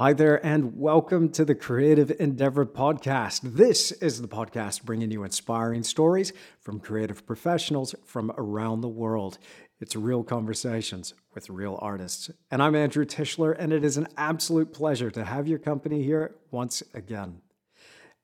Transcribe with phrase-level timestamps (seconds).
[0.00, 3.40] Hi there, and welcome to the Creative Endeavor Podcast.
[3.42, 9.38] This is the podcast bringing you inspiring stories from creative professionals from around the world.
[9.80, 12.30] It's real conversations with real artists.
[12.48, 16.36] And I'm Andrew Tischler, and it is an absolute pleasure to have your company here
[16.52, 17.40] once again.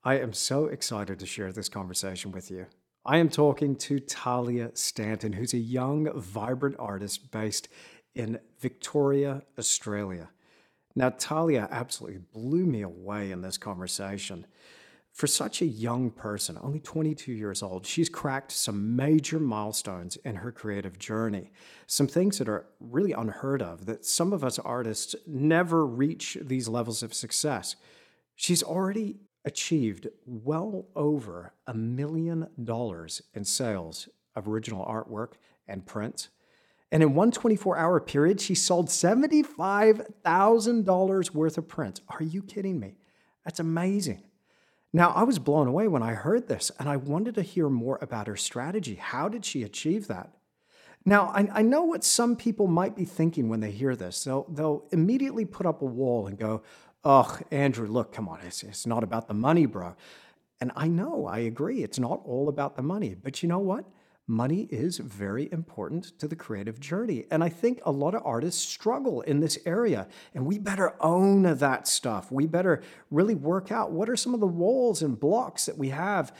[0.04, 2.66] I am so excited to share this conversation with you.
[3.04, 7.66] I am talking to Tahlia Stanton, who's a young, vibrant artist based
[8.14, 10.28] in Victoria, Australia.
[10.96, 14.46] Now, Tahlia absolutely blew me away in this conversation.
[15.12, 20.36] For such a young person, only 22 years old, she's cracked some major milestones in
[20.36, 21.52] her creative journey.
[21.86, 26.68] Some things that are really unheard of, that some of us artists never reach these
[26.68, 27.76] levels of success.
[28.34, 35.34] She's already achieved well over a million dollars in sales of original artwork
[35.68, 36.28] and prints.
[36.94, 42.00] And in one 24 hour period, she sold $75,000 worth of prints.
[42.08, 42.94] Are you kidding me?
[43.44, 44.22] That's amazing.
[44.92, 47.98] Now, I was blown away when I heard this, and I wanted to hear more
[48.00, 48.94] about her strategy.
[48.94, 50.36] How did she achieve that?
[51.04, 54.22] Now, I, I know what some people might be thinking when they hear this.
[54.22, 56.62] They'll, they'll immediately put up a wall and go,
[57.02, 59.96] Oh, Andrew, look, come on, it's, it's not about the money, bro.
[60.60, 63.16] And I know, I agree, it's not all about the money.
[63.20, 63.84] But you know what?
[64.26, 67.26] Money is very important to the creative journey.
[67.30, 70.06] And I think a lot of artists struggle in this area.
[70.34, 72.32] And we better own that stuff.
[72.32, 75.90] We better really work out what are some of the walls and blocks that we
[75.90, 76.34] have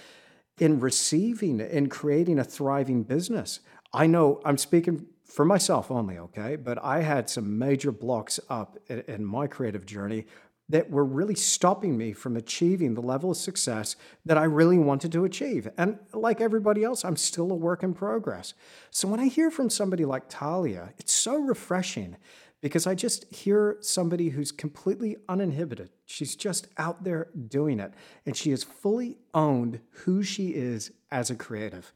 [0.58, 3.60] in receiving and creating a thriving business.
[3.92, 6.56] I know I'm speaking for myself only, okay?
[6.56, 10.26] But I had some major blocks up in, my creative journey
[10.68, 15.12] that were really stopping me from achieving the level of success that I really wanted
[15.12, 15.68] to achieve.
[15.76, 18.54] And like everybody else, I'm still a work in progress.
[18.90, 22.16] So when I hear from somebody like Tahlia, it's so refreshing
[22.64, 25.90] because I just hear somebody who's completely uninhibited.
[26.06, 27.92] She's just out there doing it,
[28.24, 31.92] and she has fully owned who she is as a creative.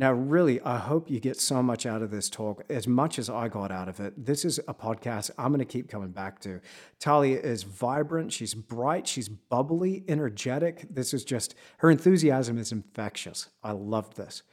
[0.00, 3.28] Now, really, I hope you get so much out of this talk, as much as
[3.28, 4.14] I got out of it.
[4.24, 6.60] This is a podcast I'm going to keep coming back to.
[7.00, 10.86] Tahlia is vibrant, she's bright, she's bubbly, energetic.
[10.88, 13.48] This is just, her enthusiasm is infectious.
[13.64, 14.44] I loved this.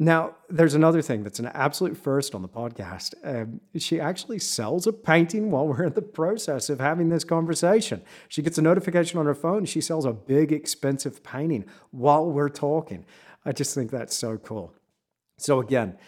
[0.00, 3.14] Now, there's another thing that's an absolute first on the podcast.
[3.22, 8.02] Um, she actually sells a painting while we're in the process of having this conversation.
[8.26, 9.64] She gets a notification on her phone.
[9.64, 13.04] She sells a big, expensive painting while we're talking.
[13.44, 14.74] I just think that's so cool.
[15.38, 15.98] So, again,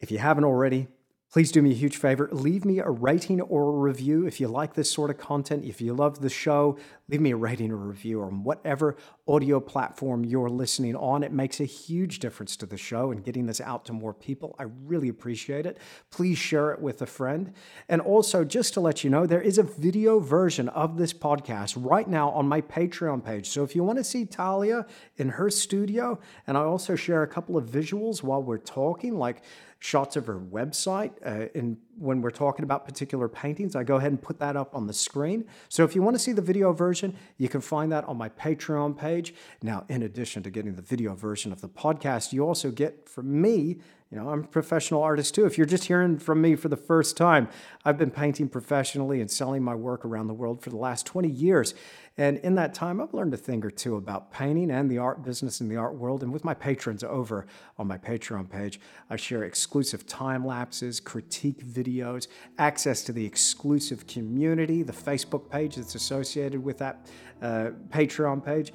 [0.00, 0.88] if you haven't already,
[1.32, 2.28] Please do me a huge favor.
[2.30, 5.64] Leave me a rating or a review if you like this sort of content.
[5.64, 6.78] If you love the show,
[7.08, 11.24] leave me a rating or review on whatever audio platform you're listening on.
[11.24, 14.54] It makes a huge difference to the show and getting this out to more people.
[14.58, 15.78] I really appreciate it.
[16.10, 17.52] Please share it with a friend.
[17.88, 21.74] And also, just to let you know, there is a video version of this podcast
[21.76, 23.48] right now on my Patreon page.
[23.48, 24.86] So if you want to see Tahlia
[25.16, 29.42] in her studio, and I also share a couple of visuals while we're talking, like
[29.86, 31.12] shots of her website.
[31.24, 34.74] Uh, and when we're talking about particular paintings, I go ahead and put that up
[34.74, 35.44] on the screen.
[35.68, 38.28] So if you want to see the video version, you can find that on my
[38.30, 39.32] Patreon page.
[39.62, 43.40] Now, in addition to getting the video version of the podcast, you also get from
[43.40, 43.78] me
[44.10, 45.46] you know, I'm a professional artist too.
[45.46, 47.48] If you're just hearing from me for the first time,
[47.84, 51.28] I've been painting professionally and selling my work around the world for the last 20
[51.28, 51.74] years.
[52.16, 55.24] And in that time, I've learned a thing or two about painting and the art
[55.24, 56.22] business and the art world.
[56.22, 57.46] And with my patrons over
[57.78, 58.78] on my Patreon page,
[59.10, 62.28] I share exclusive time lapses, critique videos,
[62.58, 67.06] access to the exclusive community, the Facebook page that's associated with that
[67.42, 68.72] uh, Patreon page.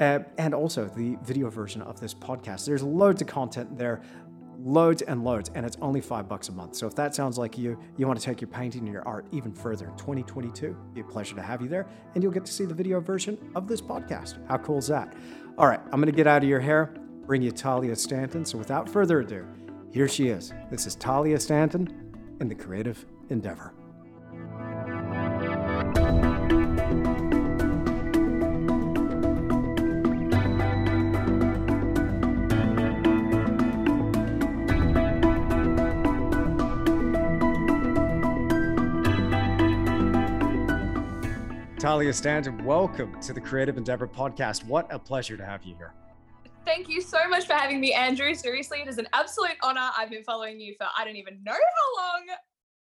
[0.00, 2.66] Uh, and also the video version of this podcast.
[2.66, 4.02] There's loads of content there
[4.64, 6.74] loads and loads, and it's only five bucks a month.
[6.74, 9.26] So if that sounds like you, you want to take your painting and your art
[9.30, 12.52] even further in 2022, be a pleasure to have you there, and you'll get to
[12.52, 14.38] see the video version of this podcast.
[14.48, 15.14] How cool is that?
[15.58, 16.94] All right, I'm going to get out of your hair,
[17.26, 18.44] bring you Tahlia Stanton.
[18.44, 19.46] So without further ado,
[19.92, 20.52] here she is.
[20.70, 23.73] This is Tahlia Stanton in the Creative Endeavor.
[41.84, 44.64] Tahlia Stanton, welcome to the Creative Endeavor podcast.
[44.64, 45.92] What a pleasure to have you here.
[46.64, 48.32] Thank you so much for having me, Andrew.
[48.32, 49.90] Seriously, it is an absolute honor.
[49.94, 52.22] I've been following you for I don't even know how long.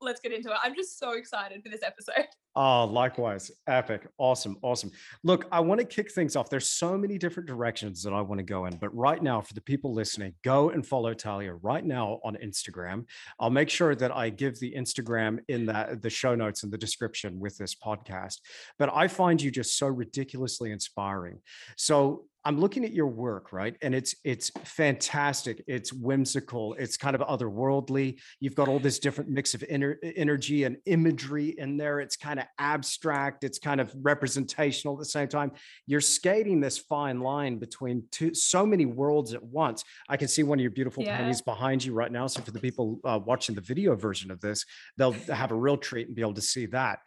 [0.00, 0.56] Let's get into it.
[0.62, 2.26] I'm just so excited for this episode.
[2.58, 3.50] Oh, likewise.
[3.66, 4.08] Epic.
[4.16, 4.56] Awesome.
[4.62, 4.90] Awesome.
[5.22, 6.48] Look, I want to kick things off.
[6.48, 9.52] There's so many different directions that I want to go in, but right now, for
[9.52, 13.04] the people listening, go and follow Tahlia right now on Instagram.
[13.38, 16.78] I'll make sure that I give the Instagram in that the show notes and the
[16.78, 18.40] description with this podcast.
[18.78, 21.42] But I find you just so ridiculously inspiring.
[21.76, 23.76] So I'm looking at your work, right?
[23.82, 25.64] And it's it's fantastic.
[25.66, 26.74] It's whimsical.
[26.78, 28.20] It's kind of otherworldly.
[28.38, 31.98] You've got all this different mix of ener- energy and imagery in there.
[31.98, 33.42] It's kind of abstract.
[33.42, 35.50] It's kind of representational at the same time.
[35.88, 39.82] You're skating this fine line between two so many worlds at once.
[40.08, 41.16] I can see one of your beautiful yeah.
[41.16, 42.28] paintings behind you right now.
[42.28, 44.64] So for the people uh, watching the video version of this,
[44.96, 47.00] they'll have a real treat and be able to see that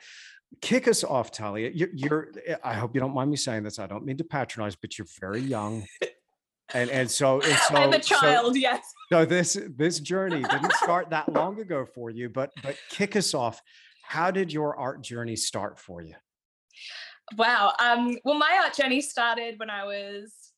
[0.61, 1.71] kick us off, Tahlia.
[1.73, 3.79] You're, you're, eh, I hope you don't mind me saying this.
[3.79, 5.85] I don't mean to patronize, but you're very young.
[6.73, 8.81] And and so, and so I'm a child, so, yes.
[9.11, 13.33] So this this journey didn't start that long ago for you, but but kick us
[13.33, 13.61] off.
[14.03, 16.15] How did your art journey start for you?
[17.37, 17.73] Wow.
[17.79, 20.48] Um, well, my art journey started when I was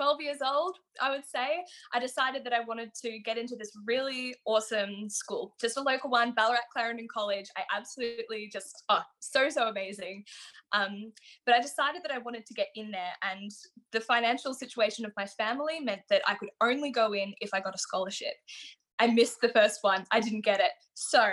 [0.00, 1.62] 12 years old, I would say,
[1.92, 6.08] I decided that I wanted to get into this really awesome school, just a local
[6.08, 7.44] one, Ballarat Clarendon College.
[7.54, 10.24] I absolutely just, oh, so, so amazing.
[10.72, 11.12] Um,
[11.44, 13.50] but I decided that I wanted to get in there, and
[13.92, 17.60] the financial situation of my family meant that I could only go in if I
[17.60, 18.32] got a scholarship.
[18.98, 20.72] I missed the first one, I didn't get it.
[20.94, 21.26] So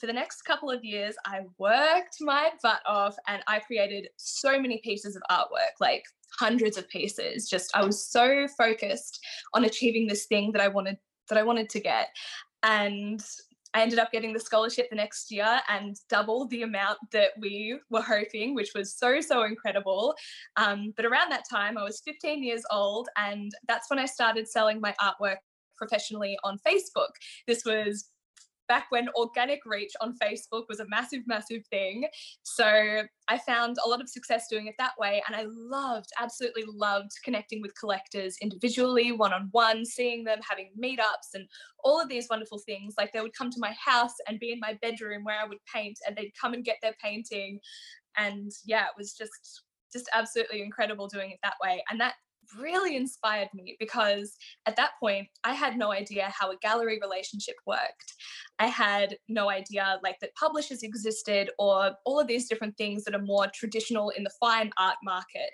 [0.00, 4.58] for the next couple of years, I worked my butt off and I created so
[4.58, 6.04] many pieces of artwork, like
[6.38, 7.48] hundreds of pieces.
[7.48, 9.20] Just I was so focused
[9.52, 10.96] on achieving this thing that I wanted
[11.28, 12.08] that I wanted to get.
[12.62, 13.22] And
[13.74, 17.78] I ended up getting the scholarship the next year and double the amount that we
[17.90, 20.14] were hoping, which was so, so incredible.
[20.56, 24.48] Um, but around that time, I was 15 years old, and that's when I started
[24.48, 25.36] selling my artwork
[25.76, 27.10] professionally on Facebook.
[27.46, 28.10] This was
[28.70, 32.06] back when organic reach on Facebook was a massive, massive thing.
[32.44, 35.20] So I found a lot of success doing it that way.
[35.26, 40.70] And I loved, absolutely loved connecting with collectors individually, one on one, seeing them, having
[40.80, 41.48] meetups, and
[41.82, 42.94] all of these wonderful things.
[42.96, 45.58] Like they would come to my house and be in my bedroom where I would
[45.74, 47.58] paint, and they'd come and get their painting.
[48.16, 51.82] And yeah, it was just just absolutely incredible doing it that way.
[51.90, 52.14] And that
[52.58, 54.36] really inspired me because
[54.66, 58.14] at that point I had no idea how a gallery relationship worked.
[58.58, 63.14] I had no idea like that publishers existed or all of these different things that
[63.14, 65.50] are more traditional in the fine art market.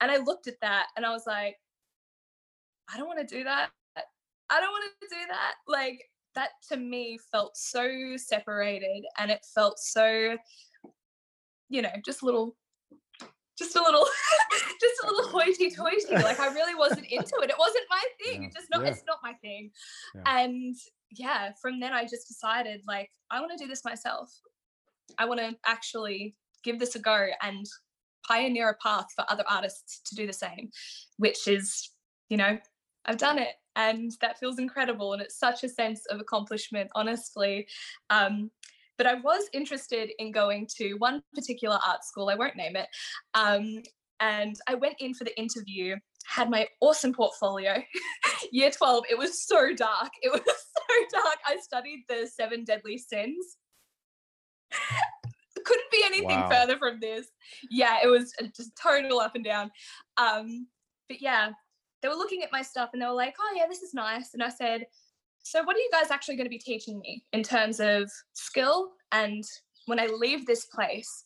[0.00, 1.56] And I looked at that and I was like,
[2.92, 3.70] I don't want to do that.
[4.50, 5.54] I don't want to do that.
[5.66, 6.02] Like
[6.34, 10.36] that to me felt so separated and it felt so
[11.68, 12.56] you know, just little
[13.58, 14.06] just a little
[14.80, 18.48] just a little hoity-toity like i really wasn't into it it wasn't my thing yeah.
[18.54, 18.90] just not yeah.
[18.90, 19.70] it's not my thing
[20.14, 20.22] yeah.
[20.38, 20.76] and
[21.10, 24.30] yeah from then i just decided like i want to do this myself
[25.18, 27.66] i want to actually give this a go and
[28.26, 30.70] pioneer a path for other artists to do the same
[31.16, 31.90] which is
[32.28, 32.58] you know
[33.06, 37.66] i've done it and that feels incredible and it's such a sense of accomplishment honestly
[38.10, 38.50] um,
[38.98, 42.88] but I was interested in going to one particular art school, I won't name it.
[43.34, 43.82] Um,
[44.20, 45.96] and I went in for the interview,
[46.26, 47.82] had my awesome portfolio.
[48.52, 50.10] Year 12, it was so dark.
[50.22, 51.36] It was so dark.
[51.46, 53.56] I studied the seven deadly sins.
[55.64, 56.48] Couldn't be anything wow.
[56.50, 57.28] further from this.
[57.70, 59.70] Yeah, it was just total up and down.
[60.16, 60.66] Um,
[61.08, 61.50] but yeah,
[62.02, 64.34] they were looking at my stuff and they were like, oh, yeah, this is nice.
[64.34, 64.86] And I said,
[65.42, 68.90] so, what are you guys actually going to be teaching me in terms of skill?
[69.12, 69.44] And
[69.86, 71.24] when I leave this place,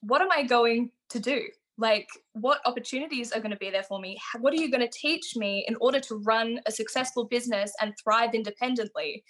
[0.00, 1.42] what am I going to do?
[1.76, 4.18] Like, what opportunities are going to be there for me?
[4.40, 7.94] What are you going to teach me in order to run a successful business and
[8.02, 9.24] thrive independently?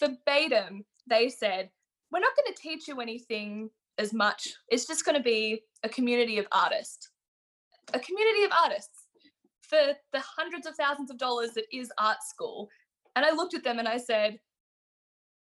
[0.00, 1.70] Verbatim, they said,
[2.10, 4.48] We're not going to teach you anything as much.
[4.68, 7.10] It's just going to be a community of artists,
[7.92, 9.04] a community of artists
[9.62, 12.68] for the hundreds of thousands of dollars that is art school
[13.16, 14.38] and I looked at them and I said,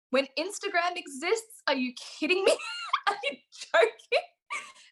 [0.09, 2.51] when Instagram exists, are you kidding me?
[3.07, 3.37] are you
[3.73, 4.25] joking?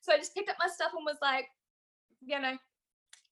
[0.02, 1.46] So I just picked up my stuff and was like,
[2.22, 2.58] you know,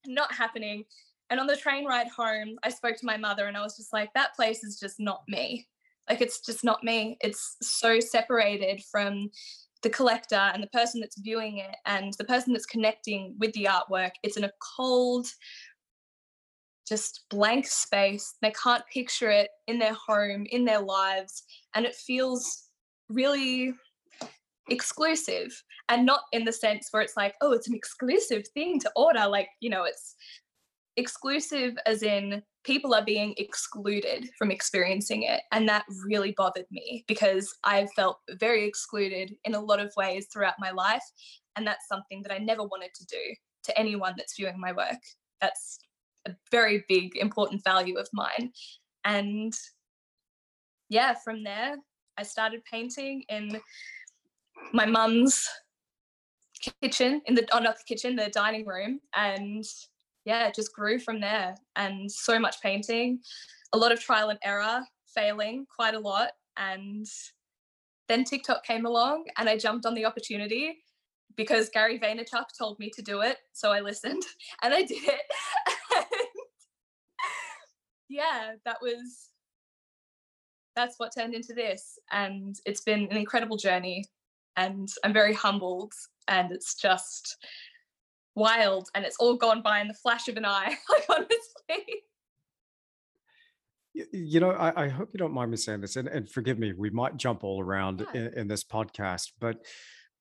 [0.06, 0.84] not happening.
[1.30, 3.92] And on the train ride home, I spoke to my mother and I was just
[3.92, 5.66] like, that place is just not me.
[6.08, 7.16] Like, it's just not me.
[7.22, 9.30] It's so separated from
[9.82, 13.68] the collector and the person that's viewing it and the person that's connecting with the
[13.70, 14.12] artwork.
[14.22, 15.26] It's in a cold,
[16.86, 18.34] just blank space.
[18.42, 21.44] They can't picture it in their home, in their lives.
[21.74, 22.64] And it feels
[23.08, 23.74] really
[24.68, 28.90] exclusive and not in the sense where it's like, oh, it's an exclusive thing to
[28.96, 29.26] order.
[29.26, 30.14] Like, you know, it's
[30.96, 35.42] exclusive as in people are being excluded from experiencing it.
[35.52, 40.28] And that really bothered me because I felt very excluded in a lot of ways
[40.32, 41.04] throughout my life.
[41.56, 45.00] And that's something that I never wanted to do to anyone that's viewing my work.
[45.40, 45.78] That's
[46.26, 48.52] a very big, important value of mine.
[49.04, 49.52] And
[50.88, 51.76] yeah, from there,
[52.16, 53.60] I started painting in
[54.72, 55.48] my mum's
[56.82, 59.00] kitchen, in the, oh, not the kitchen, the dining room.
[59.14, 59.64] And
[60.24, 61.54] yeah, it just grew from there.
[61.76, 63.20] And so much painting,
[63.72, 64.82] a lot of trial and error,
[65.14, 66.30] failing quite a lot.
[66.56, 67.06] And
[68.08, 70.78] then TikTok came along and I jumped on the opportunity
[71.36, 73.38] because Gary Vaynerchuk told me to do it.
[73.52, 74.22] So I listened
[74.62, 75.20] and I did it.
[78.08, 79.30] Yeah, that was
[80.76, 81.98] that's what turned into this.
[82.10, 84.04] And it's been an incredible journey.
[84.56, 85.92] And I'm very humbled.
[86.28, 87.36] And it's just
[88.34, 88.88] wild.
[88.94, 92.02] And it's all gone by in the flash of an eye, like honestly.
[94.12, 96.72] You know, I, I, hope you don't mind me saying this, and, and forgive me,
[96.76, 98.22] we might jump all around yeah.
[98.22, 99.58] in, in this podcast, but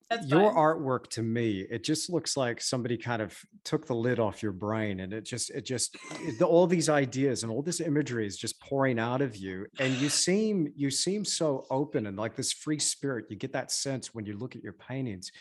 [0.10, 0.56] that's your fine.
[0.56, 4.52] artwork to me it just looks like somebody kind of took the lid off your
[4.52, 8.26] brain and it just it just eh, it, all these ideas and all this imagery
[8.26, 12.36] is just pouring out of you and you seem you seem so open and like
[12.36, 15.32] this free spirit you get that sense when you look at your paintings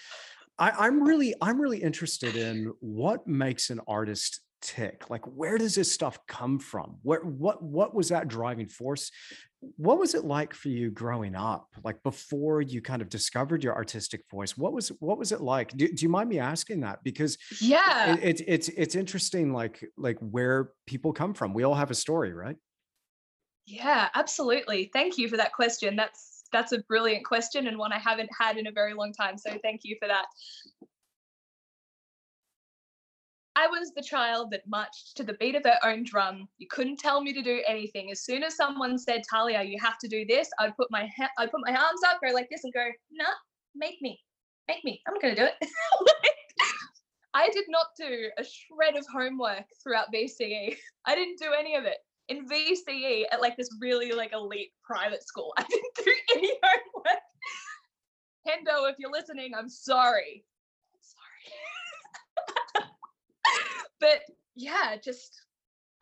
[0.59, 5.11] I, i'm really i'm really interested in what makes an artist tick?
[5.11, 6.97] Like where does this stuff come from?
[7.02, 9.11] What what what was that driving force?
[9.76, 13.75] What was it like for you growing up like before you kind of discovered your
[13.75, 14.57] artistic voice?
[14.57, 15.76] What was what was it like?
[15.76, 17.04] Do, do you mind me asking that?
[17.04, 18.16] Because yeah.
[18.23, 21.52] it's it, it's it's interesting like like where people come from.
[21.52, 22.57] We all have a story right?
[23.66, 24.90] Yeah absolutely.
[24.92, 25.97] Thank you for that question.
[25.97, 29.37] That's that's a brilliant question and one i haven't had in a very long time
[29.38, 30.26] so thank you for that
[33.54, 36.49] I was the child that marched to the beat of her own drum.
[36.59, 38.11] You couldn't tell me to do anything.
[38.11, 41.30] As soon as someone said, Tahlia, you have to do this, I'd put my ha-
[41.38, 43.25] I'd put my arms up, go like this, and go, nah,
[43.75, 44.18] make me,
[44.68, 45.02] make me.
[45.06, 45.54] I'm not gonna do it.
[47.35, 50.76] I did not do a shred of homework throughout VCE.
[51.06, 51.99] I didn't do any of it.
[52.28, 57.21] In VCE at like this really like elite private school, I didn't do any homework.
[58.49, 60.44] Hendo, if you're listening, I'm sorry.
[64.02, 64.21] But
[64.56, 65.40] yeah, just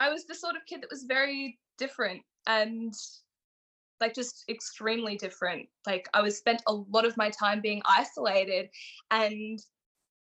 [0.01, 2.93] I was the sort of kid that was very different and
[4.01, 5.69] like just extremely different.
[5.85, 8.69] Like I was spent a lot of my time being isolated
[9.11, 9.59] and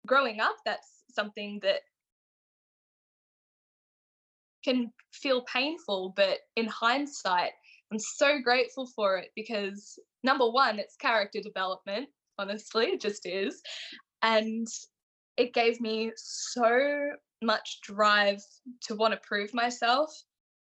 [0.07, 1.81] growing up that's something that
[4.65, 7.53] can feel painful but in hindsight
[7.93, 12.09] I'm so grateful for it because number one it's character development
[12.39, 13.61] honestly it just is
[14.23, 14.67] and
[15.41, 18.43] it gave me so much drive
[18.83, 20.15] to want to prove myself,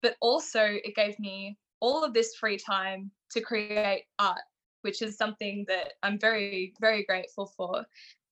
[0.03, 4.39] but also it gave me all of this free time to create art,
[4.83, 7.85] which is something that I'm very, very grateful for.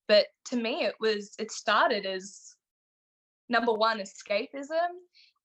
[0.07, 2.55] But to me, it was, it started as
[3.49, 4.91] number one, escapism.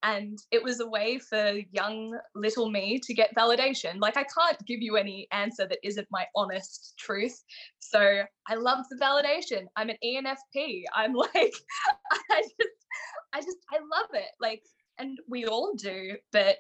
[0.06, 4.00] And it was a way for young little me to get validation.
[4.00, 7.44] Like, I can't give you any answer that isn't my honest truth.
[7.80, 9.66] So I loved the validation.
[9.76, 10.84] I'm an ENFP.
[10.94, 11.56] I'm like,
[12.30, 12.76] I just,
[13.34, 14.30] I just I love it.
[14.40, 14.62] Like,
[15.00, 16.58] and we all do, but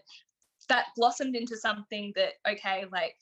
[0.67, 3.15] that blossomed into something that okay, like,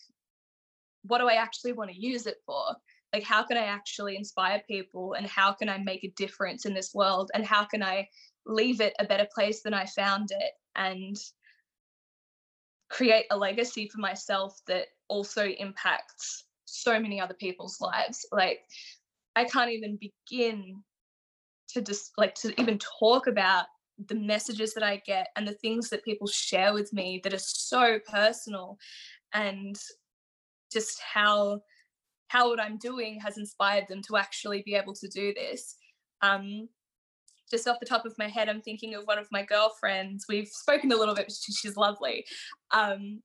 [1.04, 2.64] what do I actually want to use it for?
[3.14, 6.74] Like, how can I actually inspire people, and how can I make a difference in
[6.74, 8.08] this world, and how can I
[8.46, 11.18] leave it a better place than I found it, and
[12.90, 18.26] create a legacy for myself that also impacts so many other people's lives.
[18.32, 18.60] Like,
[19.36, 20.84] I can't even begin
[21.70, 23.66] to just like to even talk about
[24.08, 27.40] the messages that I get and the things that people share with me that are
[27.40, 28.78] so personal
[29.34, 29.76] and
[30.72, 31.62] just how
[32.28, 35.76] how what I'm doing has inspired them to actually be able to do this.
[36.22, 36.68] Um,
[37.54, 40.26] just off the top of my head, I'm thinking of one of my girlfriends.
[40.28, 41.32] We've spoken a little bit.
[41.32, 42.26] She's lovely.
[42.72, 43.22] Um,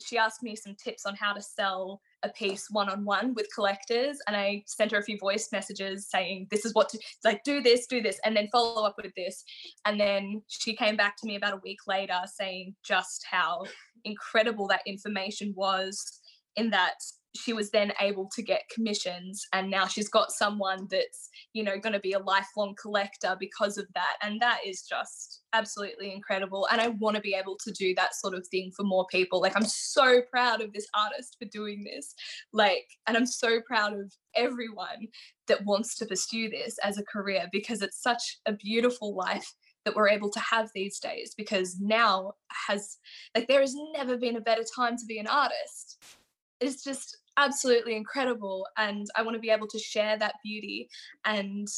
[0.00, 3.46] she asked me some tips on how to sell a piece one on one with
[3.54, 7.44] collectors and I sent her a few voice messages saying this is what to like
[7.44, 9.44] do this do this and then follow up with this
[9.84, 13.64] and then she came back to me about a week later saying just how
[14.04, 16.20] incredible that information was
[16.56, 16.96] in that
[17.36, 21.78] she was then able to get commissions and now she's got someone that's you know
[21.78, 26.66] going to be a lifelong collector because of that and that is just absolutely incredible
[26.70, 29.40] and i want to be able to do that sort of thing for more people.
[29.40, 32.14] Like i'm so proud of this artist for doing this
[32.52, 35.08] like and i'm so proud of everyone
[35.46, 39.54] that wants to pursue this as a career because it's such a beautiful life
[39.84, 42.32] that we're able to have these days because now
[42.66, 42.98] has
[43.34, 46.17] like there has never been a better time to be an artist
[46.60, 50.88] it's just absolutely incredible and i want to be able to share that beauty
[51.24, 51.68] and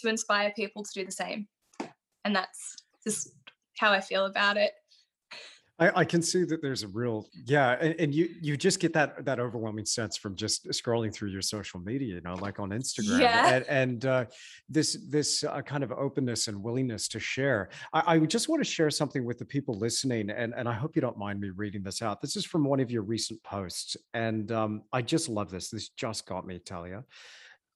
[0.00, 1.46] to inspire people to do the same.
[2.24, 3.30] And that's just
[3.78, 4.72] how i feel about it
[5.80, 8.92] I, I can see that there's a real yeah, and, and you you just get
[8.92, 12.70] that that overwhelming sense from just scrolling through your social media, you know, like on
[12.70, 14.24] Instagram, yeah and, and uh,
[14.68, 17.70] this this uh, kind of openness and willingness to share.
[17.94, 20.94] I, I just want to share something with the people listening, and and I hope
[20.94, 22.20] you don't mind me reading this out.
[22.20, 25.70] This is from one of your recent posts, and um, I just love this.
[25.70, 27.04] This just got me, Tahlia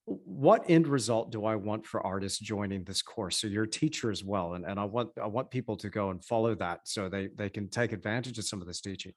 [0.06, 3.38] what end result do I want for artists joining this course?
[3.38, 6.11] So you're a teacher as well, and, and I want I want people to go
[6.11, 9.12] and follow that so they they can take advantage of some of this teaching.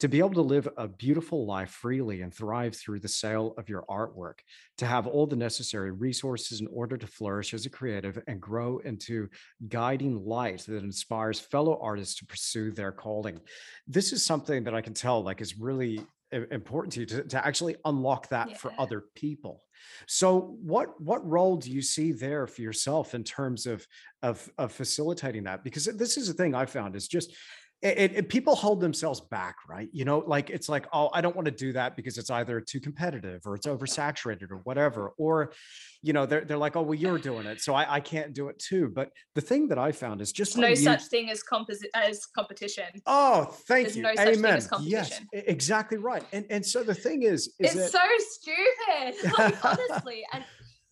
[0.00, 3.68] To be able to live a beautiful life freely and thrive through the sale of
[3.68, 4.38] your artwork,
[4.78, 8.78] to have all the necessary resources in order to flourish as a creative and grow
[8.78, 9.28] into
[9.68, 13.38] guiding light that inspires fellow artists to pursue their calling.
[13.86, 16.00] This is something that I can tell like is really
[16.32, 18.56] important to you to, to actually unlock that yeah.
[18.56, 19.62] for other people
[20.06, 23.86] so what what role do you see there for yourself in terms of
[24.22, 27.34] of of facilitating that because this is the thing i found is just
[27.82, 29.88] it, it, people hold themselves back, right?
[29.92, 32.60] You know, like it's like, oh, I don't want to do that because it's either
[32.60, 35.12] too competitive or it's oversaturated or whatever.
[35.18, 35.52] Or,
[36.00, 37.60] you know, they're, they're like, oh, well, you're doing it.
[37.60, 38.88] So I, I can't do it too.
[38.94, 40.76] But the thing that I found is just no you...
[40.76, 42.84] such thing as composite as competition.
[43.06, 44.02] Oh, thank There's you.
[44.04, 44.62] No Amen.
[44.82, 46.24] Yes, exactly right.
[46.32, 47.90] And and so the thing is, is it's that...
[47.90, 50.24] so stupid, like, honestly.
[50.32, 50.44] And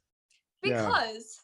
[0.63, 1.39] because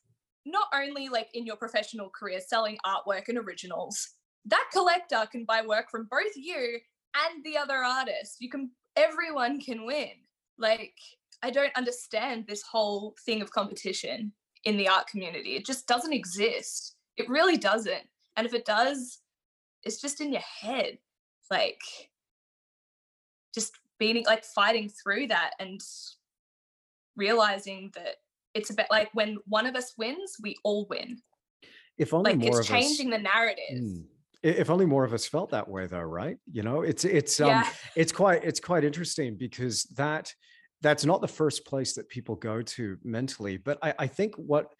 [0.45, 0.53] yeah.
[0.59, 4.09] not only like in your professional career selling artwork and originals
[4.47, 6.79] that collector can buy work from both you
[7.15, 8.37] and the other artist.
[8.41, 10.13] You can everyone can win.
[10.59, 10.95] Like
[11.43, 14.33] I don't understand this whole thing of competition
[14.65, 15.57] in the art community.
[15.57, 16.97] It just doesn't exist.
[17.17, 18.09] It really doesn't.
[18.37, 19.21] And if it does,
[19.83, 20.99] it's just in your head.
[21.51, 21.81] Like
[23.55, 25.81] just being like fighting through that and
[27.17, 28.17] realizing that
[28.55, 31.19] it's about like when one of us wins, we all win.
[31.99, 33.83] If only like it's changing us, the narrative.
[33.83, 34.05] Mm
[34.43, 37.49] if only more of us felt that way though right you know it's it's um
[37.49, 37.69] yeah.
[37.95, 40.33] it's quite it's quite interesting because that
[40.83, 44.73] that's not the first place that people go to mentally but i i think what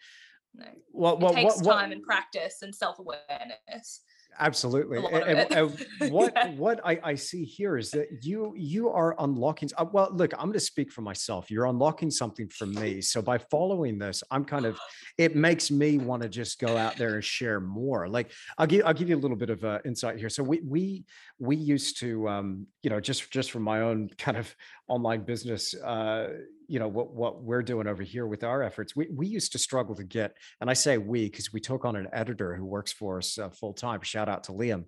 [0.53, 0.65] no.
[0.91, 4.01] what what it takes what, time what, and practice and self-awareness
[4.39, 6.49] absolutely and, and what yeah.
[6.51, 10.45] what I, I see here is that you you are unlocking uh, well look i'm
[10.45, 14.45] going to speak for myself you're unlocking something for me so by following this i'm
[14.45, 14.79] kind of
[15.17, 18.85] it makes me want to just go out there and share more like i'll give
[18.85, 21.05] i'll give you a little bit of uh, insight here so we we
[21.39, 24.55] we used to um you know just just from my own kind of
[24.87, 26.29] online business uh
[26.67, 29.57] you know what what we're doing over here with our efforts we we used to
[29.57, 32.91] struggle to get and i say we because we took on an editor who works
[32.91, 34.85] for us uh, full time shout out to liam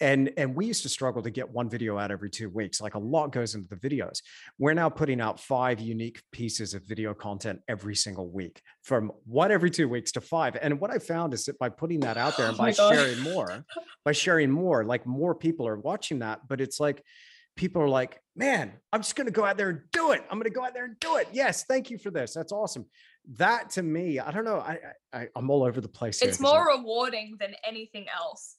[0.00, 2.94] and and we used to struggle to get one video out every two weeks like
[2.94, 4.22] a lot goes into the videos.
[4.58, 9.52] We're now putting out five unique pieces of video content every single week from one
[9.52, 12.36] every two weeks to five and what i found is that by putting that out
[12.36, 13.64] there and oh by sharing more
[14.04, 17.04] by sharing more like more people are watching that but it's like
[17.56, 20.22] people are like, man, I'm just going to go out there and do it.
[20.30, 21.28] I'm going to go out there and do it.
[21.32, 21.64] Yes.
[21.64, 22.34] Thank you for this.
[22.34, 22.86] That's awesome.
[23.36, 24.60] That to me, I don't know.
[24.60, 24.78] I,
[25.12, 26.22] I I'm all over the place.
[26.22, 28.56] It's more rewarding than anything else.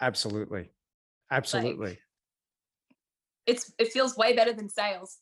[0.00, 0.70] Absolutely.
[1.30, 1.88] Absolutely.
[1.88, 2.00] Like,
[3.46, 5.18] it's, it feels way better than sales,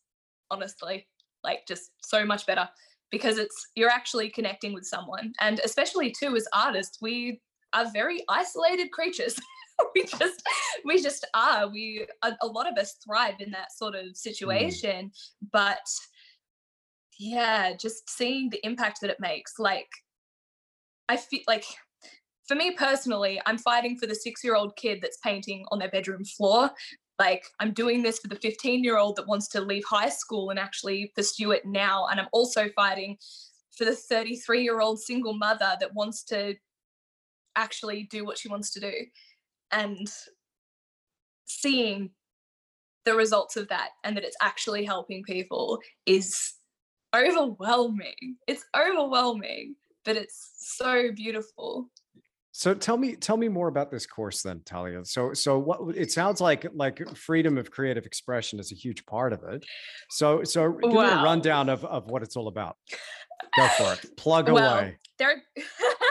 [0.51, 1.09] honestly.
[1.43, 2.69] Like just so much better
[3.11, 5.33] because it's, you're actually connecting with someone.
[5.41, 7.41] And especially too, as artists, we
[7.73, 9.39] are very isolated creatures.
[9.95, 10.43] we just
[10.85, 14.17] we just are we a, a, lot of us thrive in that sort of mm.
[14.17, 15.49] situation mm.
[15.53, 15.87] but
[17.19, 19.89] yeah just seeing the impact that it makes like
[21.09, 21.65] i feel like
[22.47, 25.91] for me personally i'm fighting for the six year old kid that's painting on their
[25.91, 26.71] bedroom floor
[27.19, 30.51] like i'm doing this for the 15 year old that wants to leave high school
[30.51, 33.17] and actually pursue it now and i'm also fighting
[33.77, 36.55] for the 33 year old single mother that wants to
[37.57, 38.93] actually do what she wants to do
[39.73, 40.09] and
[41.47, 42.11] seeing
[43.05, 46.55] the results of that and that it's actually helping people is
[47.15, 48.37] overwhelming.
[48.47, 51.91] It's overwhelming, but it's so beautiful.
[52.55, 55.05] So tell me, tell me more about this course then, Tahlia.
[55.07, 59.33] So, so what it sounds like, like freedom of creative expression is a huge part
[59.33, 59.65] of it.
[60.11, 61.15] So, so give wow.
[61.15, 62.77] me a rundown of, of what it's all about.
[63.57, 64.17] Go for it.
[64.19, 64.99] Plug well, away.
[65.19, 65.43] There,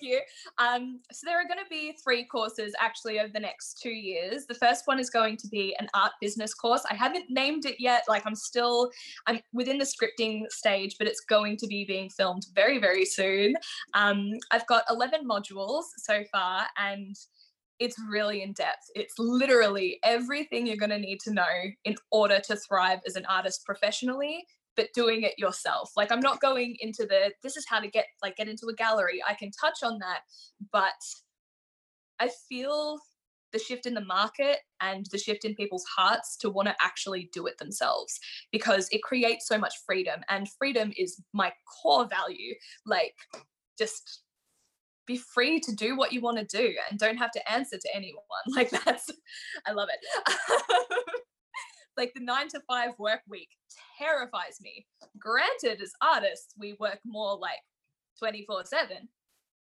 [0.00, 0.20] you.
[0.58, 4.46] Um, so there are going to be three courses actually over the next two years.
[4.46, 6.82] The first one is going to be an art business course.
[6.90, 8.04] I haven't named it yet.
[8.08, 8.90] Like I'm still,
[9.26, 13.54] I'm within the scripting stage, but it's going to be being filmed very, very soon.
[13.94, 17.16] Um, I've got 11 modules so far, and
[17.78, 18.90] it's really in depth.
[18.94, 21.44] It's literally everything you're going to need to know
[21.84, 25.90] in order to thrive as an artist professionally, but doing it yourself.
[25.96, 28.74] Like I'm not going into the this is how to get like get into a
[28.74, 29.22] gallery.
[29.26, 30.20] I can touch on that,
[30.72, 30.92] but
[32.18, 32.98] I feel
[33.52, 37.28] the shift in the market and the shift in people's hearts to want to actually
[37.32, 38.20] do it themselves
[38.52, 41.52] because it creates so much freedom and freedom is my
[41.82, 42.54] core value
[42.86, 43.16] like
[43.76, 44.22] just
[45.10, 47.88] be free to do what you want to do and don't have to answer to
[47.94, 48.20] anyone.
[48.56, 49.10] Like that's,
[49.66, 50.34] I love it.
[52.00, 53.50] like the nine to five work week
[53.98, 54.86] terrifies me.
[55.18, 57.60] Granted, as artists, we work more like
[58.18, 58.96] 24 7,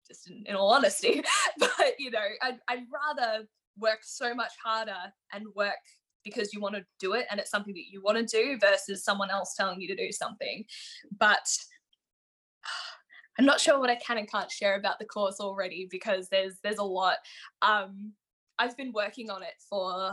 [0.06, 1.22] just in, in, all honesty.
[1.58, 3.44] But, you know, I'd, I'd rather
[3.76, 5.82] work so much harder and work
[6.24, 9.04] because you want to do it and it's something that you want to do versus
[9.04, 10.64] someone else telling you to do something.
[11.18, 11.46] But
[13.38, 16.58] I'm not sure what I can and can't share about the course already because there's
[16.62, 17.16] there's a lot.
[17.62, 18.12] Um,
[18.58, 20.12] I've been working on it for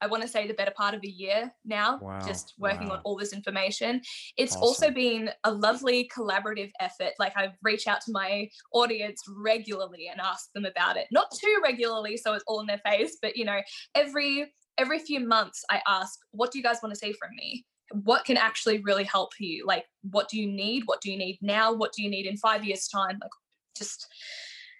[0.00, 2.20] I want to say the better part of a year now, wow.
[2.26, 2.96] just working wow.
[2.96, 4.00] on all this information.
[4.36, 4.62] It's awesome.
[4.62, 7.12] also been a lovely collaborative effort.
[7.18, 11.06] Like I reach out to my audience regularly and ask them about it.
[11.10, 13.60] Not too regularly, so it's all in their face, but you know,
[13.94, 17.66] every every few months I ask, what do you guys want to see from me?
[17.92, 21.38] what can actually really help you like what do you need what do you need
[21.42, 23.30] now what do you need in five years time like
[23.76, 24.06] just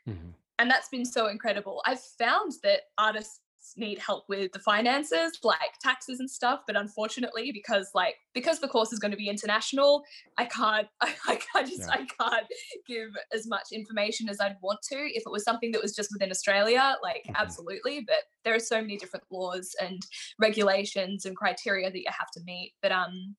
[0.09, 0.31] mm-hmm.
[0.59, 3.41] and that's been so incredible i've found that artists
[3.77, 8.69] need help with the finances like taxes and stuff but unfortunately because like because the
[8.69, 10.03] course is going to be international
[10.39, 11.91] i can't i, I can't just yeah.
[11.91, 12.47] i can't
[12.87, 16.11] give as much information as i'd want to if it was something that was just
[16.13, 17.37] within australia like mm-hmm.
[17.37, 20.07] absolutely but there are so many different laws and
[20.39, 23.37] regulations and criteria that you have to meet but um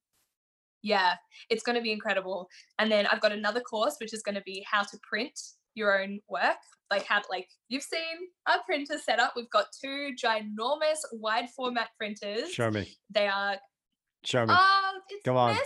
[0.84, 1.16] yeah
[1.50, 2.48] it's going to be incredible
[2.80, 5.40] and then i've got another course which is going to be how to print
[5.74, 6.58] your own work
[6.92, 11.90] like how like you've seen our printer set up we've got two ginormous wide format
[11.98, 12.52] printers.
[12.52, 12.88] Show me.
[13.10, 13.56] They are
[14.24, 14.54] show me.
[14.56, 15.52] Oh it's come on.
[15.52, 15.62] over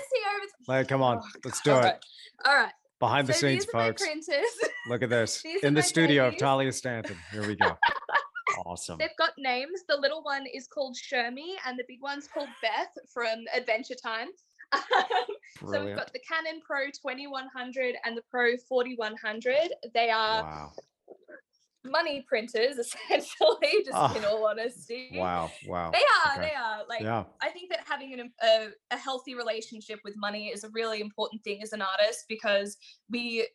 [0.67, 1.19] like, come on.
[1.21, 1.83] Oh, let's do all it.
[1.83, 1.99] Right.
[2.45, 2.71] all right.
[2.99, 4.03] Behind so the scenes folks.
[4.89, 5.43] look at this.
[5.63, 6.41] In the studio babies.
[6.41, 7.17] of tahlia stanton.
[7.31, 7.71] Here we go.
[8.65, 8.97] Awesome.
[8.97, 9.83] They've got names.
[9.89, 14.29] The little one is called shermy and the big one's called beth from adventure time.
[14.71, 14.81] Um,
[15.71, 19.73] so we've got the Canon Pro 2100 and the Pro 4100.
[19.93, 20.71] They are wow.
[21.86, 25.12] Money printers, essentially, just oh, in all honesty.
[25.13, 25.91] Wow, wow.
[25.91, 26.41] They are, okay.
[26.50, 26.82] they are.
[26.88, 27.24] Like, yeah.
[27.41, 31.43] I think that having an, a, a healthy relationship with money is a really important
[31.43, 32.78] thing as an artist because
[33.10, 33.48] we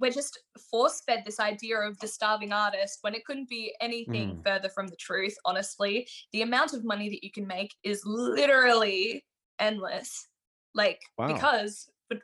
[0.00, 0.40] we're just
[0.72, 4.44] force fed this idea of the starving artist when it couldn't be anything mm.
[4.44, 9.22] further from the truth honestly the amount of money that you can make is literally
[9.58, 10.28] endless.
[10.74, 11.32] Like wow.
[11.32, 12.18] because but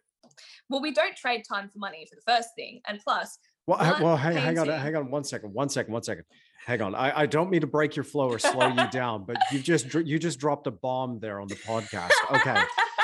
[0.68, 3.38] well, we don't trade time for money for the first thing, and plus.
[3.66, 6.24] Well, well, hang, hang on, hang on, one second, one second, one second.
[6.66, 9.36] Hang on, I, I don't mean to break your flow or slow you down, but
[9.52, 12.10] you just you just dropped a bomb there on the podcast.
[12.32, 12.60] Okay,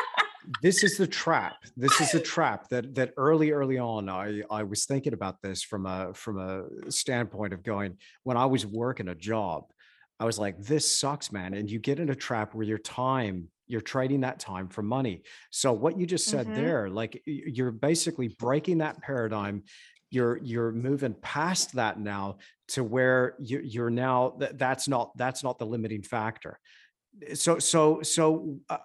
[0.62, 1.56] this is the trap.
[1.76, 5.62] This is the trap that that early, early on, I I was thinking about this
[5.62, 9.64] from a from a standpoint of going when I was working a job,
[10.18, 11.54] I was like, this sucks, man.
[11.54, 15.22] And you get in a trap where your time you're trading that time for money
[15.50, 16.54] so what you just said mm-hmm.
[16.54, 19.62] there like you're basically breaking that paradigm
[20.10, 22.38] you're you're moving past that now
[22.68, 26.58] to where you, you're now that that's not that's not the limiting factor.
[27.34, 28.78] So so so uh,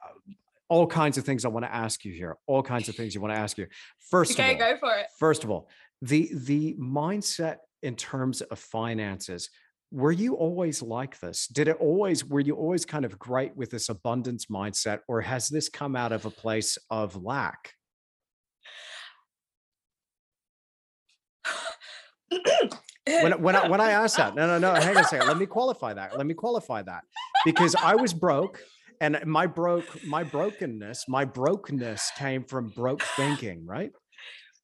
[0.69, 3.19] all kinds of things i want to ask you here all kinds of things you
[3.21, 3.67] want to ask you.
[4.09, 5.07] First okay of all, go for it.
[5.19, 5.69] first of all
[6.01, 9.49] the the mindset in terms of finances
[9.91, 11.47] were you always like this?
[11.47, 15.49] Did it always were you always kind of great with this abundance mindset or has
[15.49, 17.73] this come out of a place of lack
[23.05, 25.27] when, when, I, when I asked that, no, no, no, hang on a second.
[25.27, 26.17] Let me qualify that.
[26.17, 27.03] Let me qualify that
[27.45, 28.61] because I was broke
[28.99, 33.91] and my broke, my brokenness, my brokenness came from broke thinking, right?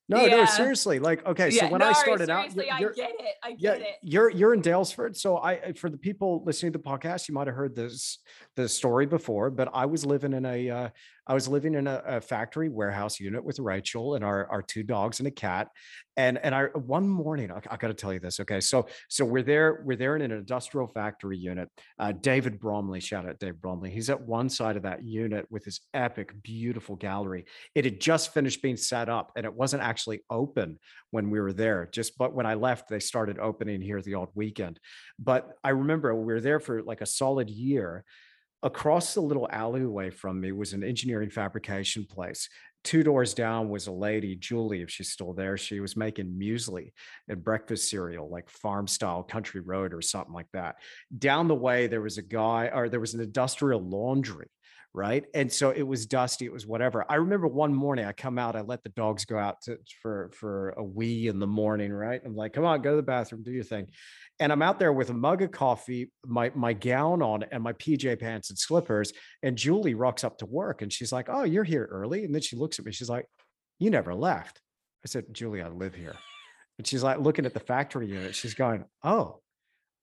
[0.09, 0.37] No, yeah.
[0.37, 0.99] no, seriously.
[0.99, 3.35] Like, okay, yeah, so when no, I started out, you're, I get it.
[3.43, 3.95] I get yeah, it.
[4.01, 7.47] You're you're in Daylesford, so I for the people listening to the podcast, you might
[7.47, 8.19] have heard this
[8.55, 10.89] the story before, but I was living in a uh,
[11.27, 14.83] I was living in a, a factory warehouse unit with Rachel and our, our two
[14.83, 15.67] dogs and a cat.
[16.15, 18.39] And and I one morning, I, I got to tell you this.
[18.39, 21.69] Okay, so so we're there, we're there in an industrial factory unit.
[21.99, 23.91] Uh, David Bromley, shout out Dave Bromley.
[23.91, 27.45] He's at one side of that unit with his epic, beautiful gallery.
[27.75, 30.79] It had just finished being set up, and it wasn't actually open
[31.11, 31.87] when we were there.
[31.91, 34.79] Just but when I left, they started opening here the odd weekend.
[35.19, 38.05] But I remember we were there for like a solid year
[38.63, 42.49] across the little alleyway from me was an engineering fabrication place.
[42.83, 45.57] Two doors down was a lady, Julie, if she's still there.
[45.57, 46.93] She was making muesli
[47.27, 50.77] and breakfast cereal, like farm style country road or something like that.
[51.17, 54.47] Down the way, there was a guy, or there was an industrial laundry
[54.93, 58.39] right and so it was dusty it was whatever i remember one morning i come
[58.39, 61.91] out i let the dogs go out to, for for a wee in the morning
[61.93, 63.87] right i'm like come on go to the bathroom do your thing
[64.39, 67.73] and I'm out there with a mug of coffee, my my gown on, and my
[67.73, 69.13] PJ pants and slippers.
[69.43, 72.41] And Julie rocks up to work, and she's like, "Oh, you're here early." And then
[72.41, 72.91] she looks at me.
[72.91, 73.25] She's like,
[73.79, 74.61] "You never left."
[75.05, 76.15] I said, "Julie, I live here."
[76.77, 78.35] And she's like looking at the factory unit.
[78.35, 79.39] She's going, "Oh,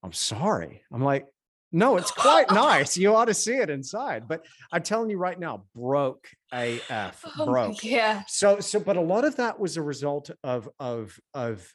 [0.03, 1.25] I'm sorry." I'm like,
[1.71, 2.97] "No, it's quite nice.
[2.97, 7.45] You ought to see it inside." But I'm telling you right now, broke AF, Oh,
[7.45, 7.83] broke.
[7.83, 8.23] yeah.
[8.27, 11.65] So, so, but a lot of that was a result of of of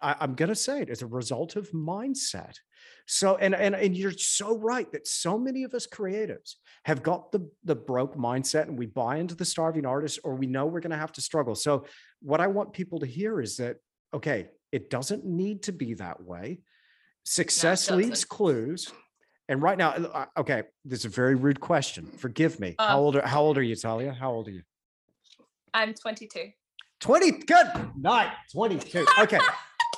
[0.00, 2.54] I, I'm gonna say it as a result of mindset.
[3.06, 7.32] So, and and and you're so right that so many of us creatives have got
[7.32, 10.80] the the broke mindset, and we buy into the starving artist, or we know we're
[10.80, 11.54] gonna have to struggle.
[11.54, 11.86] So,
[12.20, 13.76] what I want people to hear is that
[14.14, 16.60] okay, it doesn't need to be that way.
[17.24, 18.92] Success leaves clues.
[19.48, 22.06] And right now, okay, this is a very rude question.
[22.06, 22.76] Forgive me.
[22.78, 24.12] Uh, how old are how old are you, Tahlia?
[24.12, 24.62] How old are you?
[25.74, 26.50] I'm 22.
[27.00, 27.66] 20 good
[27.96, 29.38] night 22 okay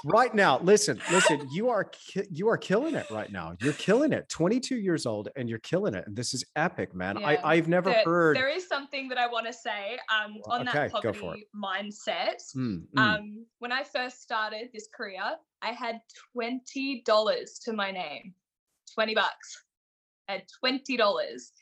[0.05, 4.13] right now listen listen you are ki- you are killing it right now you're killing
[4.13, 7.27] it 22 years old and you're killing it and this is epic man Yeah.
[7.29, 10.69] i i've never There- heard There is something that I want to say um, on
[10.69, 12.39] okay, that poverty mindset.
[12.57, 13.01] Mm, mm.
[13.01, 15.23] Um, when I first started this career,
[15.63, 16.01] I had
[16.33, 18.35] twenty dollars to my name,
[18.95, 19.49] twenty bucks.
[20.29, 21.53] at twenty dollars.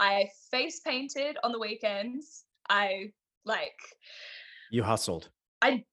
[0.00, 2.44] I face painted on the weekends.
[2.68, 3.12] I
[3.44, 3.78] like.
[4.70, 5.30] you hustled
[5.62, 5.84] I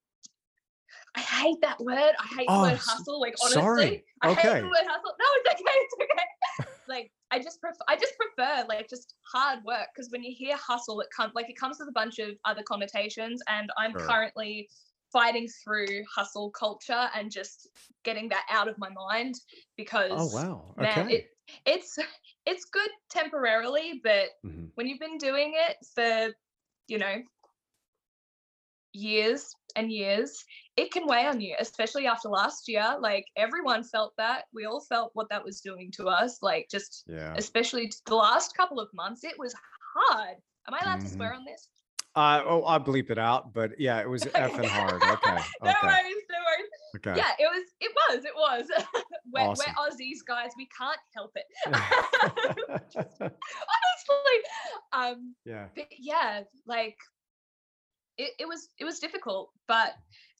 [1.22, 2.14] hate that word.
[2.20, 3.20] I hate Oh, the word hustle.
[3.22, 4.06] Like honestly, sorry.
[4.22, 5.16] I hate the word hustle.
[5.20, 5.64] No, it's okay.
[5.68, 6.66] It's okay.
[6.88, 7.80] like I just prefer.
[7.88, 11.50] I just prefer like just hard work because when you hear hustle, it comes like
[11.50, 14.02] it comes with a bunch of other connotations, and I'm Sure.
[14.02, 14.70] currently
[15.12, 17.70] fighting through hustle culture and just
[18.04, 19.36] getting that out of my mind
[19.78, 21.30] because oh wow man, it
[21.66, 21.98] it's
[22.46, 24.72] it's good temporarily, but Mhm.
[24.76, 26.34] when you've been doing it for
[26.88, 27.22] you know
[28.96, 30.44] years and years
[30.78, 34.80] it can weigh on you especially after last year like everyone felt that we all
[34.80, 37.34] felt what that was doing to us like just yeah.
[37.36, 39.54] especially the last couple of months it was
[39.96, 40.38] hard.
[40.68, 41.04] Am i allowed Mhm.
[41.04, 41.68] to swear on this?
[42.16, 45.02] Uh, oh i'll bleep it out but yeah it was effing hard.
[45.04, 45.88] Okay no okay.
[45.88, 46.70] worries no worries.
[46.96, 47.16] Okay.
[47.18, 48.66] Yeah it was it was it was.
[49.34, 49.74] We're, Awesome.
[49.76, 51.46] we're aussies guys we can't help it.
[53.20, 54.38] Honestly
[54.94, 55.68] um yeah.
[55.76, 56.96] but yeah like
[58.18, 59.94] it, it was it was difficult but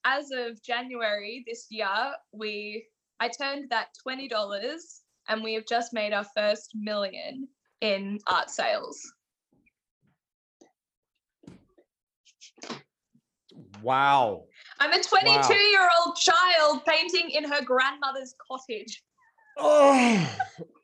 [0.06, 2.86] as of january this year we
[3.20, 4.30] i turned that $20
[5.28, 7.48] and we have just made our first million
[7.82, 9.14] in art sales.
[13.82, 14.44] Wow.
[14.80, 19.04] I'm a 22 year old child painting in her grandmother's cottage.
[19.58, 20.38] Oh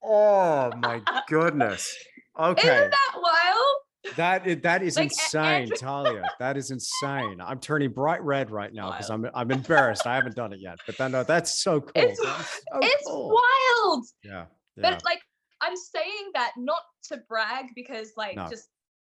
[0.03, 1.93] oh my goodness.
[2.39, 2.61] Okay.
[2.61, 3.75] isn't that wild
[4.15, 6.23] That is, that is Like, insane, Andrew- Tahlia.
[6.39, 7.39] That is insane.
[7.39, 10.07] I'm turning bright red right now because I'm I'm embarrassed.
[10.07, 10.79] I haven't done it yet.
[10.85, 11.91] But then no, that's so cool.
[11.95, 13.29] It's- so it's cool.
[13.29, 14.45] wild Yeah.
[14.77, 14.91] Yeah.
[14.91, 15.19] but like
[15.63, 18.47] i'm saying that not to brag because like No.
[18.49, 18.69] just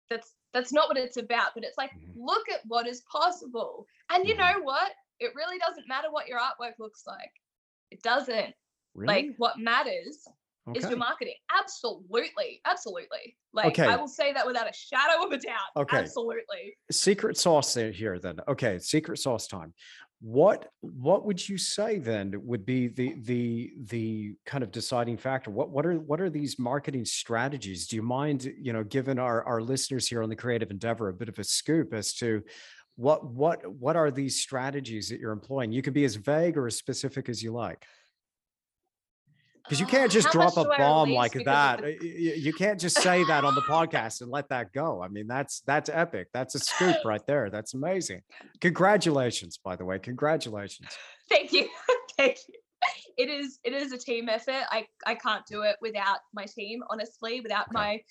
[0.09, 2.13] that's that's not what it's about but it's like Mhm.
[2.17, 4.39] look at what is possible and you Mhm.
[4.39, 7.33] know what it really doesn't matter what your artwork looks like
[7.91, 8.55] it doesn't
[8.95, 9.07] really?
[9.07, 10.27] like what matters
[10.77, 13.87] is your marketing absolutely absolutely like Okay.
[13.87, 15.99] i will say that without a shadow of a doubt Okay.
[15.99, 18.37] absolutely secret sauce here then.
[18.49, 19.73] Okay, secret sauce time.
[20.21, 25.51] What what would you say then would be the the the kind of deciding factor?
[25.51, 27.87] What what are what are these marketing strategies?
[27.87, 31.15] Do you mind, you know, giving our our listeners here on the creative endeavor a
[31.15, 32.43] bit of a scoop as to
[32.97, 35.71] what what what are these strategies that you're employing?
[35.71, 37.85] You can be as vague or as specific as you like.
[39.69, 41.83] Because you can't just how drop a much do I bomb like that.
[41.83, 45.03] the- You can't just say that on the podcast and let that go.
[45.03, 46.29] I mean, that's that's epic.
[46.33, 47.51] That's a scoop right there.
[47.51, 48.23] That's amazing.
[48.61, 49.99] Congratulations, by the way.
[49.99, 50.89] Congratulations.
[51.29, 51.69] thank you
[52.17, 52.55] thank you
[53.17, 54.63] it is it is a team effort.
[54.71, 57.75] I I can't do it without my team, honestly, without Okay.
[57.75, 58.03] my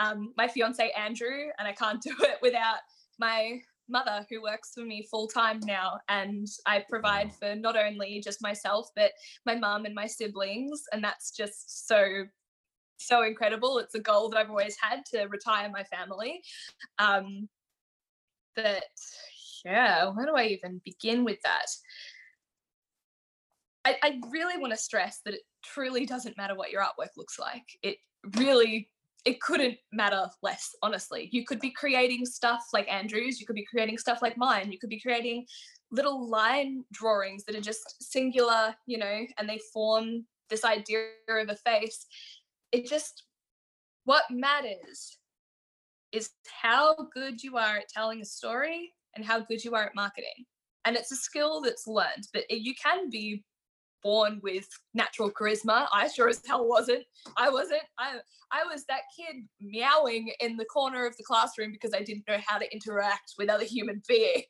[0.00, 2.78] um my fiance Andrew, and I can't do it without
[3.20, 8.20] my mother who works for me full time now and I provide for not only
[8.20, 9.12] just myself but
[9.46, 12.24] my mum and my siblings and that's just so
[13.00, 13.78] so incredible.
[13.78, 16.42] It's a goal that I've always had to retire my family.
[16.98, 17.48] Um
[18.56, 18.84] but
[19.64, 21.66] yeah, where do I even begin with that?
[23.84, 27.38] I, I really want to stress that it truly doesn't matter what your artwork looks
[27.38, 27.64] like.
[27.82, 27.98] It
[28.36, 28.90] really
[29.28, 31.28] it couldn't matter less, honestly.
[31.32, 34.78] You could be creating stuff like Andrew's, you could be creating stuff like mine, you
[34.78, 35.44] could be creating
[35.90, 41.50] little line drawings that are just singular, you know, and they form this idea of
[41.50, 42.06] a face.
[42.72, 43.24] It just
[44.06, 45.18] what matters
[46.10, 46.30] is
[46.62, 50.46] how good you are at telling a story and how good you are at marketing.
[50.86, 53.44] And it's a skill that's learned, but you can be
[54.02, 55.86] born with natural charisma.
[55.92, 57.04] I sure as hell wasn't.
[57.36, 57.82] I wasn't.
[57.98, 58.18] I
[58.50, 62.38] I was that kid meowing in the corner of the classroom because I didn't know
[62.46, 64.44] how to interact with other human beings.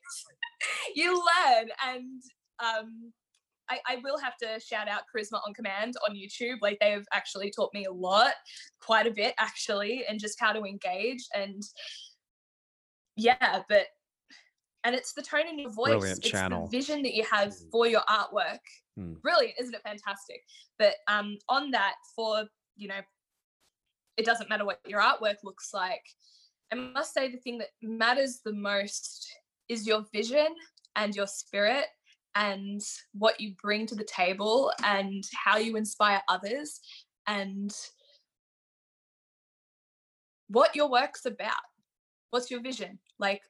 [0.95, 2.21] you learn and
[2.63, 3.11] um
[3.69, 6.57] I, I will have to shout out Charisma on Command on YouTube.
[6.61, 8.33] Like they've actually taught me a lot,
[8.81, 11.23] quite a bit actually, and just how to engage.
[11.35, 11.61] And
[13.15, 13.85] yeah, but
[14.83, 16.67] and it's the tone in your voice, Brilliant it's channel.
[16.67, 18.59] the vision that you have for your artwork.
[18.99, 19.13] Hmm.
[19.23, 20.43] Brilliant, isn't it fantastic?
[20.77, 22.43] But um on that, for
[22.75, 22.99] you know,
[24.17, 26.03] it doesn't matter what your artwork looks like.
[26.71, 29.27] I must say the thing that matters the most
[29.69, 30.47] is your vision
[30.97, 31.85] and your spirit
[32.35, 32.81] and
[33.13, 36.81] what you bring to the table and how you inspire others
[37.25, 37.73] and
[40.47, 41.61] what your work's about.
[42.31, 42.99] What's your vision?
[43.17, 43.41] Like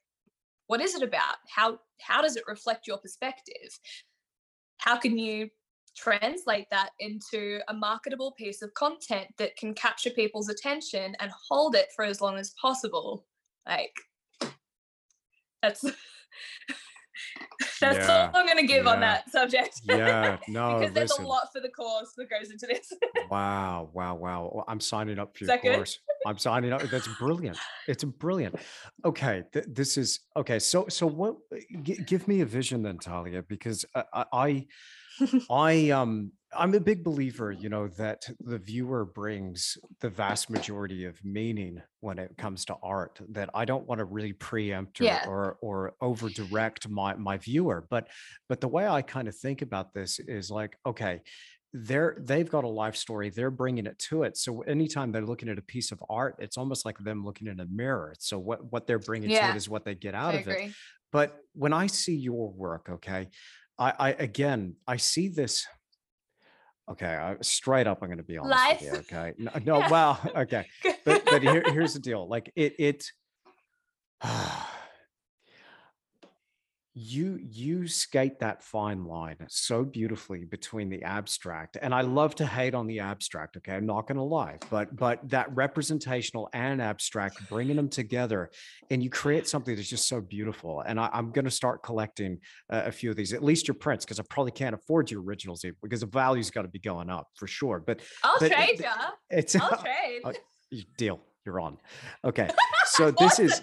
[0.68, 1.38] what is it about?
[1.50, 3.80] How how does it reflect your perspective?
[4.80, 5.50] How can you
[5.96, 11.76] translate that into a marketable piece of content that can capture people's attention and hold
[11.76, 13.26] it for as long as possible?
[13.68, 13.94] Like
[15.62, 15.86] that's
[17.82, 19.82] that's Yeah, all I'm gonna give on that subject.
[19.86, 21.26] Yeah, no, because there's listen.
[21.26, 22.92] a lot for the course that goes into this.
[23.30, 24.52] Wow, wow, wow.
[24.54, 25.76] Well, I'm signing up for your good?
[25.76, 26.00] course.
[26.26, 26.82] I'm signing up.
[26.90, 27.58] That's brilliant.
[27.88, 28.56] It's brilliant.
[29.06, 30.58] Okay, th- this is okay.
[30.60, 31.36] So, so what?
[31.84, 34.68] G- give me a vision then, Tahlia, because I, I, I,
[35.50, 41.06] I, um, I'm a big believer, you know, that the viewer brings the vast majority
[41.06, 43.20] of meaning when it comes to art.
[43.30, 45.26] That I don't want to really preempt or Yeah.
[45.28, 48.08] or, or over direct my my viewer, but
[48.48, 51.22] but the way I kind of think about this is like, okay,
[51.72, 55.50] they're they've got a life story they're bringing it to it so anytime they're looking
[55.50, 58.72] at a piece of art it's almost like them looking in a mirror so what
[58.72, 60.72] what they're bringing to it is what they get I out of it
[61.12, 63.30] but when i see your work okay
[63.78, 65.68] i i again i see this
[66.90, 69.12] okay I, straight up i'm going to be honest with you Life.
[69.12, 69.90] okay no, no Yeah.
[69.90, 70.66] well okay
[71.06, 73.12] but but here, here's the deal like it it
[76.96, 82.46] you you skate that fine line so beautifully between the abstract and i love to
[82.46, 86.82] hate on the abstract okay i'm not going to lie but but that representational and
[86.82, 88.50] abstract bringing them together
[88.90, 92.40] and you create something that's just so beautiful and I, i'm going to start collecting
[92.72, 95.22] uh, a few of these at least your prints because i probably can't afford your
[95.22, 98.52] originals even because the value's got to be going up for sure but I'll but
[98.52, 98.94] trade ya.
[99.30, 100.22] it's I'll trade.
[100.26, 100.34] uh,
[100.98, 101.78] deal you're on
[102.26, 102.50] okay
[102.86, 103.62] so this is.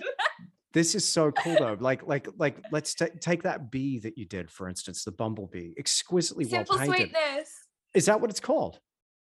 [0.77, 1.77] This is so cool though.
[1.81, 5.73] Like, like, like, let's ta- take that bee that you did, for instance, the bumblebee,
[5.79, 7.13] exquisitely simple well painted.
[7.13, 7.51] sweetness.
[7.95, 8.79] Is that what it's called?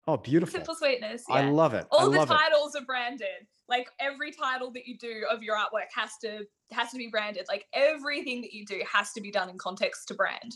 [0.07, 0.53] Oh, beautiful.
[0.57, 1.25] Simple sweetness.
[1.27, 1.35] Yeah.
[1.35, 1.85] I love it.
[1.91, 2.33] all I the love it.
[2.33, 6.91] titles are branded like every title that you do of your artwork has to has
[6.91, 10.13] to be branded like everything that you do has to be done in context to
[10.13, 10.55] brand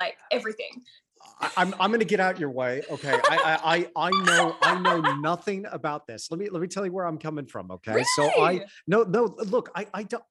[0.00, 0.82] like everything
[1.40, 2.82] I, I'm, I'm going to get out your way.
[2.90, 3.12] Okay.
[3.12, 6.30] I, I, I, I know, I know nothing about this.
[6.30, 7.70] Let me, let me tell you where I'm coming from.
[7.70, 8.04] Okay.
[8.16, 10.22] So I, no, no, look, I, I don't,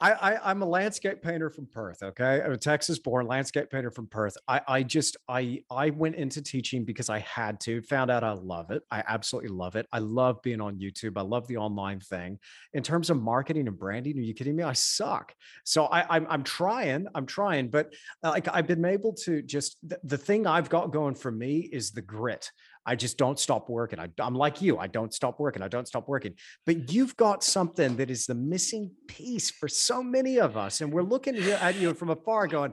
[0.00, 2.02] I, I, I'm a landscape painter from Perth.
[2.02, 4.36] Okay, I'm a Texas-born landscape painter from Perth.
[4.46, 7.82] I, I just, I, I went into teaching because I had to.
[7.82, 8.82] Found out I love it.
[8.90, 9.86] I absolutely love it.
[9.92, 11.16] I love being on YouTube.
[11.16, 12.38] I love the online thing.
[12.74, 14.62] In terms of marketing and branding, are you kidding me?
[14.62, 15.34] I suck.
[15.64, 17.08] So I, I'm, I'm trying.
[17.14, 20.92] I'm trying, but uh, like I've been able to just the, the thing I've got
[20.92, 22.52] going for me is the grit.
[22.88, 23.98] I just don't stop working.
[24.00, 24.78] I, I'm like you.
[24.78, 25.62] I don't stop working.
[25.62, 26.34] I don't stop working.
[26.64, 30.80] But you've got something that is the missing piece for so many of us.
[30.80, 32.72] And we're looking at you from afar going,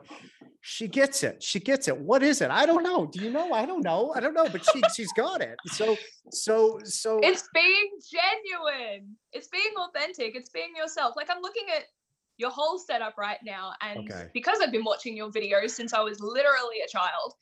[0.61, 1.43] she gets it.
[1.43, 1.97] She gets it.
[1.97, 2.49] What is it?
[2.49, 3.05] I don't know.
[3.05, 3.51] Do you know?
[3.51, 4.13] I don't know.
[4.15, 5.57] I don't know, but she she's got it.
[5.67, 5.97] So
[6.31, 11.83] so so it's being genuine it's being authentic it's being yourself like i'm looking at
[12.37, 14.29] your whole setup right now and Okay.
[14.33, 17.33] because i've been watching your videos since i was literally a child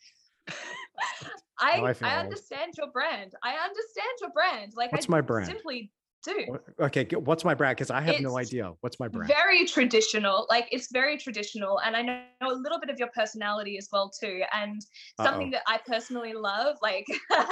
[1.59, 3.33] I I I, understand your brand.
[3.43, 4.73] I understand your brand.
[4.75, 5.47] Like What's I my brand?
[5.47, 5.91] simply
[6.23, 6.57] do.
[6.79, 7.77] Okay, what's my brand?
[7.77, 8.71] Because I have no idea.
[8.81, 9.27] What's my brand?
[9.27, 10.47] Very traditional.
[10.49, 11.79] Like it's very traditional.
[11.81, 14.41] And I know a little bit of your personality as well too.
[14.53, 14.81] And
[15.21, 15.51] something Uh-oh.
[15.51, 17.05] that I personally love, like
[17.37, 17.43] um,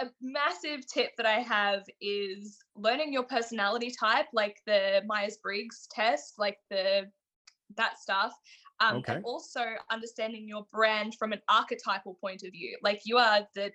[0.00, 5.86] a massive tip that I have is learning your personality type, like the Myers Briggs
[5.90, 7.10] test, like the
[7.76, 8.32] that stuff.
[8.90, 9.14] Um, Okay.
[9.14, 12.76] And also understanding your brand from an archetypal point of view.
[12.82, 13.72] Like you are the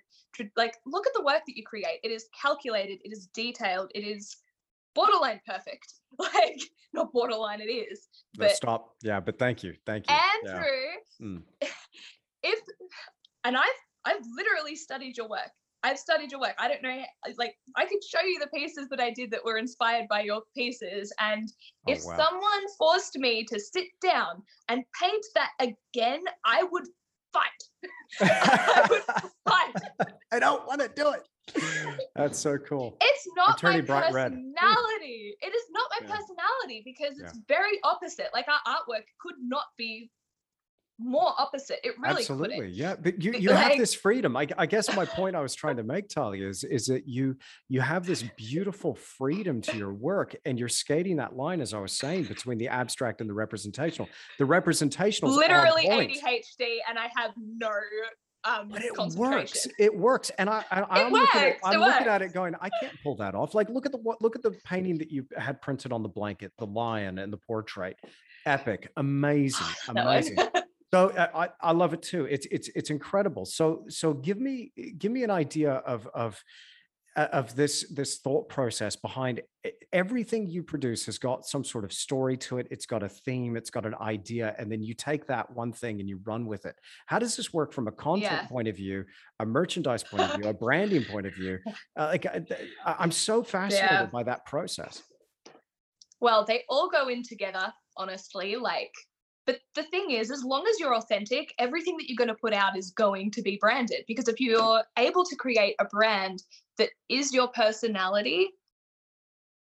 [0.56, 2.00] like look at the work that you create.
[2.02, 2.98] It is calculated.
[3.04, 3.90] It is detailed.
[3.94, 4.36] It is
[4.94, 5.94] borderline perfect.
[6.18, 6.60] Like
[6.92, 7.60] not borderline.
[7.60, 8.08] It is.
[8.36, 8.96] But stop.
[9.00, 9.74] Yeah, but thank you.
[9.86, 10.16] Thank you.
[10.16, 10.52] Yeah.
[10.54, 10.86] Andrew,
[11.22, 11.42] Mm.
[12.42, 12.60] if
[13.44, 15.52] and I've I've literally studied your work.
[15.82, 16.54] I've studied your work.
[16.58, 17.02] I don't know,
[17.38, 20.42] like I could show you the pieces that I did that were inspired by your
[20.56, 21.12] pieces.
[21.20, 21.48] And
[21.88, 22.16] Oh, if wow.
[22.16, 26.86] someone forced me to sit down and paint that again, I would
[27.32, 27.90] fight.
[28.20, 29.02] I would
[29.48, 29.74] fight.
[30.32, 31.26] I don't want to do it.
[32.14, 32.96] That's so cool.
[33.00, 34.32] It's not turning my bright red.
[34.32, 35.36] personality.
[35.40, 36.14] It is not my Yeah.
[36.16, 37.42] personality because it's Yeah.
[37.48, 38.28] very opposite.
[38.34, 40.10] Like our artwork could not be
[41.00, 41.78] more opposite.
[41.82, 42.56] It really Absolutely.
[42.56, 42.74] couldn't.
[42.74, 42.96] Yeah.
[43.00, 44.36] But you, you have this freedom.
[44.36, 47.36] I, I guess my point I was trying to make, Tahlia, is, is that you
[47.68, 51.78] you have this beautiful freedom to your work and you're skating that line, as I
[51.78, 54.08] was saying, between the abstract and the representational.
[54.38, 55.86] The representational Literally.
[55.86, 57.70] ADHD, and I have no
[58.44, 59.66] um But it works.
[59.78, 62.70] It works, and I, I I'm looking at it I'm looking at it going, I
[62.80, 63.54] can't pull that off.
[63.54, 64.22] Like, look at the what?
[64.22, 67.38] Look at the painting that you had printed on the blanket, the lion and the
[67.38, 67.96] portrait.
[68.46, 70.38] Epic, amazing, amazing.
[70.92, 71.28] So uh,
[71.62, 72.24] I, I love it too.
[72.26, 73.44] It's it's it's incredible.
[73.46, 76.42] So so give me give me an idea of of
[77.16, 81.84] uh, of this this thought process behind e- everything you produce has got some sort
[81.84, 82.66] of story to it.
[82.72, 83.56] It's got a theme.
[83.56, 86.66] It's got an idea, and then you take that one thing and you run with
[86.66, 86.74] it.
[87.06, 88.46] How does this work from a content Yeah.
[88.48, 89.04] point of view,
[89.38, 91.58] a merchandise point of view, a branding point of view?
[91.96, 92.42] Uh, like I,
[92.84, 95.02] I- I'm so fascinated by that process.
[96.20, 98.56] well, they all go in together, honestly.
[98.56, 98.92] Like,
[99.46, 102.52] but the thing is, as long as you're authentic, everything that you're going to put
[102.52, 104.04] out is going to be branded.
[104.06, 106.42] Because if you're able to create a brand
[106.78, 108.50] that is your personality,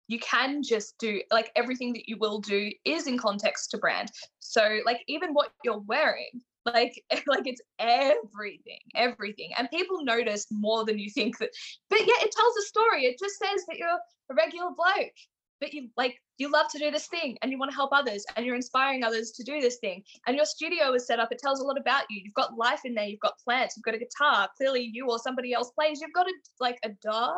[0.08, 4.10] you can just do like everything that you will do is in context to brand.
[4.40, 9.50] So, like, even what you're wearing, like, like it's everything, everything.
[9.56, 11.50] And people notice more than you think that,
[11.88, 13.04] but yeah, it tells a story.
[13.04, 15.12] It just says that you're a regular bloke
[15.60, 18.24] but you like you love to do this thing and you want to help others
[18.36, 21.38] and you're inspiring others to do this thing and your studio is set up it
[21.38, 22.22] tells a lot about you.
[22.24, 25.18] You've got life in there you've got plants you've got a guitar clearly you or
[25.18, 27.34] somebody else plays you've got a like a dog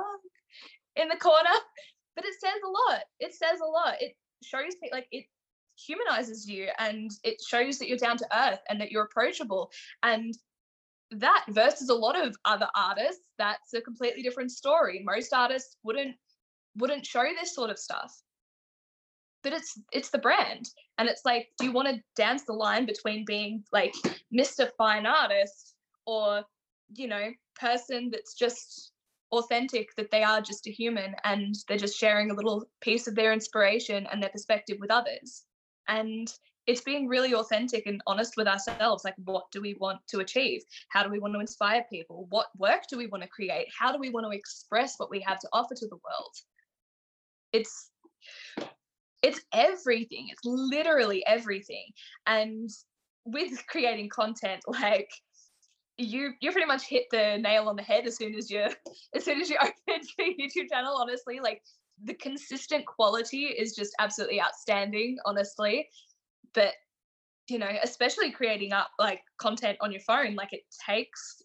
[0.96, 1.50] in the corner
[2.16, 3.94] but it says a lot it says a lot.
[4.00, 5.24] It shows me like it
[5.76, 9.70] humanizes you and it shows that you're down to earth and that you're approachable
[10.02, 10.34] and
[11.10, 15.02] that versus a lot of other artists that's a completely different story.
[15.04, 16.16] Most artists wouldn't
[16.76, 18.12] wouldn't show this sort of stuff.
[19.42, 20.68] But it's it's the brand.
[20.98, 23.94] And it's like do you want to dance the line between being like
[24.32, 25.74] mr fine artist
[26.06, 26.44] or
[26.94, 28.92] you know person that's just
[29.32, 33.14] authentic that they are just a human and they're just sharing a little piece of
[33.14, 35.44] their inspiration and their perspective with others?
[35.88, 36.32] And
[36.66, 40.62] it's being really authentic and honest with ourselves like what do we want to achieve?
[40.90, 42.26] How do we want to inspire people?
[42.30, 43.66] What work do we want to create?
[43.76, 46.36] How do we want to express what we have to offer to the world
[47.52, 47.90] it's
[49.22, 51.86] it's everything it's literally everything.
[52.26, 52.68] And
[53.24, 55.10] with creating content like
[55.98, 58.66] you you pretty much hit the nail on the head as soon as you
[59.14, 61.40] as soon as you open your youtube channel honestly.
[61.40, 61.62] Like
[62.02, 65.88] the consistent quality is just absolutely outstanding honestly.
[66.54, 66.74] But
[67.48, 71.42] you know especially creating up like content on your phone like it takes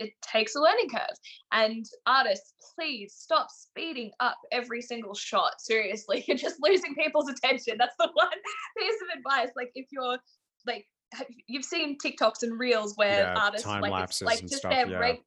[0.00, 1.16] it takes a learning curve
[1.52, 7.76] and artists please stop speeding up every single shot seriously you're just losing people's attention
[7.78, 8.28] that's the one
[8.78, 10.18] piece of advice like if you're
[10.66, 10.86] like
[11.46, 14.98] you've seen tiktoks and reels where Yeah, artists like it's like just stuff, their yeah.
[14.98, 15.22] reg-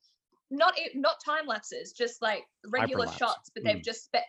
[0.49, 3.17] not not time lapses just like regular Hyperlapse.
[3.17, 3.83] shots but they've Mm.
[3.83, 4.23] just sped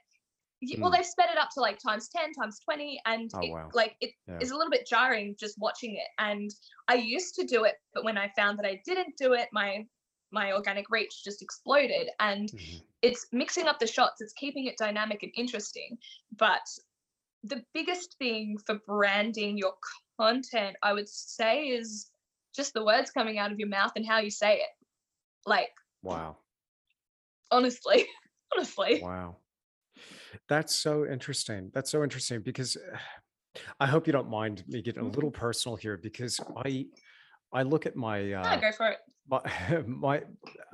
[0.79, 0.97] well Mm.
[0.97, 3.69] they've sped it up to like times 10 times 20 and Oh, it, wow.
[3.75, 4.39] like it Yeah.
[4.41, 6.51] is a little bit jarring just watching it and
[6.89, 9.85] i used to do it but when i found that i didn't do it my
[10.35, 12.83] my organic reach just exploded and Mhm.
[13.03, 15.97] it's mixing up the shots it's keeping it dynamic and interesting
[16.37, 16.67] but
[17.45, 19.75] the biggest thing for branding your
[20.21, 22.11] content i would say is
[22.55, 24.87] just the words coming out of your mouth and how you say it
[25.47, 25.73] like
[26.03, 26.37] Wow.
[27.51, 28.07] honestly
[28.55, 29.37] honestly Wow.
[30.49, 31.71] That's so interesting.
[31.73, 32.77] That's so interesting because
[33.81, 36.87] I hope you don't mind me getting a little personal here because I
[37.55, 38.99] I look at my uh, go for it.
[39.29, 39.41] my
[39.87, 40.23] my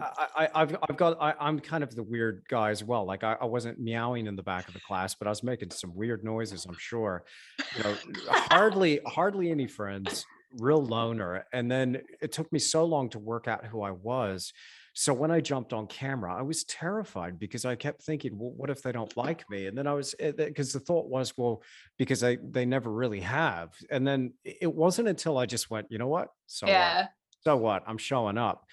[0.01, 3.05] I, I I've I've got I, I'm kind of the weird guy as well.
[3.05, 5.71] Like I, I wasn't meowing in the back of the class, but I was making
[5.71, 6.65] some weird noises.
[6.65, 7.25] I'm sure.
[7.77, 7.95] You know,
[8.29, 10.25] hardly hardly any friends,
[10.59, 11.47] real loner.
[11.53, 14.53] And then it took me so long to work out who I was.
[14.93, 18.71] So when I jumped on camera, I was terrified because I kept thinking, well, what
[18.71, 19.67] if they don't like me?
[19.67, 21.63] And then I was eh, because the thought was, well,
[21.99, 23.75] because they they never really have.
[23.91, 26.29] And then it wasn't until I just went, you know what?
[26.47, 26.73] So what?
[26.73, 27.07] Yeah.
[27.43, 27.83] so what?
[27.87, 28.65] I'm showing up.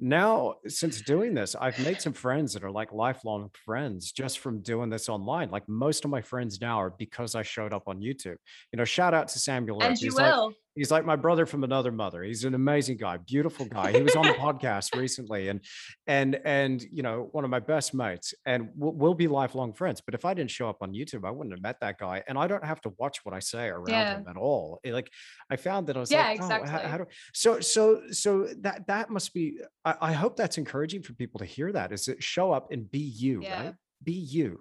[0.00, 4.62] Now, since doing this, I've made some friends that are like lifelong friends just from
[4.62, 5.50] doing this online.
[5.50, 8.36] Like most of my friends now are because I showed up on YouTube.
[8.72, 9.82] You know, shout out to Samuel.
[9.82, 10.52] And you He's like will.
[10.78, 12.22] He's like my brother from another mother.
[12.22, 13.92] He's an amazing guy, beautiful guy.
[13.92, 15.60] He was on the podcast recently, and
[16.06, 20.00] and and you know, one of my best mates, and we'll, we'll be lifelong friends.
[20.00, 22.38] But if I didn't show up on YouTube, I wouldn't have met that guy, and
[22.38, 24.16] I don't have to watch what I say around Yeah.
[24.18, 24.80] him at all.
[24.84, 25.10] It- like
[25.50, 26.90] I found that I was Yeah, like, oh, how, exactly.
[26.90, 29.58] how do so so so that that must be.
[29.84, 31.92] I, I hope that's encouraging for people to hear that.
[31.92, 33.62] Is that show up and be you, Yeah.
[33.64, 33.74] right?
[34.02, 34.60] Be you.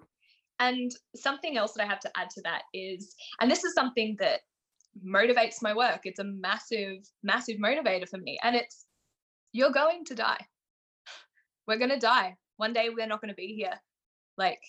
[0.59, 4.15] And something else that I have to add to that is, and this is something
[4.19, 4.39] that
[5.05, 6.01] motivates my work.
[6.03, 8.37] It's a massive, massive motivator for me.
[8.43, 8.85] And it's,
[9.53, 10.45] you're going to die.
[11.67, 12.35] We're going to die.
[12.57, 13.79] One day we're not going to be here.
[14.37, 14.61] Like,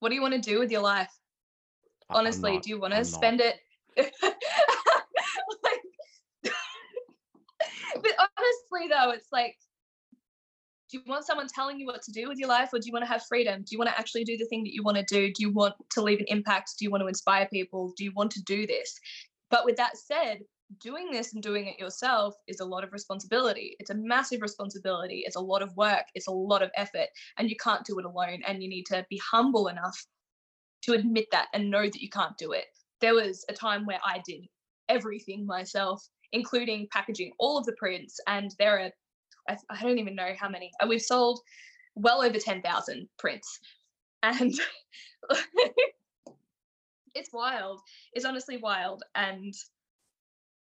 [0.00, 1.10] what do you want to do with your life?
[2.10, 3.06] Honestly, not- do you want to not.
[3.06, 3.56] spend it?
[3.96, 4.12] like,
[8.02, 9.56] but honestly, though, it's like,
[10.94, 12.92] do you want someone telling you what to do with your life or do you
[12.92, 13.62] want to have freedom?
[13.62, 15.26] Do you want to actually do the thing that you want to do?
[15.26, 16.74] Do you want to leave an impact?
[16.78, 17.92] Do you want to inspire people?
[17.96, 18.96] Do you want to do this?
[19.50, 20.38] But with that said
[20.80, 23.74] doing this and doing it yourself is a lot of responsibility.
[23.80, 25.24] It's a massive responsibility.
[25.26, 26.04] It's a lot of work.
[26.14, 27.08] It's a lot of effort.
[27.38, 28.42] And you can't do it alone.
[28.46, 30.00] And you need to be humble enough
[30.82, 32.66] to admit that and know that you can't do it.
[33.00, 34.46] There was a time where i did
[34.88, 38.18] everything myself including packaging all of the prints.
[38.26, 38.90] And there are
[39.48, 40.70] I, I don't even know how many.
[40.80, 41.40] uh, We've sold
[41.94, 43.60] well over 10,000 prints.
[44.22, 44.54] And
[47.14, 47.80] it's wild.
[48.12, 49.02] It's honestly wild.
[49.14, 49.54] And,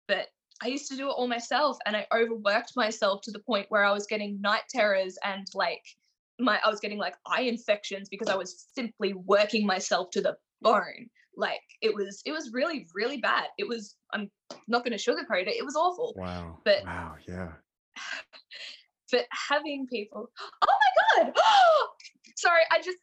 [0.08, 0.28] but
[0.62, 3.84] I used to do it all myself and I overworked myself to the point where
[3.84, 5.82] I was getting night terrors and like
[6.40, 10.36] my, I was getting like eye infections because I was simply working myself to the
[10.62, 11.08] bone.
[11.36, 13.46] Like it was, it was really, really bad.
[13.58, 14.30] It was, I'm
[14.68, 15.56] not going to sugarcoat it.
[15.58, 16.14] It was awful.
[16.16, 16.60] Wow.
[16.64, 17.16] But- wow.
[17.28, 17.54] Yeah.
[19.12, 20.30] but having people
[20.62, 20.68] oh
[21.18, 21.34] my god
[22.36, 22.98] sorry i just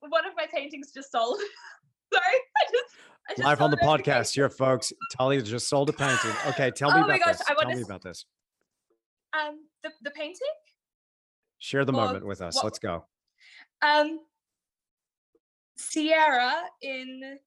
[0.00, 1.38] one of my paintings just sold
[2.12, 2.24] sorry
[2.58, 2.94] i just
[3.30, 4.92] I just Live on the podcast here, folks.
[5.12, 6.32] Tahlia just sold a painting.
[6.48, 7.46] Okay, tell me Oh about gosh, this.
[7.46, 8.26] Tell me about this.
[9.40, 10.40] um the, the painting
[11.60, 12.56] Share the well, moment with us.
[12.56, 13.04] what- Let's go.
[13.80, 14.18] um
[15.76, 17.38] sierra in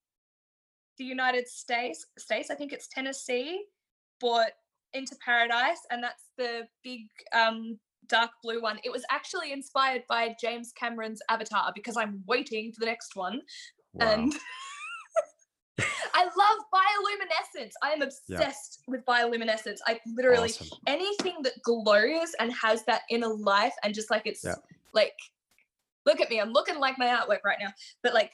[0.97, 3.65] the united states states i think it's tennessee
[4.19, 4.51] bought
[4.95, 7.01] into paradise and that's the big
[7.33, 7.77] um
[8.07, 12.79] dark blue one it was actually inspired by james cameron's avatar because i'm waiting for
[12.79, 13.41] the next one
[13.93, 14.07] Wow.
[14.11, 14.33] and
[16.13, 17.71] I love bioluminescence.
[17.83, 19.79] I am obsessed with bioluminescence.
[19.85, 20.67] I literally awesome.
[20.87, 24.55] anything that glows and has that inner life and just like it's Yeah.
[24.93, 25.13] like
[26.05, 27.73] look at me, I'm looking like my artwork right now.
[28.03, 28.31] But like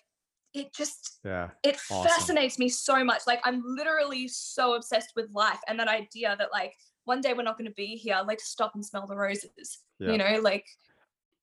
[0.54, 1.50] it just Yeah.
[1.64, 2.10] it Awesome.
[2.10, 3.22] fascinates me so much.
[3.28, 6.74] Like I'm literally so obsessed with life and that idea that like
[7.06, 8.20] one day we're not going to be here.
[8.26, 9.80] Like to stop and smell the roses.
[10.00, 10.12] Yeah.
[10.12, 10.66] You know, like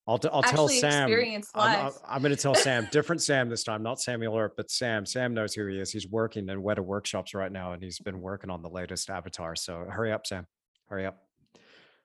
[0.07, 1.03] I'll, t- I'll tell Sam.
[1.03, 1.95] experience I'm, life.
[2.07, 5.05] I'm, going to tell Sam, different Sam this time, not Samuel Earp, but Sam.
[5.05, 5.91] Sam knows who he is.
[5.93, 9.55] He's working in Weta workshops right now, and he's been working on the latest avatar.
[9.55, 10.47] So hurry up, Sam.
[10.89, 11.19] Hurry up.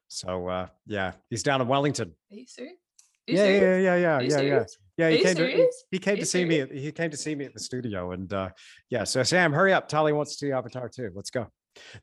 [0.09, 2.13] So uh, yeah, he's down in Wellington.
[2.31, 2.75] Are you serious?
[3.25, 4.63] Yeah, you yeah, yeah, yeah, yeah, yeah.
[4.97, 6.59] Yeah, he came to he, came to see me.
[6.61, 8.49] at- He came to see me at the studio, and uh,
[8.89, 9.03] yeah.
[9.05, 9.87] So Sam, hurry up.
[9.87, 11.11] Tali wants to see Avatar too.
[11.15, 11.47] Let's go.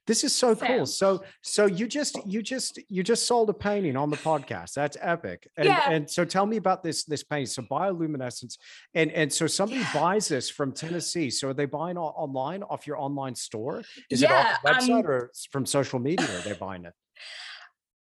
[0.04, 0.84] This is so cool.
[0.84, 4.72] So so you just you just you just sold a painting on the podcast.
[4.74, 5.48] That's epic.
[5.56, 5.88] And Yeah.
[5.88, 7.46] and so tell me about this this painting.
[7.46, 8.58] So bioluminescence,
[8.94, 9.92] and and so somebody Yeah.
[9.94, 11.30] buys this from Tennessee.
[11.30, 13.84] So are they buying online off your online store?
[14.10, 16.26] Is Yeah, it off the website um, or from social media?
[16.26, 16.94] Are they buying it?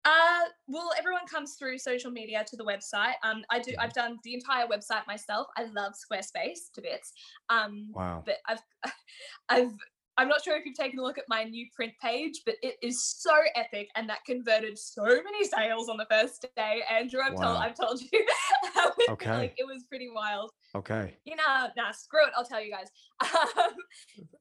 [0.05, 3.13] Uh, well, everyone comes through social media to the website.
[3.23, 3.71] Um, I do.
[3.71, 3.75] Mhm.
[3.79, 5.47] I've done the entire website myself.
[5.57, 7.13] I love Squarespace to bits.
[7.49, 8.23] Um, Wow.
[8.25, 8.59] but I've,
[9.49, 9.71] I've.
[10.15, 12.75] I'm not sure if you've taken a look at my new print page, but it
[12.83, 16.83] is so epic, and that converted so many sales on the first day.
[16.87, 18.25] Andrew, I've told, I've told you,
[19.09, 19.31] Okay.
[19.35, 20.51] like it was pretty wild.
[20.75, 21.17] Okay.
[21.25, 22.33] You know, nah, screw it.
[22.37, 22.89] I'll tell you guys.
[23.57, 23.73] Um,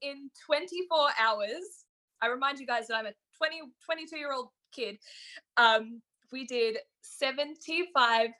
[0.03, 1.85] in 24 hours,
[2.21, 4.99] I remind you guys that I'm a 20, 22 year old kid.
[5.57, 6.03] Um,
[6.33, 6.79] we did
[7.23, 8.33] $75,000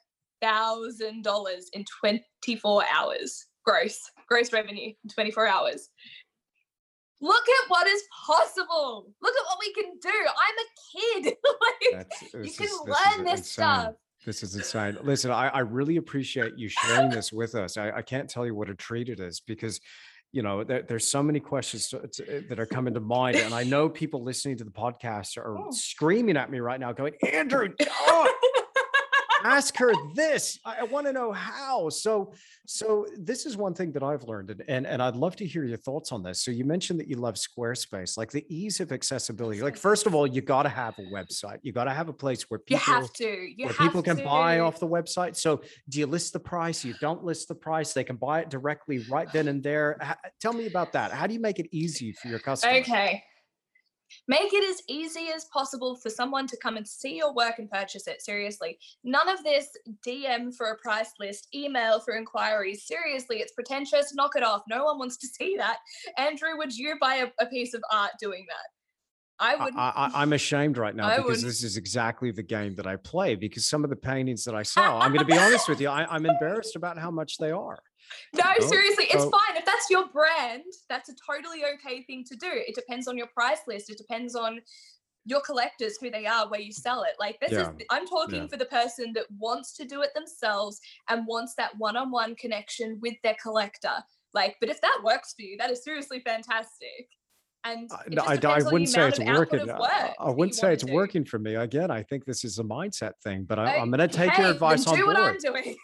[1.73, 5.91] in 24 hours gross, gross revenue in 24 hours.
[7.21, 9.07] look at what is possible.
[9.23, 10.09] Look at what we can do.
[10.11, 11.37] I'm a kid.
[11.61, 13.95] like, you can is, learn this, this stuff.
[14.25, 14.99] This is insane.
[15.03, 17.77] Listen, I, I really appreciate you sharing this with us.
[17.77, 19.81] I, I can't tell you what a treat it is because
[20.33, 23.37] you know there, there's so many questions to, to, eh, that are coming to mind
[23.37, 25.71] and i know people listening to the podcast are oh.
[25.71, 28.35] screaming at me right now going andrew oh,
[29.45, 30.59] ask her this.
[30.65, 31.89] I, I want to know how.
[31.89, 32.33] So,
[32.67, 35.65] so this is one thing that I've learned, and, and and I'd love to hear
[35.65, 36.43] your thoughts on this.
[36.43, 39.63] So you mentioned that you love Squarespace, like the ease of accessibility.
[39.63, 41.59] Like first of all, you got to have a website.
[41.63, 44.03] You got to have a place where people you have to you where have people
[44.03, 44.25] can to.
[44.25, 45.37] buy off the website.
[45.37, 46.85] So do you list the price?
[46.85, 47.93] You don't list the price.
[47.93, 49.99] They can buy it directly right then and there.
[50.41, 51.13] tell me about that.
[51.13, 52.83] How do you make it easy for your customers?
[52.83, 53.23] Okay.
[54.29, 57.71] Make it as easy as possible for someone to come and see your work and
[57.71, 58.23] purchase it.
[58.23, 58.79] Seriously.
[59.03, 59.69] None of this
[60.07, 62.87] DM for a price list, email for inquiries.
[62.87, 64.15] Seriously, it's pretentious.
[64.15, 64.63] Knock it off.
[64.69, 65.79] No one wants to see that.
[66.19, 68.67] Andrew, would you buy a, a piece of art doing that?
[69.41, 69.77] I wouldn't.
[69.77, 71.47] I, am ashamed right now I because wouldn't.
[71.47, 73.35] this is exactly the game that I play.
[73.35, 75.89] Because some of the paintings that I saw, I'm going to be honest with you,
[75.89, 77.81] I, I'm embarrassed about how much they are.
[78.35, 79.31] No, oh, seriously, it's oh.
[79.31, 79.57] fine.
[79.57, 82.51] If that's your brand, that's a totally okay thing to do.
[82.51, 83.91] It depends on your price list.
[83.91, 84.61] It depends on
[85.25, 87.15] your collectors, who they are, where you sell it.
[87.21, 87.71] Like this yeah.
[87.71, 88.47] is I'm talking yeah.
[88.49, 93.15] for the person that wants to do it themselves and wants that one-on-one connection with
[93.23, 94.03] their collector.
[94.35, 97.09] Like, but if that works for you, that is seriously fantastic
[97.65, 99.71] and uh, I, I, wouldn't say it's working.
[99.71, 101.55] Uh, work I, wouldn't say it's working for me.
[101.55, 104.49] Again, I think this is a mindset thing, but I, am going to take your
[104.49, 105.17] advice on board.
[105.17, 105.37] I'm,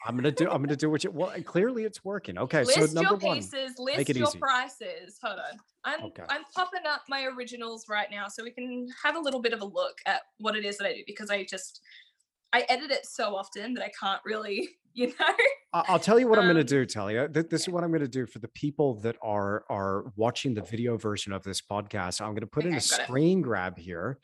[0.06, 0.50] I'm going to do.
[0.50, 1.10] I'm going to do what you.
[1.12, 2.36] Well, clearly it's working.
[2.36, 4.38] Okay, list so number your pieces, one, list your easy.
[4.38, 5.18] prices.
[5.22, 6.24] Hold on, I'm okay.
[6.28, 9.60] I'm popping up my originals right now, so we can have a little bit of
[9.60, 11.80] a look at what it is that I do because I just
[12.52, 14.68] I edit it so often that I can't really
[14.98, 15.26] you know
[15.72, 18.00] i'll tell you what um, i'm going to do tahlia this is what i'm going
[18.00, 22.20] to do for the people that are are watching the video version of this podcast
[22.20, 23.42] i'm going to put okay, in a screen it.
[23.42, 24.18] grab here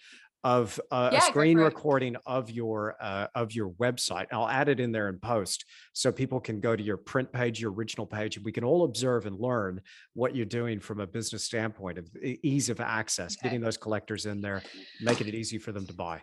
[0.45, 4.27] of uh, yeah, a screen recording of your uh, of your website.
[4.31, 5.65] I'll add it in there in post
[5.95, 8.85] so people can go to your print page, your original page, and we can all
[8.85, 9.81] observe and learn
[10.13, 13.49] what you're doing from a business standpoint of ease of access, okay.
[13.49, 14.63] getting those collectors in there,
[15.01, 16.23] making it easy for them to buy.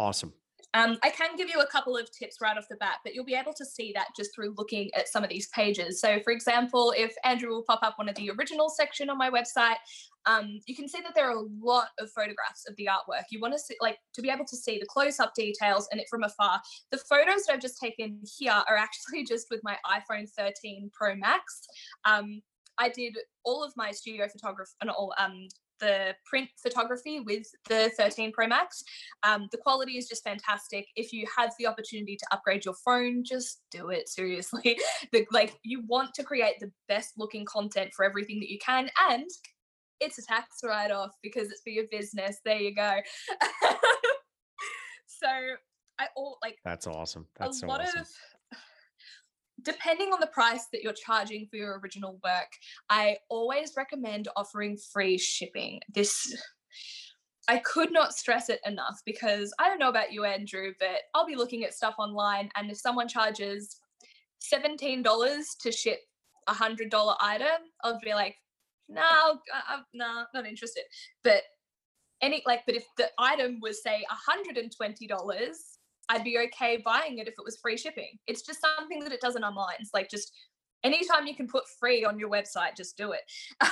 [0.00, 0.32] Awesome.
[0.74, 3.24] Um, I can give you a couple of tips right off the bat, but you'll
[3.24, 6.00] be able to see that just through looking at some of these pages.
[6.00, 9.30] So, for example, if Andrew will pop up one of the original section on my
[9.30, 9.76] website,
[10.26, 13.22] um, you can see that there are a lot of photographs of the artwork.
[13.30, 16.08] You want to see, like, to be able to see the close-up details and it
[16.10, 16.60] from afar.
[16.90, 21.14] The photos that I've just taken here are actually just with my iPhone 13 Pro
[21.14, 21.68] Max.
[22.04, 22.42] Um,
[22.78, 25.46] I did all of my studio photography and all um,
[25.84, 28.82] the print photography with the 13 Pro Max.
[29.22, 30.86] Um, the quality is just fantastic.
[30.96, 34.08] If you have the opportunity to upgrade your phone, just do it.
[34.08, 34.78] Seriously,
[35.12, 38.88] the, like you want to create the best looking content for everything that you can,
[39.10, 39.28] and
[40.00, 42.38] it's a tax write off because it's for your business.
[42.44, 42.96] There you go.
[45.06, 45.28] so
[45.98, 47.26] I all like that's awesome.
[47.38, 48.00] That's a so lot awesome.
[48.00, 48.08] of
[49.64, 52.48] depending on the price that you're charging for your original work,
[52.90, 55.80] I always recommend offering free shipping.
[55.92, 56.34] This
[57.48, 61.26] I could not stress it enough because I don't know about you, Andrew, but I'll
[61.26, 63.76] be looking at stuff online, and if someone charges
[64.52, 66.00] $17 to ship
[66.46, 68.36] a hundred dollar item, I'll be like,
[68.88, 70.84] no, nah, nah, not interested.
[71.22, 71.42] But
[72.20, 75.50] any like, but if the item was say $120,
[76.08, 78.18] I'd be okay buying it if it was free shipping.
[78.26, 79.90] It's just something that it does in our minds.
[79.92, 80.32] Like just
[80.82, 83.22] anytime you can put free on your website, just do it.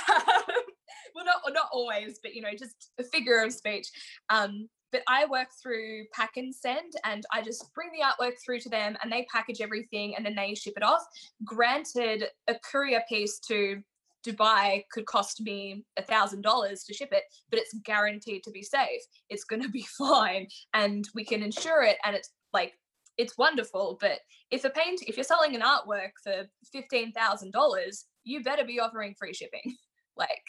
[1.15, 3.87] well, not not always, but you know, just a figure of speech.
[4.29, 8.59] Um, but I work through Pack and send and I just bring the artwork through
[8.59, 11.01] to them and they package everything and then they ship it off.
[11.43, 13.81] Granted, a courier piece to
[14.25, 18.63] Dubai could cost me a thousand dollars to ship it, but it's guaranteed to be
[18.63, 19.01] safe.
[19.29, 21.97] It's going to be fine, and we can insure it.
[22.05, 22.73] And it's like
[23.17, 23.97] it's wonderful.
[23.99, 24.19] But
[24.51, 28.79] if a paint, if you're selling an artwork for fifteen thousand dollars, you better be
[28.79, 29.75] offering free shipping.
[30.17, 30.43] like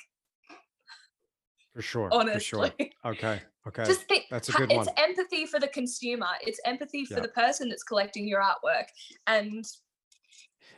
[1.74, 2.08] for sure.
[2.12, 2.34] Honestly.
[2.34, 2.70] For sure.
[3.04, 3.38] Okay.
[3.68, 3.84] Okay.
[3.84, 4.88] Just think that's a good it's one.
[4.88, 6.26] It's empathy for the consumer.
[6.40, 7.20] It's empathy for yeah.
[7.20, 8.86] the person that's collecting your artwork.
[9.26, 9.62] And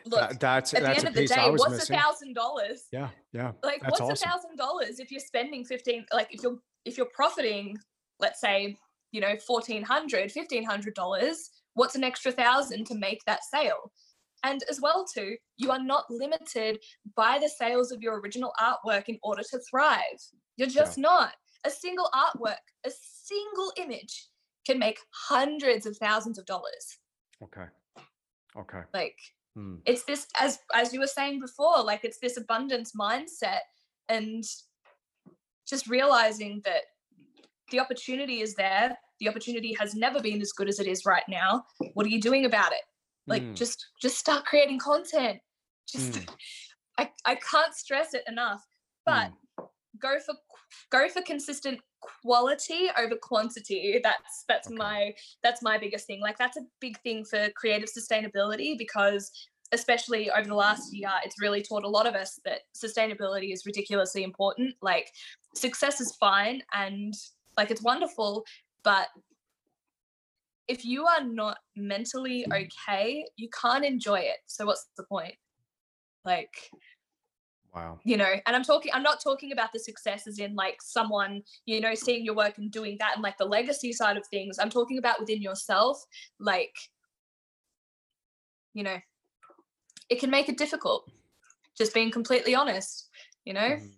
[0.07, 2.85] look, that, that's at that's the end of the day, what's a thousand dollars?
[2.93, 3.53] Yeah, yeah.
[3.63, 6.07] Like, what's a thousand dollars if you're spending fifteen?
[6.13, 7.77] Like, if you're if you're profiting,
[8.21, 8.77] let's say,
[9.13, 11.51] you know, fourteen hundred, fifteen hundred dollars.
[11.75, 13.93] What's an extra thousand to make that sale?
[14.45, 16.79] And as well, too, you are not limited
[17.15, 20.01] by the sales of your original artwork in order to thrive.
[20.57, 21.03] You're just yeah.
[21.03, 21.33] not.
[21.65, 22.91] A single artwork, a
[23.25, 24.29] single image
[24.65, 26.99] can make hundreds of thousands of dollars.
[27.43, 27.67] Okay.
[28.57, 28.81] Okay.
[28.95, 29.19] Like
[29.57, 29.81] Mm.
[29.87, 33.61] It's this as as you were saying before, like it's this abundance mindset
[34.09, 34.45] and
[35.69, 36.83] just realizing that
[37.71, 38.97] the opportunity is there.
[39.21, 41.65] The opportunity has never been as good as it is right now.
[41.95, 42.83] What are you doing about it?
[43.27, 43.55] Like Mm.
[43.55, 45.41] just just start creating content.
[45.89, 46.29] Just Mm.
[46.99, 48.63] I, I can't stress it enough.
[49.05, 49.69] But Mm.
[49.99, 50.35] go for
[50.91, 51.81] go for consistent
[52.23, 54.01] quality over quantity.
[54.03, 54.77] That's that's Okay.
[54.77, 56.21] my that's my biggest thing.
[56.21, 59.31] Like that's a big thing for creative sustainability because
[59.73, 63.67] especially over the last year, it's really taught a lot of us that sustainability is
[63.67, 64.75] ridiculously important.
[64.81, 65.11] Like
[65.55, 67.13] success is fine and
[67.57, 68.45] like it's wonderful,
[68.85, 69.09] but
[70.69, 74.39] if you are not mentally okay, you can't enjoy it.
[74.47, 75.35] So what's the point?
[76.25, 76.71] Like
[77.77, 77.99] Wow.
[78.05, 81.79] you know and i'm talking i'm not talking about the successes in like someone you
[81.79, 84.71] know seeing your work and doing that and like the legacy side of things i'm
[84.71, 86.03] talking about within yourself
[86.41, 86.75] like
[88.73, 88.97] you know
[90.09, 91.11] it can make it difficult
[91.77, 93.11] just being completely honest
[93.45, 93.96] you know Mhm.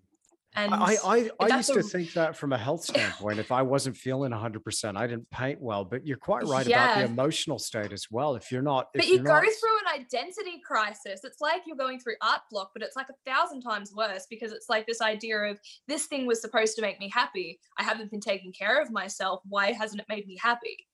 [0.58, 3.62] And I, I, I used to a- think that from a health standpoint, if I
[3.62, 5.84] wasn't feeling 100%, I didn't paint well.
[5.84, 8.34] But you're quite right about the emotional state as well.
[8.34, 11.76] If you're not, if but you go not, through an identity crisis it's like you're
[11.76, 15.00] going through art block but it's like a thousand times worse because it's like this
[15.00, 18.80] idea of this thing was supposed to make me happy i haven't been taking care
[18.80, 20.86] of myself why hasn't it made me happy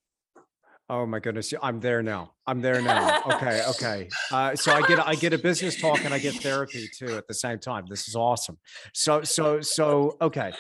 [0.91, 2.33] Oh my goodness, I'm there now.
[2.47, 3.23] I'm there now.
[3.35, 4.09] Okay, okay.
[4.31, 7.27] Uh, so I get I get a business talk and I get therapy too at
[7.27, 7.87] the same time.
[7.89, 8.59] This is awesome.
[8.93, 10.53] So so so okay.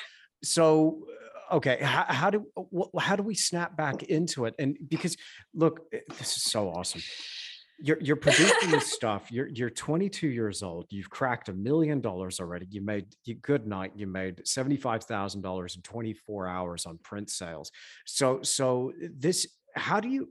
[0.42, 1.04] So
[1.52, 2.46] uh, okay, how, how do
[2.98, 4.54] how do we snap back into it?
[4.58, 5.16] And because
[5.52, 7.02] look, eh, this is so awesome.
[7.78, 9.30] You're you're producing this stuff.
[9.30, 10.86] You're you're 22 years old.
[10.88, 12.66] You've cracked a million dollars already.
[12.70, 13.92] You made you good night.
[13.94, 17.70] You made $75,000 in 24 hours on print sales.
[18.06, 20.28] So so this how do you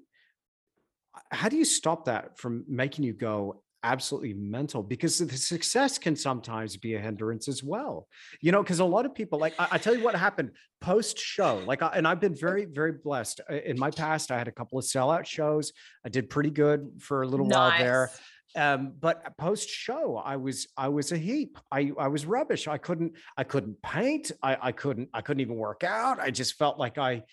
[1.32, 4.82] how do you stop that from making you go absolutely mental?
[4.82, 8.08] Because the success can sometimes be a hindrance as well
[8.42, 11.18] you know because a lot of people like I, I tell you what happened post
[11.18, 13.42] show like I, and i've been very very blessed.
[13.50, 15.72] In my past i had a couple of sellout shows.
[16.06, 18.10] I did pretty good for a little while there
[18.56, 21.58] um but post show i was i was a heap.
[21.72, 22.68] I i was rubbish.
[22.68, 24.32] I couldn't i couldn't paint.
[24.42, 26.20] I i couldn't i couldn't even work out.
[26.20, 27.24] I just felt like i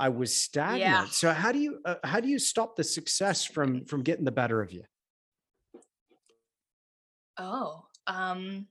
[0.00, 1.12] i was stagnant.
[1.12, 4.32] So how do you uh, how do you stop the success from from getting the
[4.32, 4.84] better of you?
[7.38, 8.66] Oh um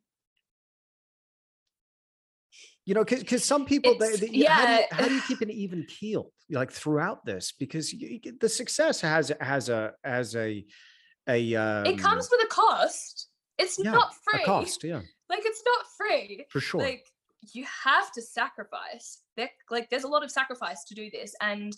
[2.85, 4.85] you know because some people they, they- you- how, do you, yeah.
[4.91, 7.53] how do you keep an even keel like throughout this?
[7.57, 10.65] Because you, the success has has a has a
[11.27, 13.27] a um, it comes with a cost.
[13.57, 14.43] It's yeah, not a free.
[14.45, 15.01] cost yeah.
[15.29, 16.45] Like it's not free.
[16.49, 16.81] For sure.
[16.81, 17.05] Like
[17.53, 19.21] you have to sacrifice.
[19.37, 21.75] There like there's a lot of sacrifice to do this and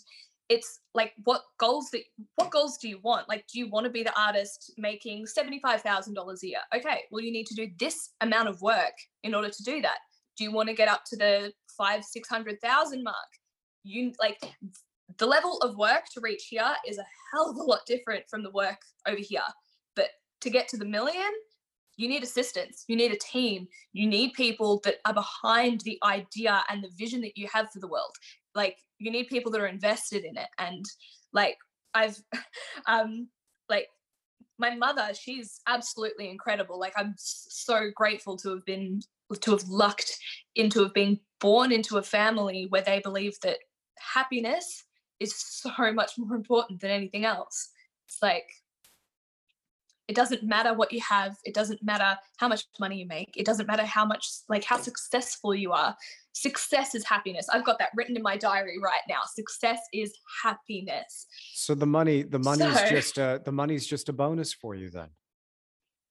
[0.48, 2.02] it's like what goals that
[2.36, 3.28] what goals do you want?
[3.28, 6.58] Like do you want to be the artist making $75000 a year?
[6.74, 9.98] Okay well you need to do this amount of work in order to do that.
[10.36, 13.16] Do you want to get up to the five six hundred thousand mark?
[13.84, 14.38] You like
[15.18, 18.42] the level of work to reach here is a hell of a lot different from
[18.42, 19.40] the work over here.
[19.94, 20.08] But
[20.40, 21.30] to get to the million
[21.96, 26.62] you need assistance you need a team you need people that are behind the idea
[26.68, 28.14] and the vision that you have for the world.
[28.54, 30.84] Like you need people that are invested in it and
[31.32, 31.56] like
[31.94, 32.18] i've
[32.86, 33.28] um
[33.68, 33.88] like
[34.58, 36.78] my mother she's absolutely incredible.
[36.78, 39.00] Like i'm so grateful to have been
[39.40, 40.18] to have lucked
[40.56, 43.58] into have been born into a family where they believe that
[44.14, 44.84] happiness
[45.20, 47.70] is so much more important than anything else.
[48.06, 48.48] It's like
[50.08, 51.36] it doesn't matter what you have.
[51.44, 53.32] It doesn't matter how much money you make.
[53.36, 55.96] It doesn't matter how much like how successful you are.
[56.32, 57.48] Success is happiness.
[57.48, 59.20] I've got that written in my diary right now.
[59.32, 61.26] Success is happiness.
[61.54, 64.90] So the money the money's So- just a the money's just a bonus for you
[64.90, 65.08] then?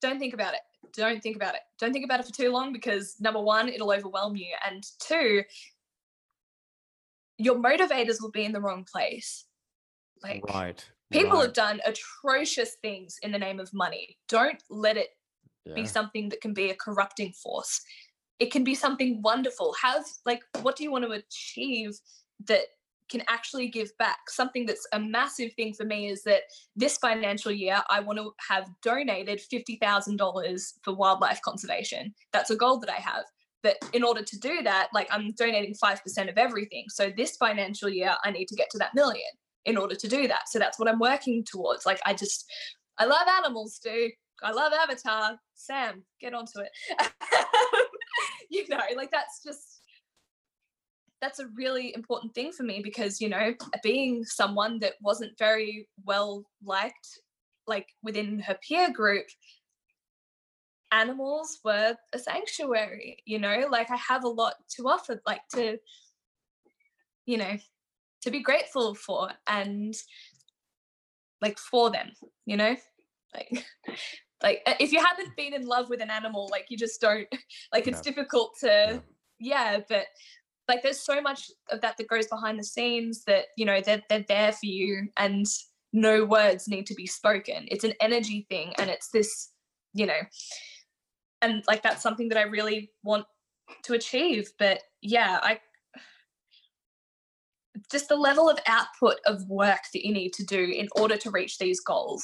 [0.02, 0.62] Don't think about it.
[0.94, 1.62] Don't think about it.
[1.80, 4.54] Don't think about it for too long because number one it'll overwhelm you.
[4.68, 5.44] And two
[7.38, 9.46] your motivators will be in the wrong place.
[10.24, 14.98] Like right people right, have done atrocious things in the name of money don't let
[14.98, 15.10] it
[15.76, 17.82] be something that can be a corrupting force.
[18.40, 19.76] It can be something wonderful.
[19.82, 21.92] Have like what do you want to achieve
[22.48, 22.62] that
[23.10, 24.30] can actually give back?
[24.30, 26.44] Something that's a massive thing for me is that
[26.76, 32.14] this financial year I want to have donated $50,000 for wildlife conservation.
[32.34, 33.26] That's a goal that I have.
[33.64, 36.86] But in order to do that, like I'm donating 5% of everything.
[36.90, 39.30] So this financial year I need to get to that million
[39.66, 40.50] in order to do that.
[40.50, 41.86] So that's what I'm working towards.
[41.86, 42.50] Like I just
[42.98, 44.12] I love animals, dude.
[44.44, 45.38] I love Avatar.
[45.54, 46.72] Sam, get onto it.
[48.50, 49.82] you know, like that's just
[51.22, 53.54] that's a really important thing for me because you know,
[53.84, 57.20] being someone that wasn't very well liked,
[57.68, 59.26] like within her peer group,
[60.92, 65.78] animals were a sanctuary you know like i have a lot to offer like to
[67.26, 67.58] you know
[68.22, 69.94] to be grateful for and
[71.42, 72.12] like for them
[72.46, 72.76] you know
[73.34, 73.66] like
[74.44, 75.36] like uh, if you haven't mm.
[75.36, 77.28] been in love with an animal like you just don't
[77.74, 78.12] like it's yeah.
[78.12, 79.02] difficult to
[79.40, 79.74] yeah.
[79.74, 80.06] yeah but
[80.68, 84.02] like there's so much of that that goes behind the scenes that you know they're,
[84.10, 85.46] they're there for you and
[85.94, 89.52] no words need to be spoken it's an energy thing and it's this
[89.94, 90.22] you know
[91.42, 93.26] and like that's something that i really want
[93.84, 95.60] to achieve but yeah i
[97.92, 101.32] just the level of output of work that you need to do in order to
[101.32, 102.24] reach these goals.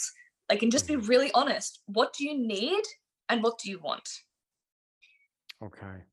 [0.50, 2.84] Like and just be really honest what do you need
[3.30, 4.08] and what do you want?
[5.64, 6.04] Okay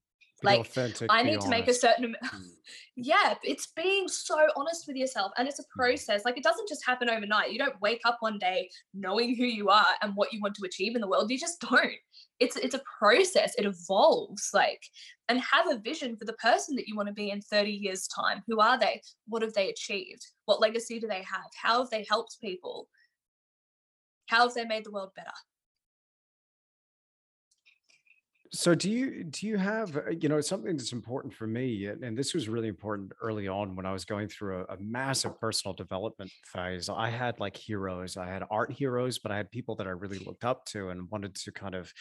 [0.45, 0.71] like
[1.11, 2.51] i need to make a certain amount mm.
[2.97, 5.69] yeah it's being so honest with yourself and it's a mm.
[5.77, 9.45] process like it doesn't just happen overnight you don't wake up one day knowing who
[9.45, 11.93] you are and what you want to achieve in the world you just don't
[12.41, 14.83] it's it's a process it evolves like
[15.29, 18.07] and have a vision for the person that you want to be in 30 years
[18.09, 21.91] time who are they what have they achieved what legacy do they have how have
[21.91, 22.89] they helped people
[24.27, 25.31] how have they made the world better
[28.55, 32.17] so do you do you have uh, you know something that's important for me and,
[32.17, 35.75] this was really important early on when i was going through a, a, massive personal
[35.75, 36.89] development phase.
[36.89, 38.17] I had like heroes.
[38.17, 41.11] I had art heroes but i had people that i really looked up to and
[41.11, 41.93] wanted to kind of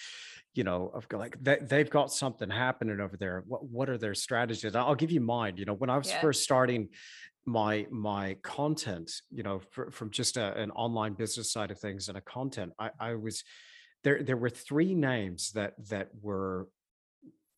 [0.53, 3.43] you know like they, they've got something happening over there.
[3.47, 4.75] What, what are their strategies?
[4.75, 6.21] I'll give you mine you know when i was yeah.
[6.21, 6.89] first starting
[7.45, 12.07] my my content you know for, from just a, an online business side of things
[12.07, 13.43] and a content i i was
[14.03, 16.67] there there were three names that that were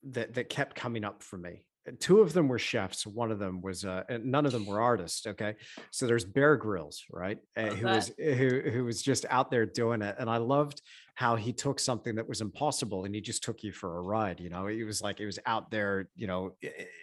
[0.03, 1.63] that that kept coming up for me.
[1.99, 4.81] Two of them were chefs one of them was uh and none of them were
[4.81, 5.55] artists okay?
[5.91, 10.01] So there's bear grylls right uh, who was who who was just out there doing
[10.01, 10.81] it and i loved
[11.13, 14.39] how he took something that was impossible and he just took you for a ride
[14.39, 14.65] you know?
[14.65, 16.55] It was like it was out there you know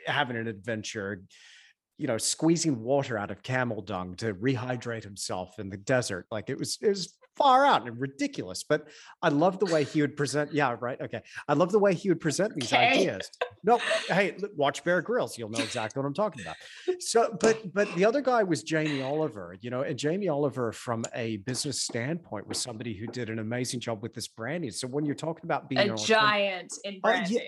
[0.05, 1.23] having an adventure
[1.97, 6.51] you know squeezing water out of camel dung to rehydrate himself in the desert like
[6.51, 8.63] it was it was far out and ridiculous.
[8.63, 8.89] But
[9.23, 10.53] I love the way he would present.
[10.53, 11.01] Yeah, right.
[11.01, 11.23] Okay.
[11.49, 12.89] I love the way he would present these okay.
[12.89, 13.31] ideas.
[13.65, 13.79] No,
[14.09, 15.39] hey, watch Bear Grylls.
[15.39, 16.57] You'll know exactly what I'm talking about.
[16.99, 21.05] So, but but the other guy was Jamie Oliver, you know, and Jamie Oliver, from
[21.15, 24.73] a business standpoint, was somebody who did an amazing job with this branding.
[24.73, 27.43] So when you're talking about being a giant in branding, uh,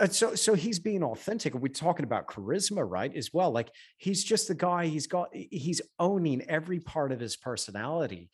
[0.00, 1.54] yeah, so so he's being authentic.
[1.54, 3.14] We're talking about charisma, right?
[3.14, 3.50] As well.
[3.50, 4.86] Like he's just the guy.
[4.86, 8.30] He's got he's owning every part of his personality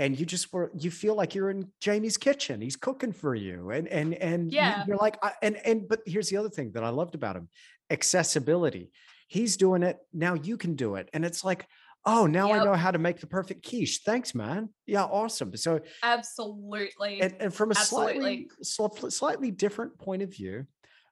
[0.00, 2.62] and you just were you feel like you're in Jamie's kitchen.
[2.62, 6.38] He's cooking for you, and and and yeah, you're like, and and but here's the
[6.38, 7.48] other thing that I loved about him:
[7.90, 8.90] accessibility.
[9.28, 10.34] He's doing it now.
[10.34, 11.66] You can do it, and it's like,
[12.06, 12.62] oh, now yep.
[12.62, 14.00] I know how to make the perfect quiche.
[14.02, 14.70] Thanks, man.
[14.86, 15.54] Yeah, awesome.
[15.54, 18.48] So absolutely, and, and from a absolutely.
[18.62, 20.66] slightly slightly different point of view,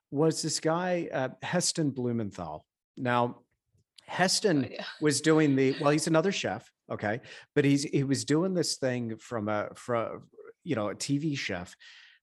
[0.09, 2.65] was this guy uh, Heston Blumenthal.
[2.97, 3.41] Now,
[4.09, 4.83] Heston oh, yeah.
[5.01, 5.91] was doing the well.
[5.91, 7.21] He's another chef okay
[7.55, 10.23] but he's he was doing this thing from a from
[10.63, 11.75] you know a tv chef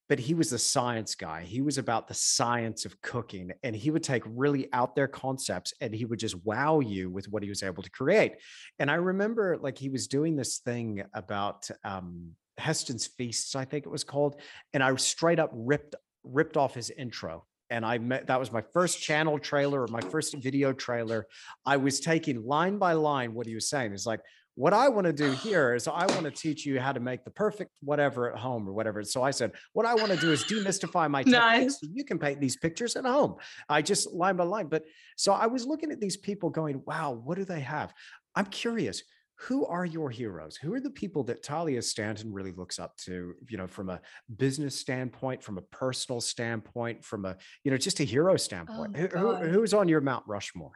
[0.09, 3.91] but he was a science guy he was about the science of cooking and he
[3.91, 7.49] would take really out there concepts and he would just wow you with what he
[7.49, 8.33] was able to create
[8.79, 13.87] and i remember like he was doing this thing about um heston's feasts i think
[13.87, 14.41] it was called
[14.73, 18.63] and i straight up ripped ripped off his intro and I met that was my
[18.73, 21.27] first channel trailer or my first video trailer.
[21.65, 23.93] I was taking line by line what he was saying.
[23.93, 24.21] It's like,
[24.57, 27.25] what I want to do here is I want to teach you how to make
[27.25, 29.05] the perfect whatever at home or whatever.
[29.05, 31.79] So I said, what I want to do is demystify my nice.
[31.79, 33.35] So you can paint these pictures at home.
[33.69, 34.69] I just line by line.
[34.69, 34.85] But
[35.17, 37.93] so I was looking at these people going, wow, what do they have?
[38.35, 39.03] I'm curious.
[39.41, 40.57] Who are your heroes?
[40.57, 44.01] Who are the people that Tahlia Stanton really looks up to, you know, from a
[44.37, 48.97] business standpoint, from a personal standpoint, from a, you know, just a hero standpoint?
[48.97, 50.73] Oh, who, who, who's on your Mount Rushmore?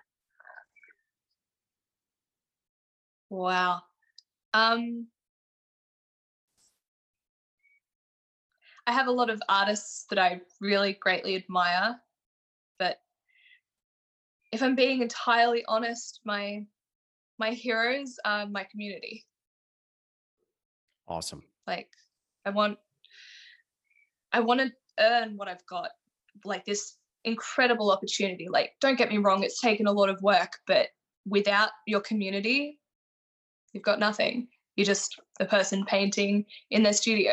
[3.30, 3.80] Wow.
[4.52, 5.06] Um,
[8.86, 12.00] I have a lot of artists that I really greatly admire,
[12.78, 12.98] but
[14.52, 16.66] if I'm being entirely honest, my
[17.40, 19.26] my heroes are my community.
[21.08, 21.42] Awesome.
[21.66, 21.88] Like
[22.44, 22.78] I want
[24.32, 24.70] I want to
[25.00, 25.90] earn what I've got,
[26.44, 28.46] like this incredible opportunity.
[28.48, 30.88] Like don't get me wrong, it's taken a lot of work, but
[31.26, 32.78] without your community,
[33.72, 34.46] you've got nothing.
[34.76, 37.32] You're just a person painting in their studio.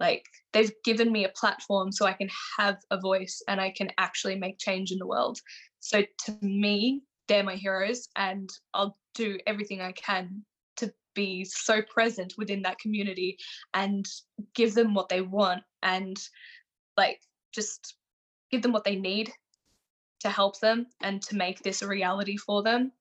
[0.00, 2.28] Like they've given me a platform so I can
[2.58, 5.38] have a voice and I can actually make change in the world.
[5.80, 10.44] So to me, they're my heroes, and I'll do everything I can
[10.76, 13.38] to be so present within that community
[13.74, 14.06] and
[14.54, 16.16] give them what they want and
[16.96, 17.20] like
[17.52, 17.96] just
[18.50, 19.32] give them what they need
[20.20, 22.92] to help them and to make this a reality for them.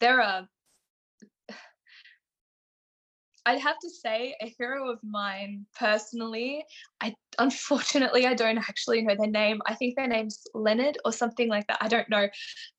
[0.00, 0.48] There are
[3.44, 6.64] I'd have to say a hero of mine personally.
[7.00, 9.60] I unfortunately I don't actually know their name.
[9.66, 11.78] I think their name's Leonard or something like that.
[11.80, 12.28] I don't know.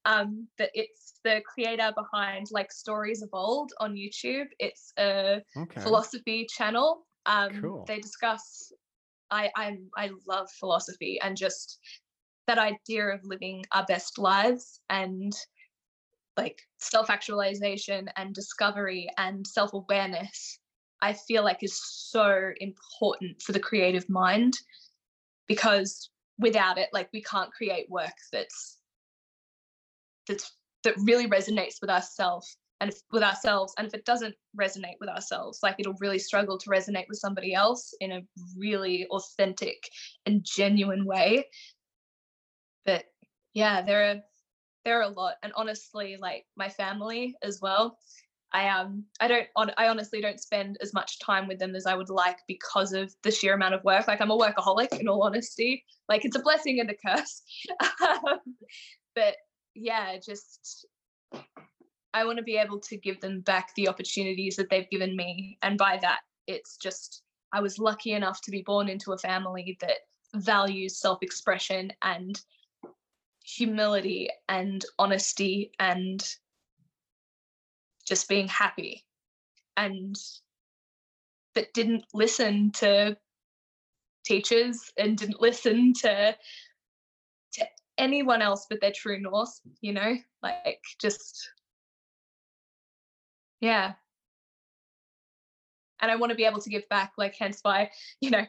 [0.06, 4.48] Um, but it's the creator behind like Stories of Old on YouTube.
[4.60, 5.82] It's a okay.
[5.82, 7.06] philosophy channel.
[7.26, 7.86] Um, cool.
[7.88, 8.72] They discuss.
[9.32, 11.80] I I'm I love philosophy and just
[12.48, 15.34] that idea of living our best lives and
[16.38, 20.60] like self actualization and discovery and self awareness,
[21.02, 24.58] I feel like is so important for the creative mind
[25.48, 26.10] because
[26.40, 28.80] without it, like we can't create work that's
[30.28, 30.54] that's
[30.84, 35.60] that really resonates with ourselves and with ourselves and if it doesn't resonate with ourselves
[35.64, 38.22] like it'll really struggle to resonate with somebody else in a
[38.58, 39.78] really authentic
[40.26, 41.46] and genuine way.
[42.86, 43.06] But
[43.54, 44.16] yeah there are
[44.86, 47.98] there are a lot and honestly like my family as well.
[48.56, 51.96] I um i don't i honestly don't spend as much time with them as i
[51.96, 54.08] would like because of the sheer amount of work.
[54.08, 55.84] Like i'm a workaholic in all honesty.
[56.08, 57.42] Like it's a blessing and a curse.
[58.04, 58.40] Um,
[59.16, 59.36] but
[59.76, 60.86] yeah just
[62.14, 65.58] i want to be able to give them back the opportunities that they've given me
[65.62, 67.24] and by that it's just
[67.54, 69.98] i was lucky enough to be born into a family that
[70.36, 72.42] values self-expression and
[73.44, 76.24] humility and honesty and
[78.06, 79.06] just being happy.
[79.78, 80.16] And
[81.56, 83.18] that didn't listen to
[84.26, 86.36] teachers and didn't listen to
[87.54, 87.66] to
[87.98, 90.16] anyone else but their true north you know?
[90.42, 91.50] Like just
[93.60, 93.94] yeah.
[96.02, 97.90] And i want to be able to give back like hence why
[98.22, 98.46] you know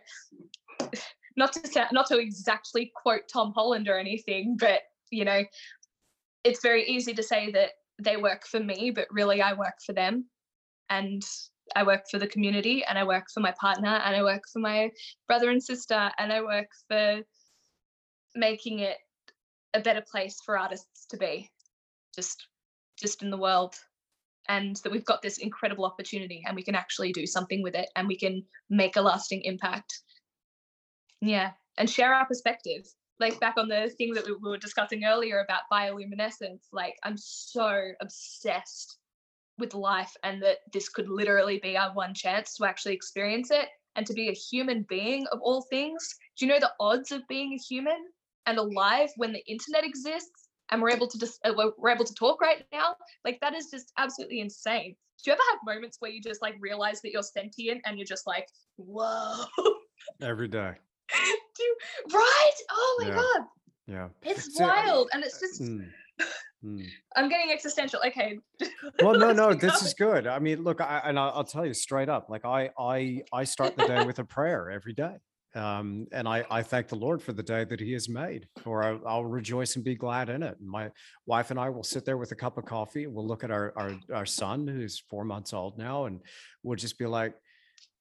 [1.36, 4.80] not to not to exactly quote Tom Holland or anything, but
[5.10, 5.42] you know,
[6.44, 7.70] it's very easy to say that
[8.02, 10.26] they work for me, but really I work for them,
[10.90, 11.22] and
[11.74, 14.58] I work for the community, and I work for my partner, and I work for
[14.58, 14.90] my
[15.26, 17.20] brother and sister, and I work for
[18.34, 18.98] making it
[19.74, 21.50] a better place for artists to be,
[22.14, 22.46] just
[23.00, 23.74] just in the world.
[24.48, 27.88] And that we've got this incredible opportunity and we can actually do something with it
[27.96, 30.02] and we can make a lasting impact
[31.24, 32.86] yeah, and share our perspective.
[33.20, 37.92] Like back on the thing that we were discussing earlier about bioluminescence, like I'm so
[38.00, 38.98] obsessed
[39.58, 43.68] with life and that this could literally be our one chance to actually experience it
[43.96, 46.16] and to be a human being of all things.
[46.36, 48.06] Do you know the odds of being a human
[48.46, 52.14] and alive when the internet exists and we're able to just uh, we're able to
[52.14, 52.96] talk right now?
[53.24, 54.96] Like that is just absolutely insane.
[55.22, 58.06] Do you ever have moments where you just like realize that you're sentient and you're
[58.06, 59.44] just like, whoa?
[60.20, 60.74] Every day.
[62.12, 62.52] right?
[62.70, 63.14] Oh my yeah.
[63.14, 63.46] god.
[63.86, 64.08] Yeah.
[64.22, 65.08] It's so, wild.
[65.12, 65.86] And it's just mm,
[66.64, 66.86] mm.
[67.16, 68.00] I'm getting existential.
[68.06, 68.38] Okay.
[69.02, 70.26] well, no, no, this is good.
[70.26, 73.44] I mean, look, I, and I'll, I'll, tell you straight up, like I, I, I
[73.44, 75.16] start the day with a prayer every day.
[75.54, 78.82] Um, and I, I thank the Lord for the day that He has made, for
[78.82, 80.56] I, I'll rejoice and be glad in it.
[80.58, 80.90] And my
[81.26, 83.04] wife and I will sit there with a cup of coffee.
[83.04, 86.20] and We'll look at our, our, our son, who's four months old now, and
[86.64, 87.34] we'll just be like,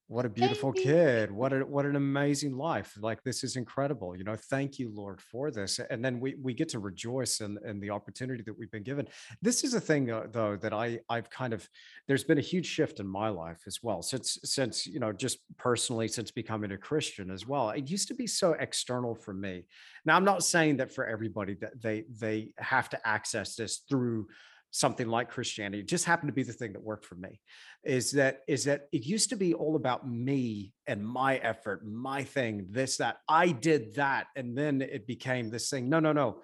[0.07, 0.83] what a beautiful Baby.
[0.83, 1.31] kid.
[1.31, 2.93] What a what an amazing life.
[2.99, 6.53] Like this is incredible you know thank you lord for this and then we we
[6.53, 9.07] get to rejoice in, in the opportunity that we've been given.
[9.41, 11.67] This is a thing uh, though that i i've kind of
[12.07, 15.39] there's been a huge shift in my life as well since since you know just
[15.57, 17.69] personally since becoming a christian as well.
[17.69, 19.65] It used to be so external for me.
[20.05, 24.27] Now i'm not saying that for everybody that they they have to access this through
[24.73, 25.79] something like Christianity.
[25.81, 27.39] It just happened to be the thing that worked for me.
[27.83, 32.23] Is that is that it used to be all about me and my effort, my
[32.23, 33.17] thing, this, that.
[33.29, 34.27] I did that.
[34.35, 35.89] And then it became this thing.
[35.89, 36.41] No, no, no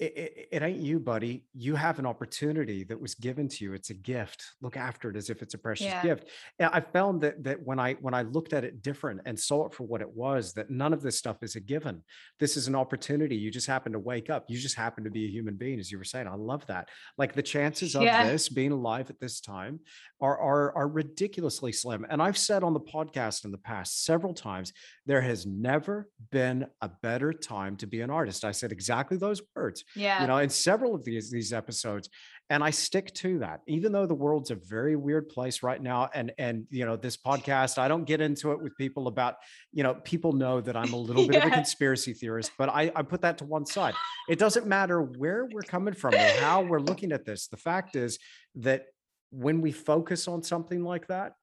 [0.00, 1.44] it, it, it, ain't you, buddy.
[1.52, 3.74] You have an opportunity that was given to you.
[3.74, 4.42] It's a gift.
[4.62, 6.02] Look after it as if it's a precious yeah.
[6.02, 6.28] gift.
[6.58, 9.66] And I found that that when I when I looked at it different and saw
[9.66, 12.02] it for what it was, that none of this stuff is a given.
[12.38, 13.36] This is an opportunity.
[13.36, 14.46] You just happen to wake up.
[14.48, 16.26] You just happen to be a human being, as you were saying.
[16.26, 16.88] I love that.
[17.18, 18.26] Like the chances of yeah.
[18.26, 19.80] this being alive at this time
[20.22, 22.06] are, are are ridiculously slim.
[22.08, 24.72] And I've said on the podcast in the past several times,
[25.04, 28.46] there has never been a better time to be an artist.
[28.46, 30.20] I said exactly those words yeah.
[30.20, 32.08] you know in several of these these episodes
[32.50, 36.08] and i stick to that even though the world's a very weird place right now
[36.14, 39.36] and and you know this podcast i don't get into it with people about
[39.72, 42.90] you know people know that i'm a little bit of a conspiracy theorist but I,
[42.94, 43.94] I put that to one side.
[44.28, 47.48] It doesn't matter where we're coming from or how we're looking at this.
[47.48, 48.18] The fact is
[48.56, 48.86] that
[49.30, 51.34] when we focus on something like that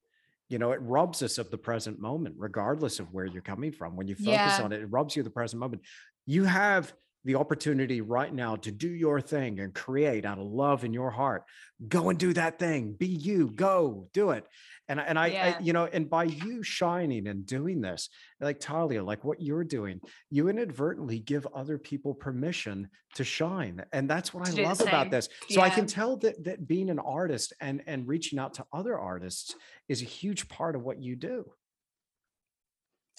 [0.49, 3.95] you know it robs us of the present moment regardless of where you're coming from.
[3.95, 4.61] When you focus Yeah.
[4.63, 5.81] on it it robs you of the present moment.
[6.25, 6.93] You have
[7.25, 11.11] the opportunity right now to do your thing and create out of love in your
[11.11, 11.43] heart.
[11.87, 12.93] Go and do that thing.
[12.93, 13.51] Be you.
[13.51, 14.45] Go do it.
[14.87, 15.55] And I- and I, Yeah.
[15.57, 18.09] I you know and by you shining and doing this
[18.39, 19.99] like Tahlia like what you're doing
[20.29, 23.83] you inadvertently give other people permission to shine.
[23.91, 25.27] And that's what To i love about this.
[25.49, 28.97] So i can tell that that being an artist and and reaching out to other
[28.97, 29.53] artists
[29.89, 31.51] is a huge part of what you do.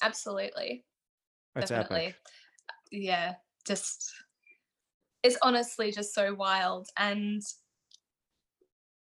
[0.02, 0.84] Absolutely.
[1.54, 2.06] that's definitely.
[2.06, 2.16] epic
[2.90, 3.34] Yeah,
[3.66, 4.12] just
[5.22, 6.88] it's honestly just so wild.
[6.96, 7.42] And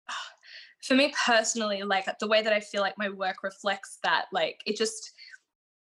[0.83, 4.59] for me personally, like the way that I feel like my work reflects that, like
[4.65, 5.11] it just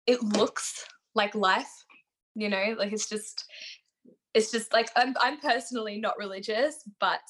[0.07, 0.85] it looks
[1.15, 1.85] like life,
[2.35, 3.45] you know, like it's just
[4.35, 7.21] it's just like I'm I'm personally not religious, but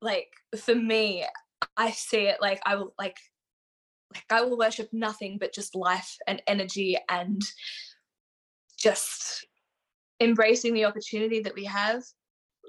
[0.00, 1.24] like for me,
[1.76, 3.16] I see it like I will like
[4.14, 7.42] like I will worship nothing but just life and energy and
[8.78, 9.46] just
[10.20, 12.02] embracing the opportunity that we have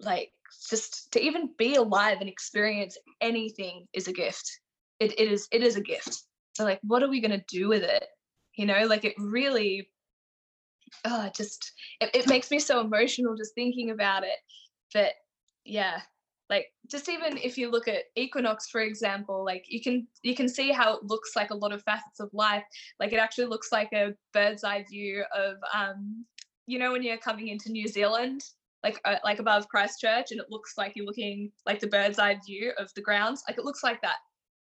[0.01, 0.31] like
[0.69, 4.49] just to even be alive and experience anything is a gift.
[4.99, 6.23] It, it is it is a gift.
[6.53, 8.05] So like what are we going to do with it?
[8.55, 9.89] You know like it really
[11.05, 11.71] oh just
[12.01, 14.39] it, it makes me so emotional just thinking about it.
[14.93, 15.13] But
[15.65, 16.01] yeah
[16.49, 20.47] like just even if you look at equinox for example like you can you can
[20.47, 22.63] see how it looks like a lot of facets of life.
[22.99, 26.25] Like it actually looks like a bird's eye view of um
[26.68, 28.41] you know when you're coming into new zealand
[28.84, 32.38] like uh, like above christchurch and it looks like you're looking like the bird's eye
[32.45, 34.18] view of the grounds like it looks like that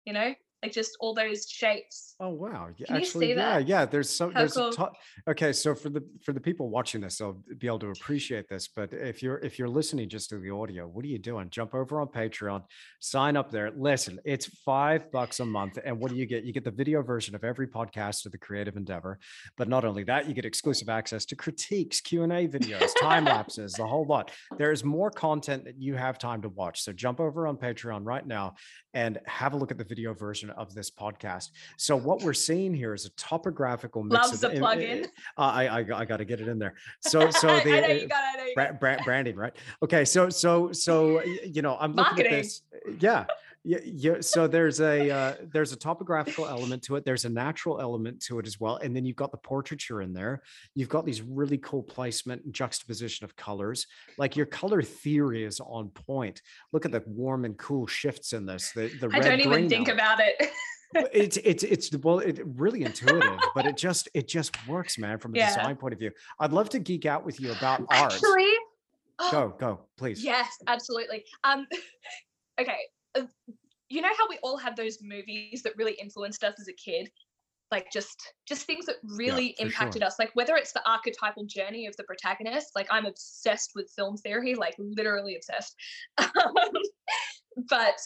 [0.05, 0.33] you know
[0.63, 2.69] like just all those shapes Oh wow!
[2.79, 3.69] Yeah, Can you actually, see yeah, that?
[3.69, 3.85] yeah.
[3.85, 4.33] There's some.
[4.33, 4.69] How There's cool.
[4.69, 4.89] a ton.
[5.29, 8.69] Okay, so for the for the people watching this, they'll be able to appreciate this.
[8.69, 11.51] But if you're if you're listening just to the audio, what are you doing?
[11.51, 12.63] Jump over on Patreon,
[13.01, 13.71] sign up there.
[13.77, 16.45] Listen, it's five bucks a month, and what do you get?
[16.45, 19.19] You get the video version of every podcast of the Creative Endeavor.
[19.59, 23.27] But not only that, you get exclusive access to critiques, Q and A videos, time
[23.27, 24.31] lapses, the whole lot.
[24.57, 26.81] There is more content that you have time to watch.
[26.81, 28.55] So jump over on Patreon right now
[28.95, 31.51] and have a look at the video version of this podcast.
[31.77, 34.61] So what we're seeing here is a topographical mix Loves of the im- eh, eh,
[34.61, 35.05] plug-in.
[35.05, 36.75] Eh, uh, I I, I got to get it in there.
[37.01, 38.81] So so the I know you got it, I know you got it.
[38.81, 39.55] bra- branding, right?
[39.83, 42.33] Okay, so so so you know, I'm looking Marketing.
[42.35, 42.63] at this.
[43.01, 43.27] Yeah.
[43.69, 47.05] Yeah, yeah, so there's a uh, there's a topographical element to it.
[47.05, 50.13] There's a natural element to it as well, and then you've got the portraiture in
[50.13, 50.43] there.
[50.77, 53.89] You've got these really cool placement and juxtaposition of colors.
[54.19, 56.43] Like your color theory is on point.
[56.73, 58.71] Look at the warm and cool shifts in this.
[58.71, 60.01] The the I red don't even think element.
[60.01, 60.49] about it.
[61.13, 65.35] It's it's it's well it really intuitive but it just it just works man from
[65.35, 65.49] a Yeah.
[65.49, 68.53] design point of view i'd love to geek out with you about art Actually,
[69.19, 71.25] oh, go go please Yes, absolutely.
[71.43, 71.67] Um,
[72.61, 72.79] okay,
[73.89, 77.11] you know how we all have those movies that really influenced us as a kid,
[77.71, 79.67] like just just things that really sure.
[79.67, 80.17] impacted us.
[80.19, 82.71] Like whether it's the archetypal journey of the protagonist.
[82.75, 85.75] Like I'm obsessed with film theory, like literally obsessed.
[86.19, 86.29] Um,
[87.69, 87.99] but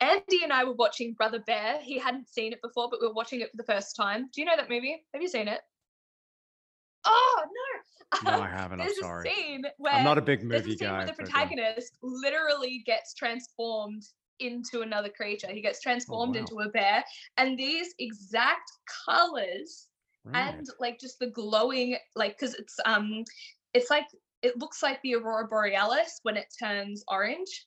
[0.00, 1.80] Andy and I were watching Brother Bear.
[1.82, 4.28] He hadn't seen it before, but we were watching it for the first time.
[4.32, 5.04] Do you know that movie?
[5.12, 5.60] Have you seen it?
[7.08, 8.30] Oh no!
[8.30, 10.78] no i haven't i'm sorry a scene where i'm not a big there's a movie
[10.78, 14.02] scene guy where the protagonist literally gets transformed
[14.40, 15.48] into another creature.
[15.50, 16.40] He gets transformed wow.
[16.40, 17.04] into a bear,
[17.36, 18.70] and these exact
[19.06, 19.88] colors
[20.24, 20.54] right.
[20.54, 23.24] and like just the glowing, like because it's um,
[23.74, 24.06] it's like
[24.42, 27.66] it looks like the aurora borealis when it turns orange.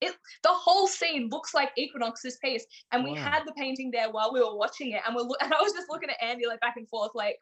[0.00, 3.24] It the whole scene looks like Equinox's piece, and we Wow.
[3.24, 5.88] had the painting there while we were watching it, and we're and I was just
[5.90, 7.38] looking at Andy like back and forth, like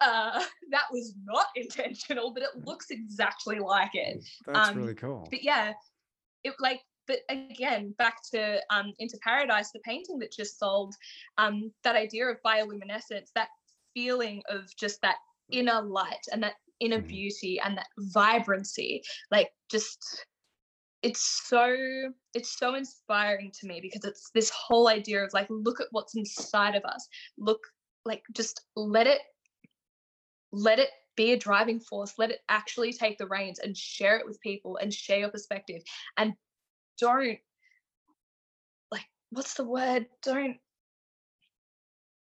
[0.00, 5.28] uh that was not intentional but it looks exactly like it that's um, really cool
[5.30, 5.72] but yeah
[6.44, 10.94] it like but again back to um into paradise the painting that just sold
[11.38, 13.48] um that idea of bioluminescence that
[13.94, 15.16] feeling of just that
[15.50, 17.08] inner light and that inner Mhm.
[17.08, 20.26] beauty and that vibrancy like just
[21.02, 21.76] it's so
[22.34, 26.16] it's so inspiring to me because it's this whole idea of like look at what's
[26.16, 27.08] inside of us.
[27.38, 27.60] Look
[28.04, 29.20] like just let it
[30.50, 32.14] let it be a driving force.
[32.18, 35.82] Let it actually take the reins and share it with people and share your perspective.
[36.16, 36.34] And
[36.98, 37.38] don't
[38.90, 40.06] like what's the word?
[40.24, 40.56] Don't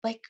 [0.04, 0.22] like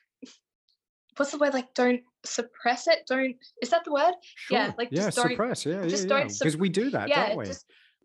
[1.16, 1.54] what's the word?
[1.54, 3.06] Like don't suppress it.
[3.08, 4.14] Don't is that the word?
[4.50, 5.64] Yeah, like, yeah just don't- suppress.
[5.64, 6.36] Yeah just yeah don't yeah.
[6.38, 7.46] Because sup- we do that yeah don't we?
[7.46, 7.64] just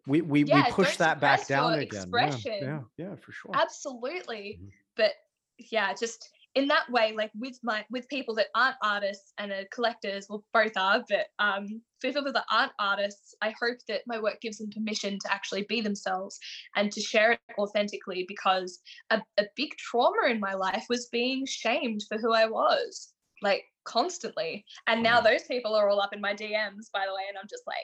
[0.10, 4.60] we we, yeah, we push that back down again yeah, yeah yeah for sure absolutely
[4.62, 4.72] Mhm.
[4.96, 5.14] but
[5.72, 9.66] yeah just in that way, like with my with people that aren't artists and are
[9.72, 14.20] collectors, well, both are, but um, for people that aren't artists, I hope that my
[14.20, 16.40] work gives them permission to actually be themselves
[16.76, 18.26] and to share it authentically.
[18.28, 18.80] Because
[19.12, 23.64] a, a big trauma in my life was being shamed for who I was, like
[23.84, 24.64] constantly.
[24.88, 25.24] And now mm.
[25.24, 27.76] those people are all up in my DMs, by the way, and I'm just like,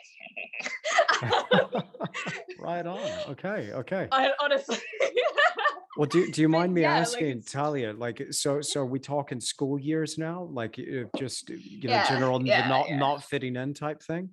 [2.60, 3.00] right on.
[3.30, 4.08] Okay, okay.
[4.12, 4.78] I, honestly.
[5.98, 9.00] Well, do, do you mind me yeah, asking, like Tahlia, like, uh, so, so we
[9.00, 13.24] talking school years now, like uh, just, uh, you know, yeah, general yeah, not, not
[13.24, 14.32] fitting in type thing?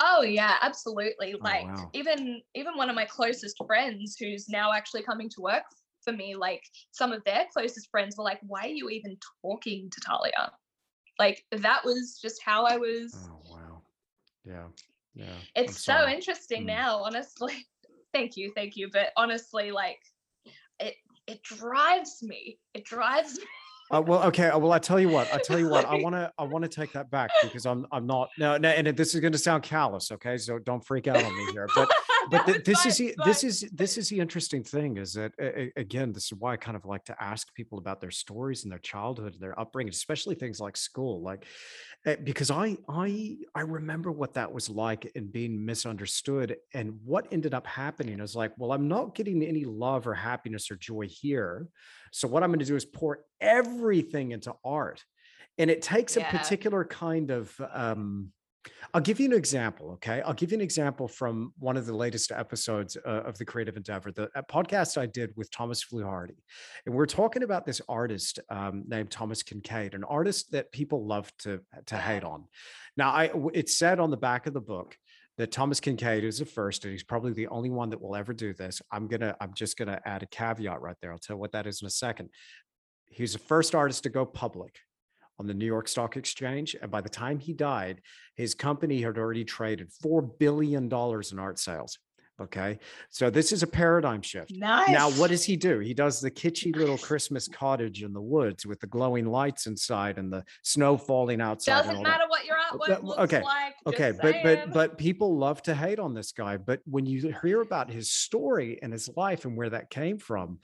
[0.00, 1.34] Oh yeah, absolutely.
[1.34, 1.90] Oh, like wow.
[1.92, 5.64] even, even one of my closest friends who's now actually coming to work
[6.04, 9.90] for me, like some of their closest friends were like, why are you even talking
[9.90, 10.52] to Tahlia?
[11.18, 13.14] Like that was just how I was.
[13.30, 13.82] Oh wow.
[14.44, 14.66] Yeah.
[15.14, 15.34] Yeah.
[15.54, 16.66] It's so interesting mm.
[16.66, 17.66] now, honestly.
[18.14, 18.88] thank you, thank you.
[18.90, 20.00] But honestly, like
[20.80, 20.94] it
[21.26, 22.58] it drives me.
[22.74, 23.44] It drives me.
[23.90, 24.48] Uh, well, okay.
[24.48, 25.32] Uh, well, I tell you what.
[25.32, 25.84] I tell you what.
[25.84, 26.32] I want to.
[26.38, 27.86] I want to take that back because I'm.
[27.92, 28.30] I'm not.
[28.38, 28.56] No.
[28.56, 30.10] no and this is going to sound callous.
[30.12, 30.38] Okay.
[30.38, 31.68] So don't freak out on me here.
[31.74, 31.90] But.
[32.30, 35.32] But th- this is the, this is this is the interesting thing is that
[35.76, 38.72] again this is why I kind of like to ask people about their stories and
[38.72, 41.44] their childhood and their upbringing, especially things like school, like
[42.06, 47.26] uh, because I I I remember what that was like and being misunderstood and what
[47.32, 51.06] ended up happening is like, well, I'm not getting any love or happiness or joy
[51.08, 51.68] here,
[52.12, 55.02] so what I'm going to do is pour everything into art,
[55.58, 56.28] and it takes yeah.
[56.28, 58.32] a particular kind of um,
[58.94, 59.92] I'll give you an example.
[59.92, 60.20] Okay.
[60.22, 63.76] I'll give you an example from one of the latest episodes uh, of the Creative
[63.76, 66.36] Endeavor, the podcast I did with Thomas Fluharty.
[66.86, 71.32] And we're talking about this artist um, named Thomas Kinkade, an artist that people love
[71.38, 72.44] to, to hate on.
[72.96, 74.96] Now, I, it's said on the back of the book
[75.38, 78.34] that Thomas Kinkade is the first, and he's probably the only one that will ever
[78.34, 78.82] do this.
[78.92, 81.10] I'm gonna, I'm just gonna add a caveat right there.
[81.10, 82.28] I'll tell you what that is in a second.
[83.06, 84.76] He's the first artist to go public
[85.42, 86.76] on the New York Stock Exchange.
[86.80, 88.00] And by the time he died,
[88.36, 91.98] his company had already traded $4 billion in art sales.
[92.40, 92.78] Okay.
[93.10, 94.52] So this is a paradigm shift.
[94.52, 94.88] Nice.
[94.88, 95.80] Now, what does he do?
[95.80, 100.16] He does the kitschy little Christmas cottage in the woods with the glowing lights inside
[100.16, 101.82] and the snow falling outside.
[101.82, 102.30] Doesn't matter that.
[102.30, 103.42] what your uh, artwork looks okay.
[103.42, 103.74] like.
[103.86, 104.12] Okay.
[104.20, 106.56] But but but people love to hate on this guy.
[106.56, 110.58] But when you hear about his story and his life and where that came from,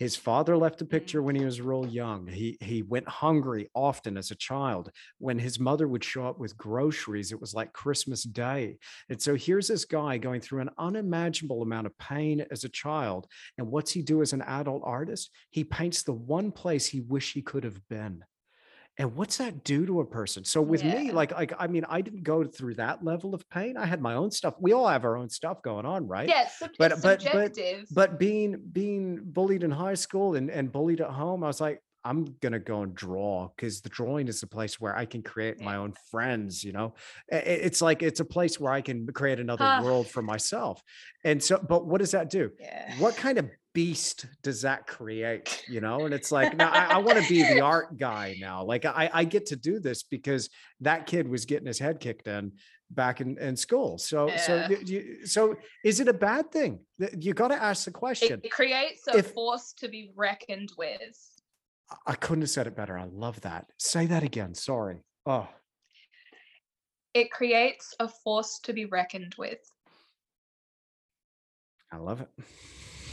[0.00, 0.92] his father left a mm-hmm.
[0.92, 2.26] picture when he was real young.
[2.26, 4.90] He he went hungry often as a child.
[5.18, 8.78] When his mother would show up with groceries, it was like Christmas Day.
[9.10, 13.26] And so here's this guy going through an unimaginable amount of pain as a child.
[13.58, 15.30] And what's he do as an adult artist?
[15.50, 18.24] He paints the one place he wish he could have been
[19.00, 20.94] and what's that do to a person so with yeah.
[20.94, 24.00] me like like i mean i didn't go through that level of pain i had
[24.00, 27.00] my own stuff we all have our own stuff going on right yeah sub- but
[27.02, 27.58] but but
[27.92, 31.82] but being being bullied in high school and and bullied at home i was like
[32.02, 35.56] I'm gonna go and draw because the drawing is the place where I can create
[35.58, 35.66] yeah.
[35.66, 36.64] my own friends.
[36.64, 36.94] You know,
[37.28, 40.82] it's like it's a place where I can create another world for myself.
[41.24, 42.52] And so, but what does that do?
[42.58, 42.94] Yeah.
[42.98, 46.04] What kind of beast does that create you know?
[46.04, 48.64] And it's like i, I want to be the art guy now.
[48.64, 52.26] Like I, I get to do this because that kid was getting his head kicked
[52.26, 52.52] in
[52.90, 53.98] back in, in school.
[53.98, 54.36] So yeah.
[54.36, 56.80] so you, so is it a bad thing?
[57.18, 58.40] You got to ask the question.
[58.42, 61.18] it creates a if, force to be reckoned with.
[62.06, 62.98] I couldn't have said it better.
[62.98, 63.66] I love that.
[63.78, 64.54] Say that again.
[64.54, 65.02] Sorry.
[65.26, 65.48] Oh.
[67.14, 69.58] It creates a force to be reckoned with.
[71.92, 72.28] I love it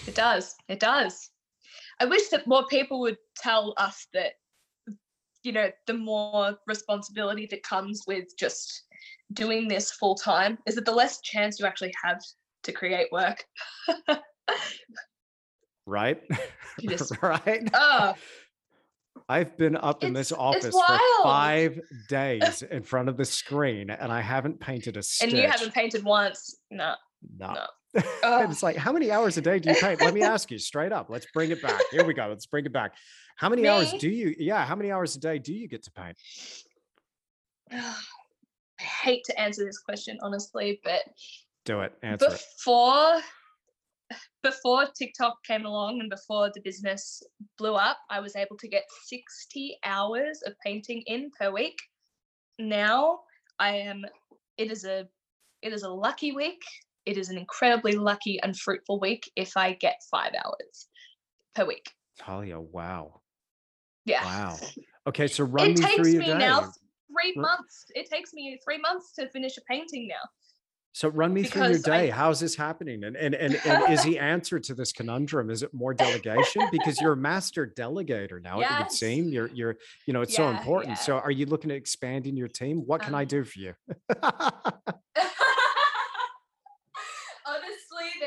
[0.08, 0.56] it does.
[0.68, 1.30] It does.
[2.00, 4.34] I wish that more people would tell us that,
[5.44, 8.84] you know, the more responsibility that comes with just
[9.34, 12.22] doing this full time is that the less chance you actually have
[12.64, 13.44] to create work.
[15.86, 16.22] right?
[16.82, 17.68] Just, right?
[17.74, 18.14] Oh.
[19.30, 24.12] I've been up in this office for five days in front of the screen and
[24.12, 25.30] I haven't painted a stitch.
[25.30, 26.60] And you haven't painted once.
[26.72, 26.94] No.
[27.38, 27.54] No.
[27.54, 27.66] no.
[27.94, 30.02] it's like, how many hours a day do you paint?
[30.02, 31.10] Let me ask you straight up.
[31.10, 31.82] Let's bring it back.
[31.92, 32.28] Here we go.
[32.28, 32.94] Let's bring it back.
[33.38, 33.68] How many me?
[33.68, 36.18] hours do you, yeah, how many hours a day do you get to paint?
[37.72, 41.02] I hate to answer this question, honestly, but
[41.66, 41.94] do it.
[42.04, 43.16] Answer before
[44.12, 44.18] it.
[44.44, 47.22] before TikTok came along and before the business
[47.58, 51.78] blew up, I was able to get 60 hours of painting in per week.
[52.60, 53.20] Now
[53.60, 54.06] I am
[54.58, 55.08] it is a
[55.62, 56.62] it is a lucky week
[57.08, 60.88] it is an incredibly lucky and fruitful week if I get five hours
[61.56, 61.90] per week.
[62.20, 63.22] Tahlia, wow.
[64.06, 64.24] Yeah.
[64.26, 64.58] Wow.
[65.08, 66.38] Okay, so run it me takes through your me day.
[66.38, 66.70] now
[67.10, 67.86] three months.
[67.96, 70.16] It takes me three months to finish a painting now.
[70.92, 72.12] So run me through your day.
[72.12, 73.06] I How's this happening?
[73.06, 75.50] And and and and is the answer to this conundrum?
[75.50, 76.64] Is it more delegation?
[76.74, 79.30] Because you're a master delegator now, it would seem.
[79.30, 79.78] You're you're,
[80.08, 80.98] you know, it's so important.
[80.98, 81.04] yeah.
[81.06, 82.80] So are you looking at expanding your team?
[82.86, 83.74] What can I Um, do for you?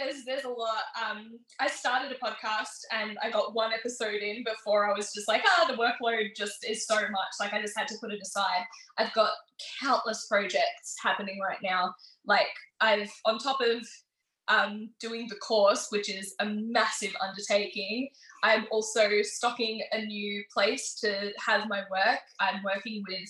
[0.02, 0.84] There's there's a lot.
[1.00, 5.28] Um, I started a podcast and I got one episode in before I was just
[5.28, 7.32] like, ah, the workload just is so much.
[7.38, 8.64] Like I just had to put it aside.
[8.98, 9.32] I've got
[9.82, 11.94] countless projects happening right now.
[12.24, 12.48] Like
[12.80, 13.86] I've on top of
[14.48, 18.08] um, doing the course, which is a massive undertaking.
[18.42, 22.20] I'm also stocking a new place to have my work.
[22.40, 23.28] I'm working with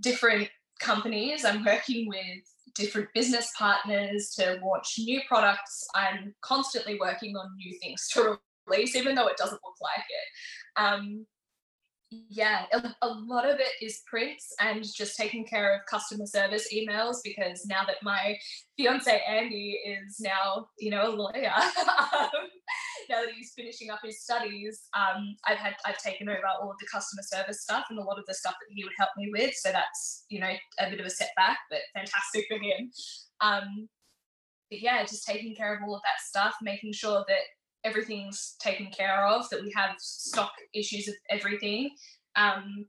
[0.00, 0.48] different
[0.80, 1.44] companies.
[1.44, 2.42] I'm working with
[2.74, 5.86] different business partners to launch new products.
[5.94, 10.82] I'm constantly working on new things to release, even though it doesn't look like it.
[10.82, 11.26] Um,
[12.10, 16.72] yeah, a, a lot of it is prints and just taking care of customer service
[16.72, 18.36] emails because now that my
[18.78, 22.30] fiance Andy is now, you know, a lawyer, um,
[23.10, 26.78] now that he's finishing up his studies, um, I've had I've taken over all of
[26.78, 29.30] the customer service stuff and a lot of the stuff that he would help me
[29.30, 29.54] with.
[29.54, 32.90] So that's you know a bit of a setback, but fantastic for him.
[33.42, 33.88] Um,
[34.70, 37.40] but yeah, just taking care of all of that stuff, making sure that
[37.88, 41.90] everything's taken care of, that we have stock issues of everything.
[42.36, 42.86] Um,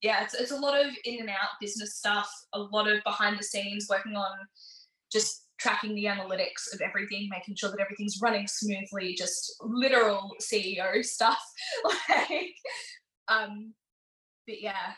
[0.00, 3.38] yeah, it's, it's a lot of in and out business stuff, a lot of behind
[3.38, 4.30] the scenes working on
[5.12, 11.04] just tracking the analytics of everything, making sure that everything's running smoothly, just literal CEO
[11.04, 11.40] stuff.
[12.08, 12.54] like,
[13.28, 13.74] um,
[14.46, 14.94] but yeah,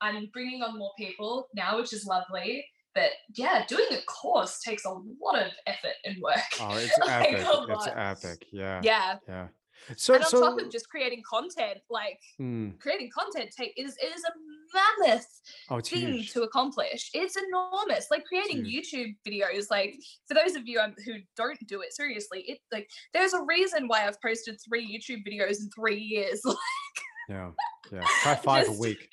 [0.00, 2.64] I'm bringing on more people now, which is lovely.
[2.94, 6.38] But yeah, doing a course takes a lot of effort and work.
[6.60, 7.46] Oh, it's like epic.
[7.46, 8.46] It's epic.
[8.52, 8.80] Yeah.
[8.82, 9.16] Yeah.
[9.28, 9.48] Yeah.
[9.96, 14.24] So And on top of just creating content, like mm, creating content take is is
[14.24, 14.32] a
[14.74, 15.26] mammoth
[15.70, 16.32] oh, thing huge.
[16.32, 17.10] to accomplish.
[17.14, 18.08] It's enormous.
[18.10, 18.64] Like creating.
[18.64, 19.94] YouTube videos, like
[20.28, 23.88] for those of you um, who don't do it seriously, it like there's a reason
[23.88, 26.42] why I've posted three YouTube videos in three years.
[27.28, 27.50] Yeah.
[27.92, 28.00] Yeah.
[28.22, 29.08] Try five a week.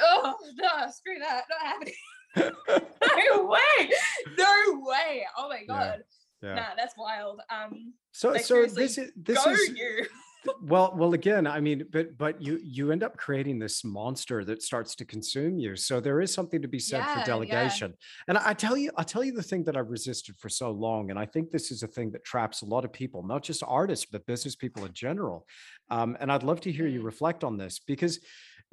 [0.00, 1.92] oh no, screw that, not happening.
[2.36, 3.90] No way,
[4.38, 5.26] no way.
[5.36, 6.02] Oh my god,
[6.42, 6.54] Yeah.
[6.54, 7.40] nah, that's wild.
[7.50, 10.06] Um, So like, so this is this go is you.
[10.60, 14.60] well well again i mean but but you you end up creating this monster that
[14.60, 17.24] starts to consume you so there is something to be said Yeah, for yeah.
[17.24, 17.94] delegation
[18.26, 20.72] and i I tell you i'll tell you the thing that i've resisted for so
[20.72, 23.44] long and i think this is a thing that traps a lot of people not
[23.44, 25.46] just artists but business people in general
[25.90, 27.04] um, and i'd love to hear you Mm.
[27.12, 28.18] reflect on this because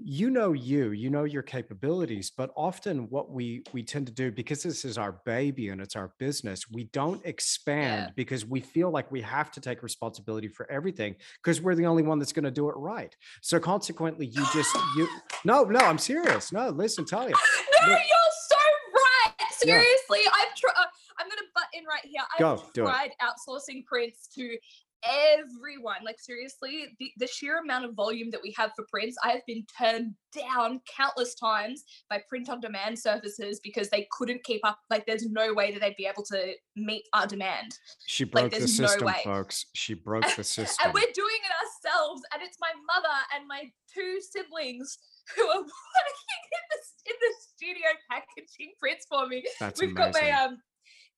[0.04, 4.32] you know you you know your capabilities but often what we we tend to do
[4.32, 8.12] because this is our baby and it's our business we don't expand Yeah.
[8.16, 12.04] because we feel like we have to take responsibility for everything because we're the only
[12.04, 15.08] one that's going to do it right so consequently you just you
[15.46, 17.36] no no i'm serious no listen tell you
[17.82, 18.56] no, Look- you're so
[18.94, 19.34] right.
[19.66, 19.74] Yeah.
[19.82, 20.72] Seriously, I've tried.
[20.78, 20.86] Uh,
[21.20, 22.22] I'm gonna butt in right here.
[22.34, 22.86] I've Go, do it.
[22.86, 24.56] tried outsourcing prints to
[25.04, 25.98] everyone.
[26.04, 29.46] Like seriously, the, the sheer amount of volume that we have for prints, I have
[29.46, 34.80] been turned down countless times by print on demand services because they couldn't keep up.
[34.90, 37.72] Like, there's no way that they'd be able to meet our demand.
[38.06, 41.92] she broke the there's no system folks she broke the system And we're doing it
[41.92, 43.64] ourselves, and it's my mother and my
[43.94, 44.98] two siblings
[45.36, 49.44] who are working in the in the studio packaging prints for me.
[49.60, 50.58] that's We've amazing got my um,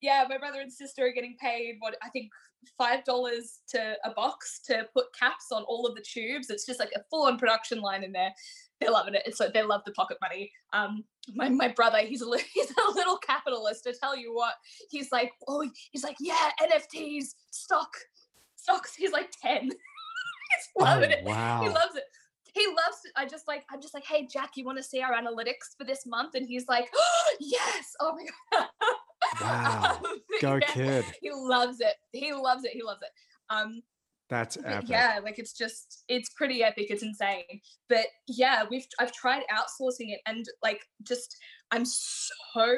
[0.01, 2.29] yeah, my brother and sister are getting paid what I think
[2.77, 6.49] five dollars to a box to put caps on all of the tubes.
[6.49, 8.33] It's just like a full on production line in there.
[8.79, 9.23] They're loving it.
[9.25, 10.51] It's like they love the pocket money.
[10.73, 11.03] Um,
[11.35, 13.83] my, my brother, he's a li- he's a little capitalist.
[13.83, 14.55] To tell you what,
[14.89, 17.95] he's like, oh, he's like, yeah, NFTs, stock,
[18.55, 18.95] stocks.
[18.95, 19.63] He's like ten.
[19.65, 19.73] he's
[20.77, 21.23] oh, loving it.
[21.23, 22.03] wow He loves it.
[22.53, 23.13] He loves it.
[23.15, 25.85] I just like, I'm just like, hey, Jack, you want to see our analytics for
[25.85, 26.35] this month?
[26.35, 27.93] And he's like, oh, yes.
[27.99, 28.25] Oh my
[28.59, 28.67] God.
[29.39, 30.01] Wow.
[30.41, 31.95] Go yeah, kid He loves it.
[32.11, 32.71] He loves it.
[32.71, 33.09] He loves it.
[33.53, 33.81] Um,
[34.29, 36.87] that's epic yeah, like it's just, it's pretty epic.
[36.89, 37.43] It's insane.
[37.89, 41.35] But yeah, we've, I've tried outsourcing it and like, just,
[41.71, 42.77] I'm so,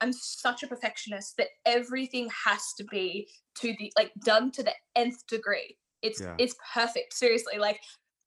[0.00, 3.28] I'm such a perfectionist that everything has to be
[3.60, 5.76] to the, like done to the nth degree.
[6.02, 6.34] It's, Yeah.
[6.38, 7.14] it's perfect.
[7.14, 7.58] Seriously.
[7.58, 7.80] Like,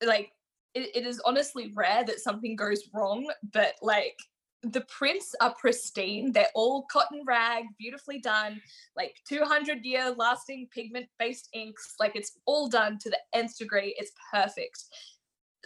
[0.05, 0.31] like
[0.73, 4.15] it, it is honestly rare that something goes wrong, but like
[4.63, 6.31] the prints are pristine.
[6.31, 8.61] They're all cotton rag, beautifully done,
[8.95, 11.95] like 200 year lasting pigment based inks.
[11.99, 13.95] Like it's all done to the nth degree.
[13.97, 14.83] It's perfect.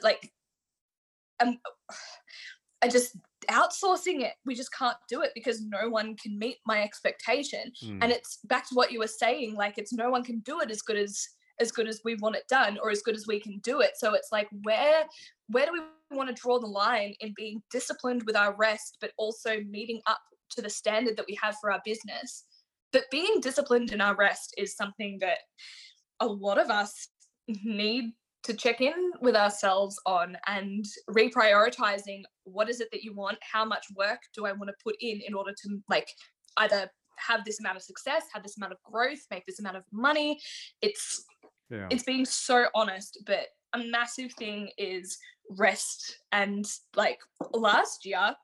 [0.01, 0.31] Like,
[1.41, 1.57] um,
[2.81, 3.17] I just
[3.49, 4.34] outsourcing it.
[4.45, 7.72] We just can't do it because no one can meet my expectation.
[7.84, 9.55] Mm, And it's back to what you were saying.
[9.55, 11.27] Like it's no one can do it as good as
[11.59, 13.91] as good as we want it done or as good as we can do it.
[13.95, 15.05] So it's like where
[15.47, 15.80] where do we
[16.16, 20.20] want to draw the line in being disciplined with our rest, but also meeting up
[20.52, 22.46] to the standard that we have for our business.
[22.92, 25.40] But being disciplined in our rest is something that
[26.20, 27.10] a lot of us
[27.48, 28.14] need
[28.46, 33.66] to check in with ourselves on and reprioritizing what is it that you want how
[33.66, 36.08] much work do i want to put in in order to like
[36.58, 36.88] either
[37.18, 40.40] have this amount of success have this amount of growth make this amount of money
[40.82, 41.24] it's
[41.72, 41.88] Yeah.
[41.90, 45.18] it's being so honest but a massive thing is
[45.49, 46.65] rest and
[46.95, 47.19] like
[47.53, 48.35] last year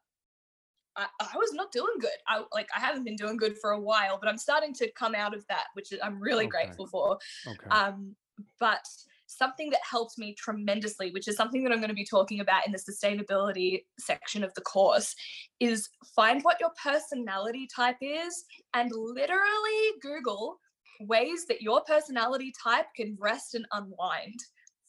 [0.95, 3.79] I, I was not doing good i like i haven't been doing good for a
[3.79, 6.57] while but i'm starting to come out of that which i'm really Okay.
[6.65, 7.17] grateful for
[7.47, 7.67] Okay.
[7.71, 8.15] um,
[8.59, 8.85] but
[9.31, 12.65] something that helped me tremendously, which is something that I'm going to be talking about
[12.65, 15.15] in the sustainability section of the course,
[15.59, 20.59] is find what your personality type is and literally Google
[20.99, 24.39] ways that your personality type can rest and unwind.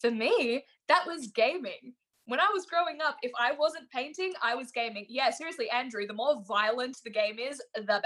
[0.00, 1.94] For me, that was gaming.
[2.26, 5.06] When I was growing up, if I wasn't painting, I was gaming.
[5.08, 8.02] Yeah, seriously, Andrew, the more violent the game is, the better.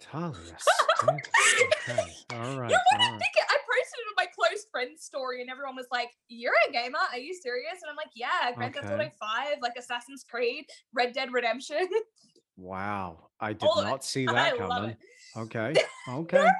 [0.00, 0.56] Tahlia.
[1.02, 1.98] Okay.
[2.34, 2.70] All right.
[2.70, 3.18] You all wouldn't right.
[3.18, 3.44] think it.
[3.50, 6.98] I posted it on my close friends story, and everyone was like, "You're a gamer?
[7.10, 9.12] Are you serious?" And I'm like, "Yeah, Grand Theft Auto Okay.
[9.18, 10.64] Five, like Assassin's Creed,
[10.94, 11.88] Red Dead Redemption.
[12.56, 13.30] Wow.
[13.40, 14.90] I did all not see I that love coming.
[14.90, 14.98] it.
[15.36, 15.72] Okay.
[16.06, 16.38] No Okay.
[16.38, 16.52] one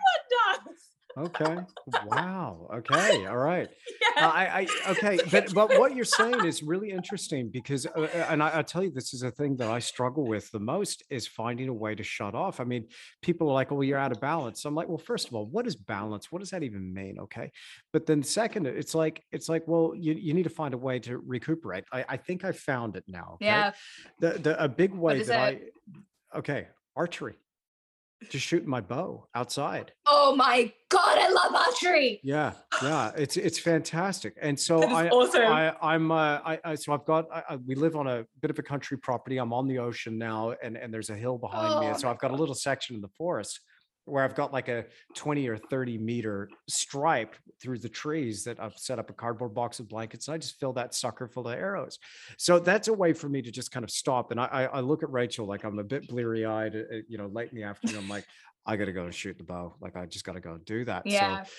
[0.66, 0.88] does.
[1.16, 1.58] Okay.
[2.06, 2.68] Wow.
[2.74, 3.26] Okay.
[3.26, 3.68] All right.
[4.14, 4.28] Uh, Yeah.
[4.28, 8.42] I, I okay, but but what you're saying is really interesting because, uh, uh, and
[8.42, 11.26] I, I tell you, this is a thing that I struggle with the most is
[11.26, 12.60] finding a way to shut off.
[12.60, 12.88] I mean,
[13.22, 15.66] people are like, "Well, you're out of balance." I'm like, "Well, first of all, what
[15.66, 16.30] is balance?
[16.30, 17.52] What does that even mean?" Okay,
[17.90, 20.98] but then second, it's like it's like, well, you you need to find a way
[21.00, 21.84] to recuperate.
[21.90, 23.32] I, I think I found it now.
[23.36, 23.46] Okay?
[23.46, 23.72] yeah.
[24.20, 27.34] the the a big way that I okay archery,
[28.28, 29.92] just shooting my bow outside.
[30.06, 32.20] Oh my god, I love archery.
[32.22, 34.36] Yeah, yeah, it's it's fantastic.
[34.40, 35.42] And so I, awesome.
[35.42, 38.50] I I'm uh, I, I so I've got I, I, we live on a bit
[38.50, 39.38] of a country property.
[39.38, 42.08] I'm on the ocean now, and and there's a hill behind me, Oh and so
[42.08, 43.60] I've got a little section in the forest
[44.04, 44.84] where I've got like a
[45.14, 49.78] 20 or 30 meter stripe through the trees that I've set up a cardboard box
[49.78, 50.26] of blankets.
[50.26, 51.98] And I just fill that sucker full of arrows.
[52.36, 54.30] So that's a way for me to just kind of stop.
[54.30, 57.18] And I, I, look at Rachel like I'm a bit bleary eyed, uh, uh, you
[57.18, 57.98] know, late in the afternoon.
[57.98, 58.26] I'm like,
[58.66, 59.76] I got to go and shoot the bow.
[59.80, 61.06] Like I just got to go and do that.
[61.06, 61.44] Yeah.
[61.44, 61.50] So,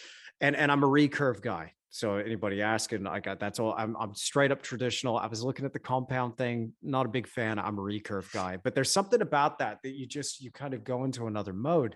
[0.42, 1.74] and and I'm a recurve guy.
[1.90, 3.76] So anybody asking, I got that's all.
[3.78, 5.18] I'm I'm straight up traditional.
[5.18, 6.74] I was looking at the compound thing.
[6.82, 7.60] Not a big fan.
[7.60, 10.84] I'm a recurve guy, but there's something about that that you just you kind of
[10.84, 11.96] go into another mode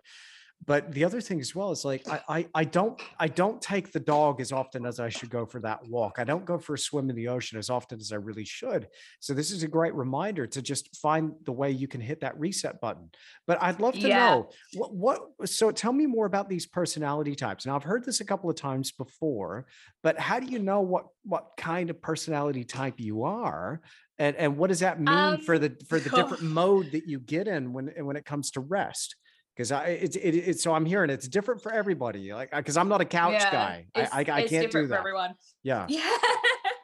[0.66, 3.92] but the other thing as well is like I, I i don't i don't take
[3.92, 6.16] the dog as often as i should go for that walk.
[6.18, 8.88] I don't go for a swim in the ocean as often as i really should.
[9.20, 12.40] So this is a great reminder to just find the way you can hit that
[12.40, 13.10] reset button.
[13.46, 14.16] But i'd love to Yeah.
[14.16, 17.66] know what what so tell me more about these personality types.
[17.66, 19.68] Now i've heard this a couple of times before
[20.04, 23.82] but how do you know what what kind of personality type you are?
[24.20, 27.20] And and what does that mean for Um, the for the different mode that you
[27.20, 29.16] get in when when it comes to rest
[29.58, 32.32] because I it's it, it's so I'm hearing it's different for everybody.
[32.32, 33.86] Like because I'm not a couch Yeah, guy.
[33.96, 35.00] I, I, I it's can't different do for that.
[35.00, 35.34] everyone.
[35.64, 35.88] Yeah.
[35.90, 36.18] Yeah.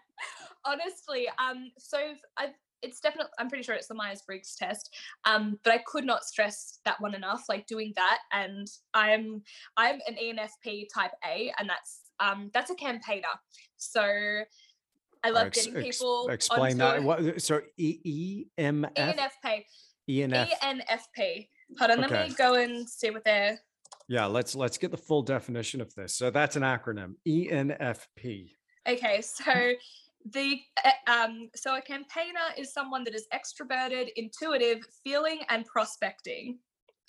[0.65, 1.99] Honestly, um, so
[2.37, 2.47] I
[2.81, 4.89] it's definitely I'm pretty sure it's the Myers Briggs test.
[5.25, 8.19] Um, but I could not stress that one enough, like doing that.
[8.31, 9.43] And I'm
[9.77, 13.27] I'm an ENFP type A, and that's um that's a campaigner.
[13.77, 14.01] So
[15.23, 17.03] I love Ex- getting ex- people explain onto that.
[17.03, 19.63] What so E E M F ENFP.
[20.09, 20.49] E N F.
[20.61, 21.47] ENFP.
[21.79, 22.27] Hold on, let Okay.
[22.29, 23.59] me go and see what they're
[24.07, 26.15] Yeah, let's let's get the full definition of this.
[26.15, 27.15] So that's an acronym.
[27.25, 28.55] E N F P.
[28.87, 29.73] Okay, so
[30.31, 36.59] the uh, um so a campaigner is someone that is extroverted, intuitive, feeling and prospecting.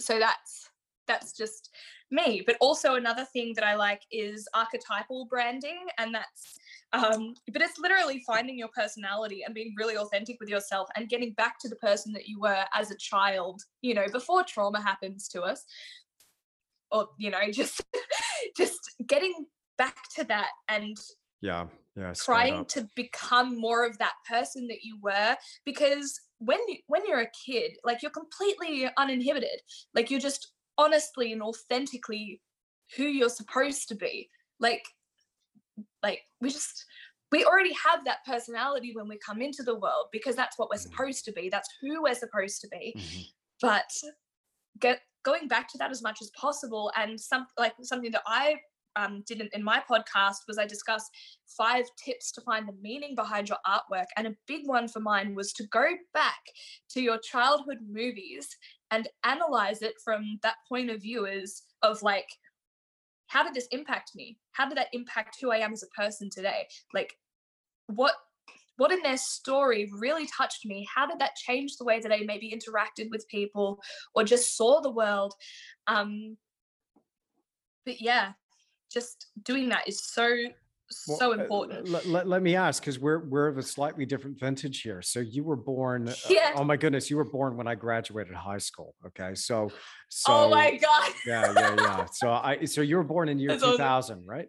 [0.01, 0.71] So that's
[1.07, 1.71] that's just
[2.11, 2.43] me.
[2.47, 6.59] But also another thing that I like is archetypal branding and that's
[6.95, 11.33] um but it's literally finding your personality and being really authentic with yourself and getting
[11.33, 15.29] back to the person that you were as a child, you know, before trauma happens
[15.29, 15.65] to us.
[16.91, 17.83] Or you know, just
[18.57, 19.47] just getting
[19.77, 20.97] back to that and
[21.41, 21.67] Yeah.
[21.97, 22.13] Yeah.
[22.13, 27.21] trying to become more of that person that you were because when you when you're
[27.21, 29.61] a kid like you're completely uninhibited
[29.95, 32.41] like you're just honestly and authentically
[32.97, 34.83] who you're supposed to be like
[36.05, 36.85] like we just
[37.33, 40.77] we already have that personality when we come into the world because that's what we're
[40.77, 40.89] Mhm.
[40.89, 43.25] supposed to be that's who we're supposed to be Mhm.
[43.61, 43.91] but
[44.79, 48.61] get going back to that as much as possible and some like something that i
[48.97, 51.11] um, did in, in my podcast was i discussed
[51.47, 55.35] five tips to find the meaning behind your artwork and a big one for mine
[55.35, 56.43] was to go back
[56.91, 58.47] to your childhood movies
[58.93, 62.29] and analyze it from that point of view is of like
[63.27, 66.29] how did this impact me how did that impact who i am as a person
[66.31, 67.17] today like
[67.87, 68.15] what
[68.77, 70.87] what in their story really touched me?
[70.93, 73.81] How did that change the way that I maybe interacted with people
[74.15, 75.35] or just saw the world?
[75.87, 76.37] Um,
[77.85, 78.33] but yeah,
[78.93, 80.29] just doing that is so
[80.91, 81.89] so uh, important.
[81.89, 85.01] Let, let, let me ask, because we're we're of a slightly different vintage here.
[85.03, 86.09] So you were born.
[86.09, 86.53] uh, Yeah.
[86.57, 88.95] oh my goodness, you were born when I graduated high school.
[89.07, 89.71] Okay, so
[90.09, 90.33] so.
[90.33, 91.13] oh my god.
[91.27, 92.07] Yeah, yeah, yeah.
[92.13, 93.77] So I so you were born in year That's awesome.
[94.23, 94.49] 2000, right?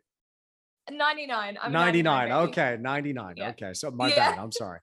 [0.92, 1.58] 99.
[1.64, 2.30] I'm 99.
[2.30, 2.50] 99.
[2.50, 3.34] Okay, 99.
[3.38, 3.50] Yeah.
[3.50, 4.32] Okay, so my Yeah.
[4.32, 4.38] bad.
[4.40, 4.80] I'm sorry.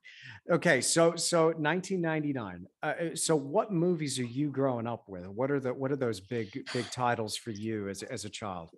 [0.51, 2.67] Okay, so so 1999.
[2.83, 5.29] Uh, Uh, so what movies are you growing up with?
[5.29, 8.71] What are the what are those big big titles for you as as a child?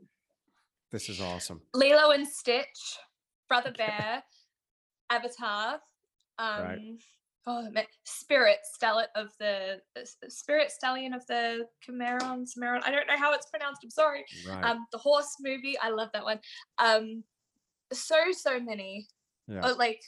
[0.94, 1.60] This is awesome.
[1.74, 2.98] Lilo and Stitch,
[3.48, 4.22] Brother Bear,
[5.10, 5.80] Avatar,
[6.38, 6.78] um, Right.
[7.48, 7.68] oh
[8.04, 12.82] Spirit Stallion of the uh, Spirit Stallion of the Cimarron, Cimarron.
[12.84, 13.80] I don't know how it's pronounced.
[13.82, 14.24] I'm sorry.
[14.48, 14.62] Right.
[14.64, 15.76] Um, the horse movie.
[15.82, 16.38] I love that one.
[16.78, 17.24] Um,
[17.92, 19.08] so so many,
[19.48, 19.62] yeah.
[19.62, 20.00] uh, like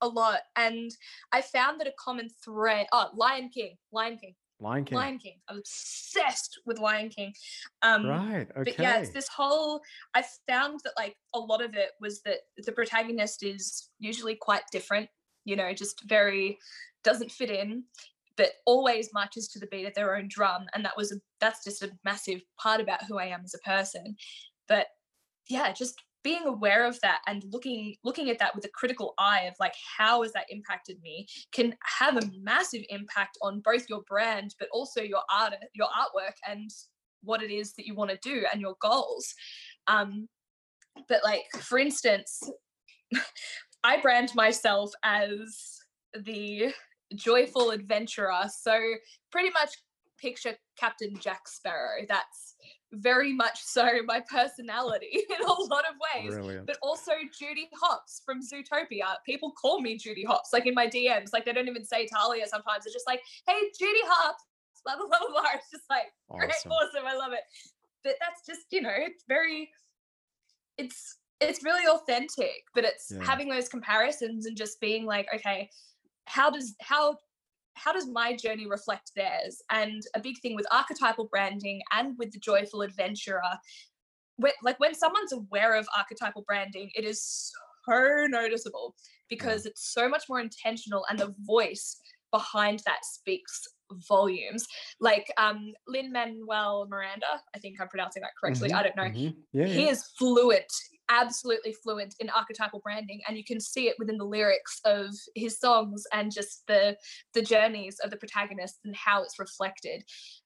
[0.00, 0.90] a lot, and
[1.30, 2.88] I found that a common thread.
[2.90, 4.96] Oh, Lion King, Lion King, Lion King.
[4.96, 5.40] Lion King.
[5.48, 7.32] I'm obsessed with Lion King.
[7.82, 8.46] Um, right.
[8.56, 8.70] Okay.
[8.70, 9.80] but yeah, it's this whole.
[10.14, 14.62] I found that like a lot of it was that the protagonist is usually quite
[14.70, 15.08] different.
[15.44, 16.58] You know, just very
[17.02, 17.84] doesn't fit in,
[18.36, 21.64] but always marches to the beat of their own drum, and that was a that's
[21.64, 24.16] just a massive part about who I am as a person.
[24.68, 24.86] But
[25.48, 29.42] yeah, just being aware of that and looking looking at that with a critical eye
[29.42, 34.02] of like how has that impacted me can have a massive impact on both your
[34.08, 36.70] brand but also your art your artwork and
[37.22, 39.34] what it is that you want to do and your goals.
[39.86, 40.28] Um
[41.08, 42.42] but like for instance
[43.84, 45.78] i brand myself as
[46.24, 46.72] the
[47.14, 48.78] joyful adventurer so
[49.30, 49.70] pretty much
[50.22, 52.02] picture captain jack sparrow.
[52.08, 52.51] That's
[52.92, 56.66] very much so my personality in a lot of ways Brilliant.
[56.66, 59.14] but also Judy Hopps from Zootopia.
[59.24, 61.32] People call me Judy Hopps, like in my DMs.
[61.32, 62.84] Like they don't even say Tahlia sometimes.
[62.86, 64.42] It's just like, hey, Judy Hopps,
[64.84, 65.42] blah, blah, blah, blah.
[65.54, 66.72] It's just like, great, Awesome.
[66.72, 67.06] awesome.
[67.06, 67.40] I love it.
[68.04, 69.70] But that's just, you know, it's very,
[70.78, 73.24] it's, it's really authentic, but it's Yeah.
[73.24, 75.70] having those comparisons and just being like, okay,
[76.26, 77.16] how does, how,
[77.74, 79.62] how does my journey reflect theirs?
[79.70, 83.42] And a big thing with archetypal branding and with the joyful adventurer
[84.36, 87.52] when, like when someone's aware of archetypal branding, it is
[87.86, 88.94] so noticeable
[89.28, 91.98] because it's so much more intentional and the voice
[92.30, 93.62] behind that speaks
[94.08, 94.66] volumes.
[95.00, 98.70] Like um Lin Manuel Miranda, I think I'm pronouncing that correctly.
[98.70, 99.02] Mhm, I don't know.
[99.02, 99.36] mhm.
[99.52, 99.66] Yeah.
[99.66, 99.90] He yeah.
[99.90, 100.72] is fluent,
[101.08, 105.58] absolutely fluent in archetypal branding, and you can see it within the lyrics of his
[105.58, 106.96] songs and just the
[107.34, 110.04] the journeys of the protagonists and how it's reflected.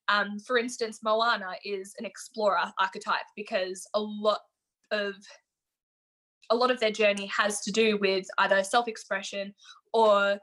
[0.09, 4.41] Um, for instance, Moana is an explorer archetype because a lot
[4.91, 5.15] of
[6.51, 9.53] a lot of their journey has to do with either self-expression
[9.93, 10.39] or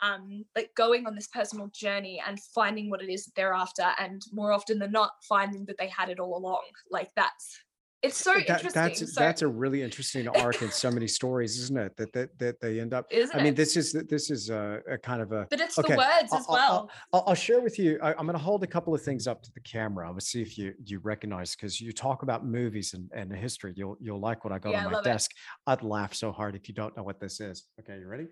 [0.00, 3.86] um, like going on this personal journey and finding what it is that they're after,
[3.98, 6.62] and more often than not, finding that they had it all along.
[6.90, 7.58] Like that's
[8.02, 8.72] it's so That- interesting.
[8.72, 11.96] that's so, that's a really interesting arc in so many stories, isn't it?
[11.98, 13.06] That that, that they end up.
[13.10, 13.56] isn't I mean, it?
[13.56, 15.46] this is this is a, a kind of a.
[15.50, 16.90] but it's okay, the words I'll- as I'll- well.
[17.12, 17.98] I'll, I'll share with you.
[18.02, 20.06] I, am going to hold a couple of things up to the camera.
[20.06, 23.30] I'm going to see if you you recognize because you talk about movies and, and
[23.34, 23.74] history.
[23.76, 25.10] You'll you'll like what I got Yeah, on my love it.
[25.10, 25.30] desk.
[25.66, 27.66] I'd laugh so hard if you don't know what this is.
[27.80, 28.28] Okay, you ready?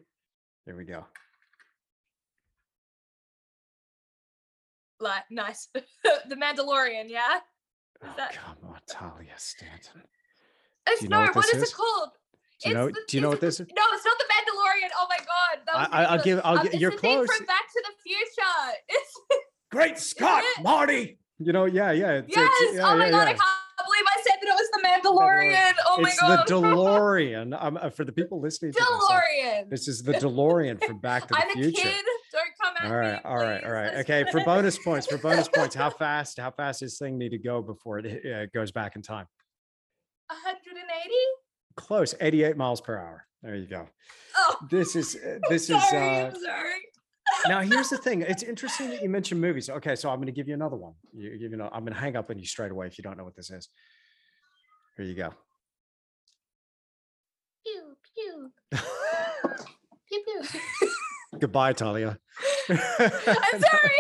[0.65, 1.05] Here we go.
[5.01, 7.39] like nice, the Mandalorian, yeah.
[8.05, 10.03] Oh, that- come on, Tahlia Stanton.
[10.87, 11.71] It's you know no, what what is, is?
[11.71, 12.11] it called?
[12.63, 12.87] Do you know?
[12.89, 13.67] The- Do you know what this is?
[13.77, 14.91] No, it's not the Mandalorian.
[14.99, 16.41] Oh my god, that was I, I- I'll give.
[16.45, 16.73] I'll Um, get.
[16.75, 17.27] it's You're close.
[17.27, 18.79] from Back to the Future.
[18.89, 19.15] It's
[19.71, 20.43] Great Scott?
[20.63, 21.19] Marty.
[21.41, 22.13] You know, yeah, yeah.
[22.15, 22.51] It's, yes.
[22.63, 23.23] it's, yeah, oh my yeah, god, yeah.
[23.25, 25.75] I can't believe I said that it was the Mandalorian.
[25.87, 27.63] Oh my it's god, the DeLorean.
[27.63, 29.71] Um, uh, for the people listening to this, uh, DeLorean.
[29.71, 31.83] this is the DeLorean from Back to the I'm a Future.
[31.83, 31.93] kid.
[31.93, 32.28] Come at
[32.85, 33.95] All right, all right, all right.
[33.97, 37.31] Okay, for bonus points, for bonus points, how fast, how fast does this thing need
[37.31, 39.27] to go before it uh, goes back in time?
[40.29, 41.15] 180.
[41.77, 43.25] Close, 88 miles per hour.
[43.43, 43.87] There you go.
[44.37, 46.21] Oh, This is uh, this I'm is sorry.
[46.21, 46.75] uh, I'm sorry.
[47.49, 48.23] now here's the thing.
[48.23, 49.69] It's interesting that you mentioned movies.
[49.71, 50.95] Okay, so I'm going to give you another one.
[51.13, 53.17] You, you know, I'm going to hang up on you straight away if you don't
[53.19, 53.69] know what this is.
[54.97, 55.31] Here you go.
[57.65, 58.51] Pew pew
[60.09, 60.89] pew pew.
[61.39, 62.19] Goodbye, Tahlia.
[62.69, 62.77] I'm
[63.61, 63.99] sorry.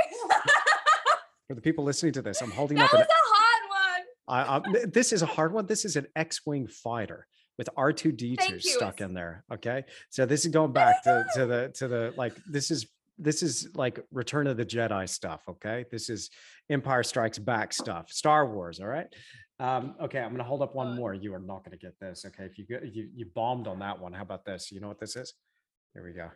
[1.48, 4.74] For the people listening to this, I'm holding that up was an a hard one.
[4.74, 5.66] I, I, this is a hard one.
[5.66, 9.44] This is an X-wing fighter with R2D2 stuck in there.
[9.52, 12.86] Okay, so this is going back to, to the to the like this is
[13.19, 15.43] this is like Return of the Jedi stuff.
[15.48, 16.31] Okay, this is
[16.70, 18.10] Empire Strikes Back stuff.
[18.10, 18.81] Star Wars.
[18.81, 19.09] All right.
[19.60, 21.15] Um, okay, I'm gonna hold up one more.
[21.15, 22.24] You are not gonna get this.
[22.24, 24.70] Okay, if you get you you bombed on that one, how about this?
[24.70, 25.35] You know what this is?
[25.94, 26.28] Here we go.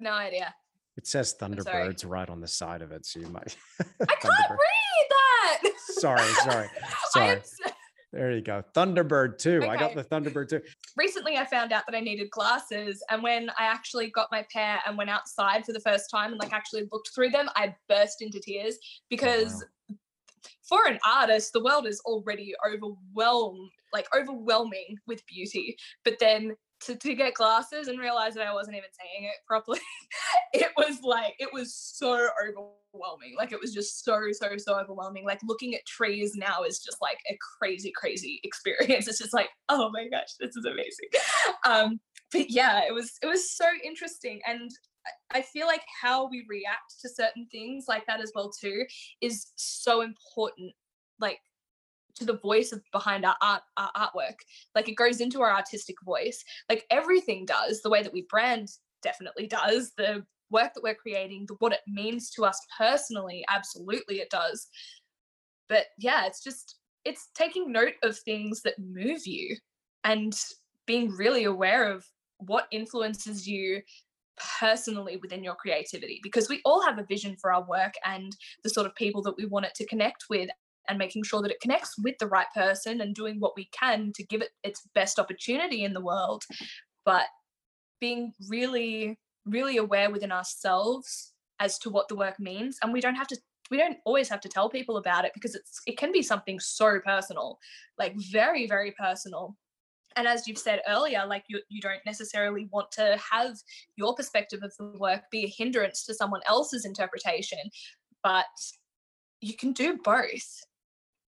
[0.00, 0.54] No idea.
[0.96, 1.34] It says.
[1.38, 3.56] Thunderbirds right on the side of it, so you might.
[3.80, 5.62] I can't read that.
[5.78, 6.68] Sorry, sorry,
[7.10, 7.40] sorry.
[8.12, 8.64] There you go.
[8.74, 9.66] Thunderbird 2.
[9.68, 10.60] I got the Thunderbird 2.
[10.96, 14.80] recently I found out that I needed glasses and when I actually got my pair
[14.84, 18.20] and went outside for the first time and like actually looked through them I burst
[18.20, 19.64] into tears oh, because
[20.68, 26.96] for an artist the world is already overwhelmed like overwhelming with beauty but then to,
[26.96, 29.80] to get glasses and realize that I wasn't even saying it properly
[30.52, 33.34] it was like it was so overwhelming.
[33.38, 35.24] Like it was just so so so overwhelming.
[35.24, 39.08] Like looking at trees now is just like a crazy crazy experience.
[39.08, 41.08] It's just like oh my gosh this is amazing.
[41.64, 42.00] Um
[42.32, 44.40] but yeah it was it was so interesting.
[44.46, 44.70] And
[45.32, 48.84] I- feel like how we react to certain things like that as well too
[49.20, 50.72] is so important.
[51.18, 51.38] Like
[52.20, 54.36] to the voice of behind our art our artwork.
[54.74, 56.42] Like it goes into our artistic voice.
[56.68, 58.68] Like everything does the way that we brand
[59.02, 59.92] definitely does.
[59.96, 64.68] The work that we're creating the, what it means to us personally absolutely it does.
[65.68, 69.56] But yeah it's just it's taking note of things that move you
[70.04, 70.38] and
[70.86, 72.04] being really aware of
[72.38, 73.80] what influences you
[74.58, 76.20] personally within your creativity.
[76.22, 79.36] Because we all have a vision for our work and the sort of people that
[79.36, 80.50] we want it to connect with
[80.88, 84.12] and making sure that it connects with the right person and doing what we can
[84.14, 86.44] to give it its best opportunity in the world.
[87.04, 87.26] But
[88.00, 93.14] being really really aware within ourselves as to what the work means and we don't
[93.14, 93.36] have to
[93.70, 96.58] we don't always have to tell people about it because it's it can be something
[96.58, 97.58] so personal
[97.98, 99.56] like very very personal.
[100.16, 103.56] And as you've said earlier like you, you don't necessarily want to have
[103.96, 107.58] your perspective of the work be a hindrance to someone else's interpretation
[108.22, 108.46] but
[109.40, 110.64] you can do both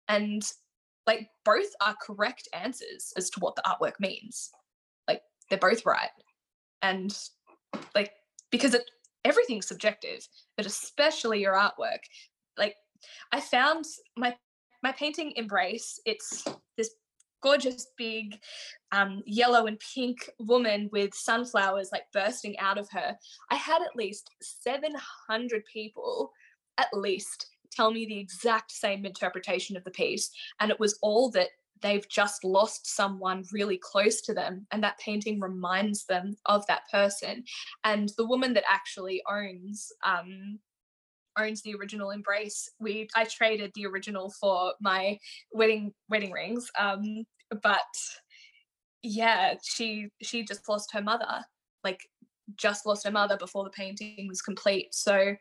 [0.08, 0.42] and
[1.06, 4.50] like both are correct answers as to what the artwork means.
[5.06, 6.10] Like they're both right.
[6.82, 7.16] And
[7.94, 8.12] like
[8.50, 8.82] because it
[9.24, 10.26] everything's subjective
[10.56, 12.00] but especially your artwork.
[12.56, 12.76] Like
[13.32, 13.84] i found
[14.16, 14.34] my
[14.82, 16.44] my painting embrace it's
[16.76, 16.90] this
[17.42, 18.38] gorgeous big
[18.92, 23.16] um, yellow and pink woman with sunflowers like bursting out of her.
[23.50, 26.32] I had at least 700 people
[26.78, 30.30] at least tell me the exact same interpretation of the piece
[30.60, 31.50] and it was all that
[31.82, 36.82] they've just lost someone really close to them and that painting reminds them of that
[36.90, 37.44] person.
[37.84, 40.58] And the woman that actually owns um
[41.38, 45.18] owns the original embrace we i traded the original for my
[45.52, 47.26] wedding wedding rings um
[47.62, 47.84] but
[49.02, 51.44] yeah she she just lost her mother
[51.84, 52.00] like
[52.54, 54.94] just lost her mother before the painting was complete.
[54.94, 55.34] So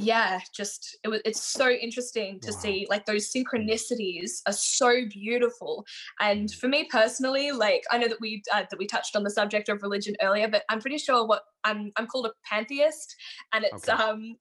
[0.00, 2.58] yeah just it was it's so interesting to Wow.
[2.60, 5.84] see like those synchronicities are so beautiful
[6.20, 9.30] and for me personally like i know that we uh, that we touched on the
[9.30, 13.14] subject of religion earlier but i'm pretty sure what i'm i'm called a pantheist
[13.52, 13.92] and it's Okay.
[13.92, 14.36] um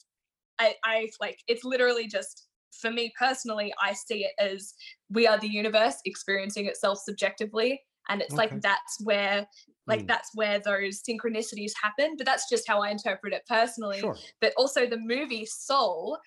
[0.59, 2.47] i i like it's literally just
[2.79, 4.73] for me personally i see it as
[5.09, 8.37] we are the universe experiencing itself subjectively and it's Okay.
[8.53, 9.47] like that's where
[9.87, 10.07] like Mm.
[10.07, 14.17] that's where those synchronicities happen but that's just how i interpret it personally Sure.
[14.41, 16.17] but also the movie Soul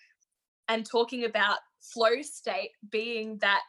[0.69, 3.63] and talking about flow state being that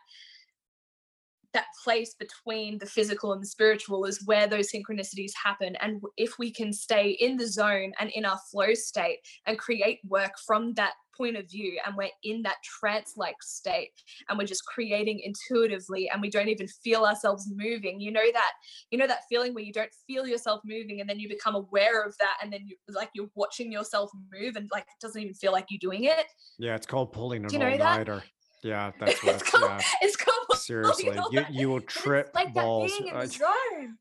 [1.54, 6.40] that place between the physical and the spiritual is where those synchronicities happen and if
[6.40, 10.74] we can stay in the zone and in our flow state and create work from
[10.74, 13.92] that point of view and we're in that trance like state
[14.30, 18.52] and we're just creating intuitively and we don't even feel ourselves moving you know that
[18.92, 22.04] you know that feeling where you don't feel yourself moving and then you become aware
[22.04, 25.34] of that and then you like you're watching yourself move and like it doesn't even
[25.34, 26.26] feel like you're doing it
[26.58, 28.24] Yeah, it's called pulling an you know all-nighter.
[28.64, 29.82] Yeah, that's what it's called yeah.
[30.02, 32.92] it's called Seriously, you you will trip like balls.
[32.92, 33.98] that being in uh, the zone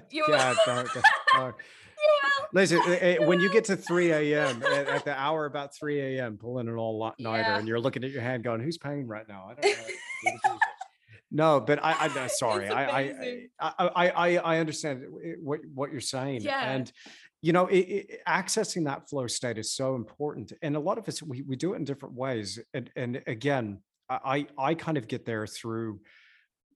[0.10, 0.54] you yeah.
[1.98, 4.62] yeah Listen, eh, eh, when you get to 3 a.m.
[4.62, 7.58] at, at the hour about 3 a.m., pulling an all nighter, Yeah.
[7.58, 9.84] and you're looking at your hand going, "Who's paying right now?" I don't know.
[9.84, 9.92] Who
[10.24, 10.58] the Jesus.
[11.30, 13.00] no, but I, I no, sorry, I, I.
[13.60, 16.70] I, I, I, I understand eh, what what you're saying, Yeah.
[16.70, 16.90] and
[17.42, 21.06] you know, it, it, accessing that flow state is so important, and a lot of
[21.08, 24.96] us we we do it in different ways, and and again, I I I kind
[24.96, 26.00] of get there through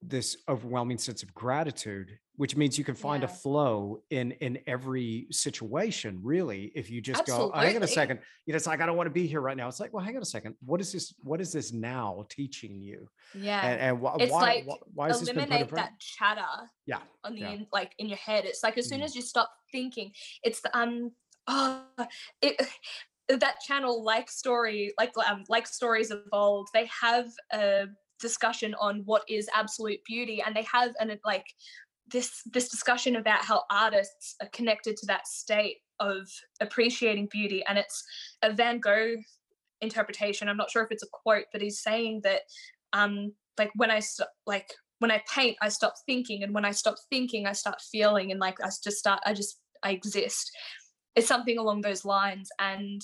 [0.02, 5.26] this overwhelming sense of gratitude which means you can find a flow in in every
[5.30, 8.80] situation really if you just go "Oh, hang on a second you know it's like
[8.80, 9.68] i don't want to be here right now.
[9.68, 12.80] It's like well hang on a second what is this what is this now teaching
[12.80, 13.08] you?
[13.34, 13.60] Yeah.
[13.64, 15.98] and, and why, It's why, like why, why has this been put in eliminate that
[16.00, 16.42] chatter
[16.86, 17.50] yeah on the yeah.
[17.50, 19.04] in, like in your head it's like as soon Mm.
[19.04, 20.10] as you stop thinking
[20.42, 21.12] it's the um
[21.46, 21.82] oh
[22.40, 22.66] it
[23.28, 27.86] that channel like story like um like stories of old they have a
[28.22, 31.44] discussion on what is absolute beauty and they have an like
[32.10, 36.26] this this discussion about how artists are connected to that state of
[36.60, 38.02] appreciating beauty and it's
[38.42, 39.14] a van gogh
[39.80, 40.48] interpretation.
[40.48, 42.42] I'm not sure if it's a quote but he's saying that
[42.94, 46.70] um like when i st- like when i paint i stop thinking and when i
[46.70, 50.50] stop thinking i start feeling and like i just start i just i exist.
[51.14, 53.02] It's something along those lines and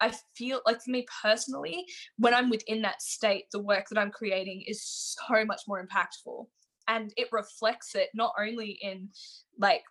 [0.00, 1.84] i feel like for me personally
[2.18, 6.46] when i'm within that state the work that i'm creating is so much more impactful.
[6.88, 9.10] And it reflects it not only in
[9.58, 9.82] like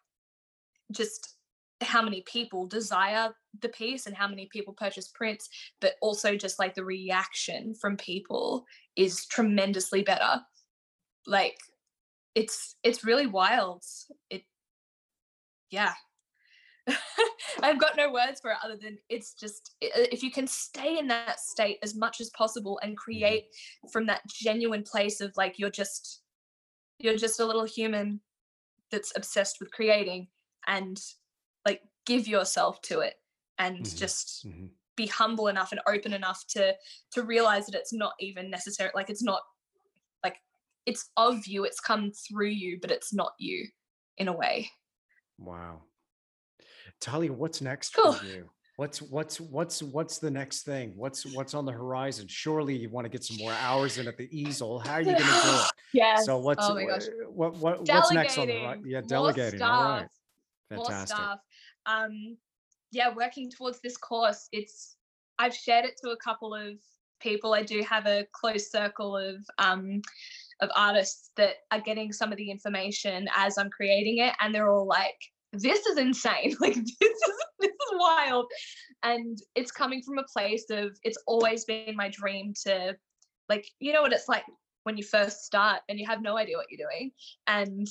[0.91, 1.35] just
[1.81, 3.29] how many people desire
[3.61, 5.47] the piece and how many people purchase prints
[5.79, 8.65] but also just like the reaction from people
[8.97, 10.41] is tremendously better.
[11.25, 11.57] Like
[12.35, 13.83] it's it's really wild.
[14.29, 14.43] It
[15.71, 15.93] yeah
[17.63, 21.07] I've got no words for it other than it's just if you can stay in
[21.07, 23.11] that state as much as possible and mm-hmm.
[23.11, 23.45] create
[23.91, 26.21] from that genuine place of like you're just
[26.99, 28.19] you're just a little human
[28.91, 30.27] that's obsessed with creating
[30.67, 30.99] and
[31.65, 33.15] like give yourself to it
[33.57, 33.97] and mm-hmm.
[33.97, 34.67] just mm-hmm.
[34.95, 36.73] be humble enough and open enough to
[37.11, 39.41] to realize that it's not even necessary like it's not
[40.23, 40.37] like
[40.85, 43.67] it's of you it's come through you but it's not you
[44.17, 44.69] in a way
[45.37, 45.81] wow
[46.99, 48.13] tahlia what's next cool.
[48.13, 48.49] for you.
[48.75, 50.93] What's what's what's what's the next thing?
[50.95, 52.27] What's what's on the horizon?
[52.29, 54.79] Surely you want to get some more hours in at the easel.
[54.79, 55.61] How are you going to do it?
[55.91, 56.75] Yeah so what's oh
[57.31, 59.61] what, what what's next on the horizon yeah delegating.
[59.61, 60.07] All right.
[60.69, 61.39] fantastic more stuff.
[61.87, 62.37] um
[62.91, 64.97] yeah working towards this course it's
[65.39, 66.75] i've shared it to a couple of
[67.19, 67.53] people.
[67.53, 70.01] I do have a close circle of um
[70.61, 74.69] of artists that are getting some of the information as i'm creating it and they're
[74.69, 75.19] all like
[75.53, 76.55] this is insane.
[76.59, 78.45] Like this is this is wild.
[79.03, 82.95] And it's coming from a place of it's always been my dream to
[83.47, 84.43] like you know what it's like
[84.83, 87.11] when you first start and you have no idea what you're doing
[87.47, 87.87] and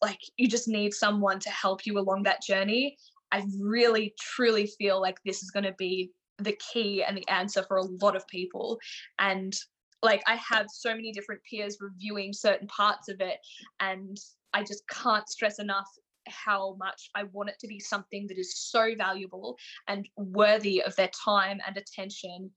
[0.00, 2.96] like you just need someone to help you along that journey.
[3.32, 7.62] I really truly feel like this is going to be the key and the answer
[7.66, 8.78] for a lot of people.
[9.18, 9.54] And
[10.02, 13.38] like i have so many different peers reviewing certain parts of it
[13.80, 14.18] and
[14.52, 15.86] i just can't stress enough
[16.26, 19.56] how much I want it to be something that is so valuable
[19.88, 22.50] and worthy of their time and attention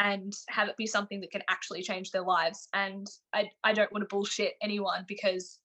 [0.00, 2.68] and have it be something that can actually change their lives.
[2.72, 5.58] And I, I don't want to bullshit anyone because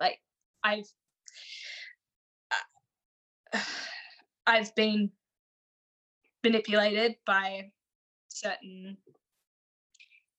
[0.00, 0.18] like
[0.62, 0.88] I've
[3.54, 3.60] uh,
[4.46, 5.10] I've been
[6.44, 7.70] manipulated by
[8.28, 8.96] certain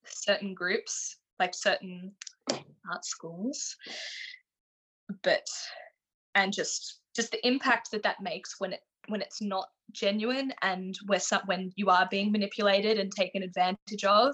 [0.05, 2.11] certain groups like certain
[2.51, 3.77] art schools
[5.23, 5.47] but
[6.35, 10.97] and just just the impact that that makes when it when it's not genuine and
[11.07, 14.33] where some, when you are being manipulated and taken advantage of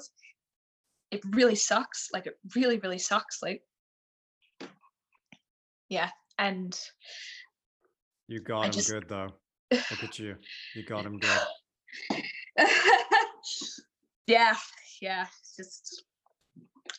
[1.11, 3.61] it really sucks like it really really sucks like
[5.89, 6.80] yeah and
[8.27, 8.91] you got I him just...
[8.91, 9.30] good though.
[9.71, 10.35] Look at you.
[10.76, 12.23] You got him good.
[14.27, 14.55] Yeah
[15.01, 15.26] yeah
[15.57, 16.03] just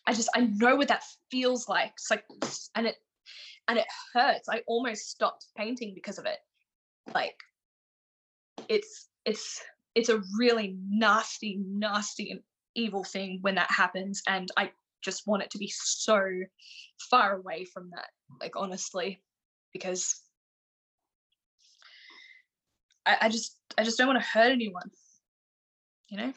[0.07, 2.25] i just i know what that feels like it's like
[2.75, 2.97] and it
[3.71, 4.49] and it hurts.
[4.49, 6.39] I almost stopped painting because of it.
[7.15, 7.37] Like
[8.69, 9.63] it's it's
[9.95, 12.41] it's a really nasty, nasty and
[12.75, 14.23] evil thing when that happens.
[14.27, 14.73] And I
[15.03, 16.21] just want it to be so
[17.09, 18.09] far away from that,
[18.41, 19.23] like honestly,
[19.73, 20.21] because
[23.07, 24.91] I, I just I just don't want to hurt anyone.
[26.09, 26.33] You know?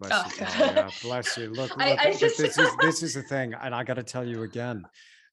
[0.00, 0.82] Bless oh.
[0.82, 1.50] you, bless you.
[1.50, 2.38] Look, look I, I just...
[2.38, 4.84] this is this is the thing, and I got to tell you again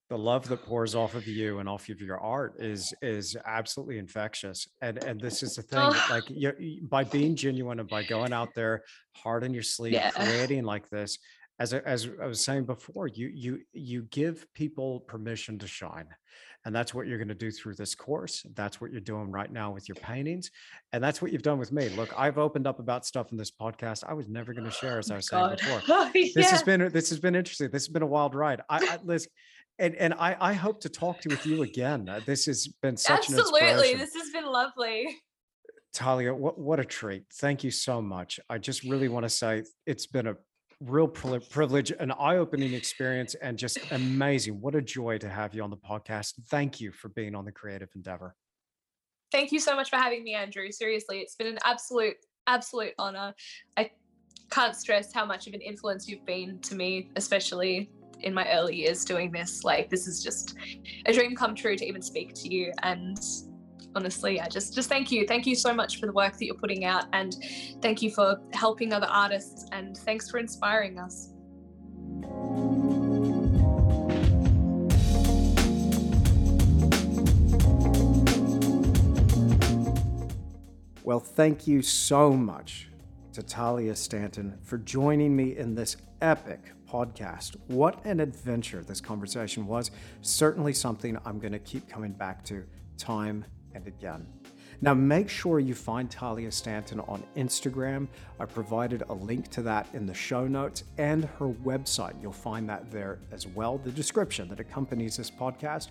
[0.09, 3.97] the love that pours off of you and off of your art is is absolutely
[3.97, 4.67] infectious.
[4.81, 6.07] And and this is the thing oh.
[6.09, 8.83] like you, by being genuine and by going out there
[9.15, 10.11] hard on your sleeve yeah.
[10.11, 11.17] creating like this
[11.59, 16.07] as I, as I was saying before you you you give people permission to shine.
[16.65, 18.43] And that's what you're going to do through this course.
[18.55, 20.49] That's what you're doing right now with your paintings.
[20.93, 21.89] And that's what you've done with me.
[21.89, 24.99] Look i've opened up about stuff in this podcast i was never going to share
[24.99, 25.81] as oh i was saying before.
[25.87, 26.11] Yeah.
[26.35, 27.71] this has been this has been interesting.
[27.71, 28.61] This has been a wild ride.
[28.69, 29.31] I, I listen
[29.79, 32.07] and and I, I hope to talk to with you again.
[32.07, 33.95] Uh, this has been such absolutely.
[33.95, 35.17] This has been lovely.
[35.93, 37.23] Tahlia, what what a treat!
[37.33, 38.39] Thank you so much.
[38.49, 40.35] I just really want to say it's been a
[40.81, 44.59] real privilege, an eye-opening experience, and just amazing.
[44.59, 46.33] What a joy to have you on the podcast.
[46.49, 48.35] Thank you for being on the creative endeavor.
[49.31, 50.71] Thank you so much for having me, Andrew.
[50.71, 52.15] Seriously, it's been an absolute
[52.47, 53.33] absolute honor.
[53.77, 53.91] I
[54.51, 57.89] can't stress how much of an influence you've been to me, especially
[58.21, 60.55] in my early years doing this like this is just
[61.05, 62.71] a dream come true to even speak to you.
[62.83, 63.19] And
[63.95, 65.25] honestly yeah just just thank you.
[65.25, 67.05] Thank you so much for the work that you're putting out.
[67.13, 67.35] And
[67.81, 69.65] thank you for helping other artists.
[69.71, 71.31] And thanks for inspiring us.
[81.05, 82.89] Well, thank you so much
[83.33, 87.57] to Tahlia Stanton for joining me in this epic podcast.
[87.67, 89.91] What an adventure this conversation was.
[90.21, 92.63] Certainly something I'm going to keep coming back to
[92.97, 93.43] time
[93.73, 94.25] and again.
[94.81, 98.07] Now, make sure you find Tahlia Stanton on Instagram.
[98.39, 102.13] I provided a link to that in the show notes and her website.
[102.21, 105.89] You'll find that there as well, the description that accompanies this podcast.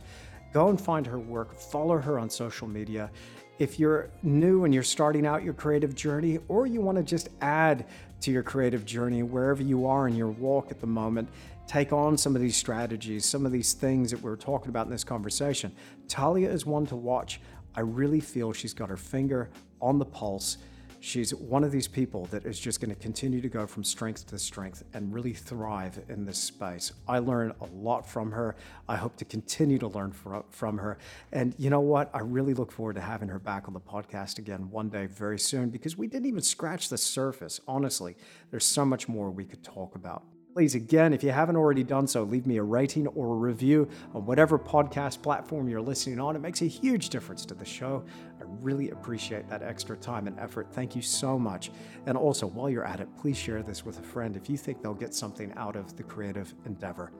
[0.54, 3.10] Go and find her work, follow her on social media.
[3.58, 7.28] If you're new and you're starting out your creative journey, or you want to just
[7.40, 7.86] add
[8.24, 11.28] to your creative journey wherever you are in your walk at the moment,
[11.66, 14.86] take on some of these strategies, some of these things that we are talking about
[14.86, 15.70] in this conversation.
[16.08, 17.38] Tahlia is one to watch.
[17.74, 19.50] I really feel she's got her finger
[19.82, 20.56] on the pulse.
[21.04, 24.26] She's one of these people that is just going to continue to go from strength
[24.28, 26.92] to strength and really thrive in this space.
[27.06, 28.56] I learn a lot from her.
[28.88, 30.14] I hope to continue to learn
[30.48, 30.96] from her.
[31.30, 32.08] And you know what?
[32.14, 35.38] I really look forward to having her back on the podcast again one day very
[35.38, 37.60] soon because we didn't even scratch the surface.
[37.68, 38.16] Honestly,
[38.50, 40.22] there's so much more we could talk about.
[40.54, 43.88] Please, again, if you haven't already done so, leave me a rating or a review
[44.14, 46.36] on whatever podcast platform you're listening on.
[46.36, 48.04] It makes a huge difference to the show.
[48.40, 50.68] I really appreciate that extra time and effort.
[50.70, 51.72] Thank you so much.
[52.06, 54.80] And also, while you're at it, please share this with a friend if you think
[54.80, 57.10] they'll get something out of the creative endeavor.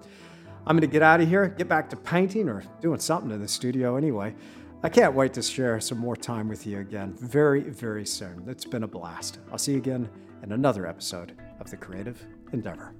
[0.65, 3.43] I'm going to get out of here, get back to painting or doing something in
[3.43, 4.32] the studio anyway.
[4.85, 8.44] I can't wait to share some more time with you again very, very soon.
[8.47, 9.40] It's been a blast.
[9.51, 10.09] I'll see you again
[10.44, 12.94] in another episode of The Creative Endeavor.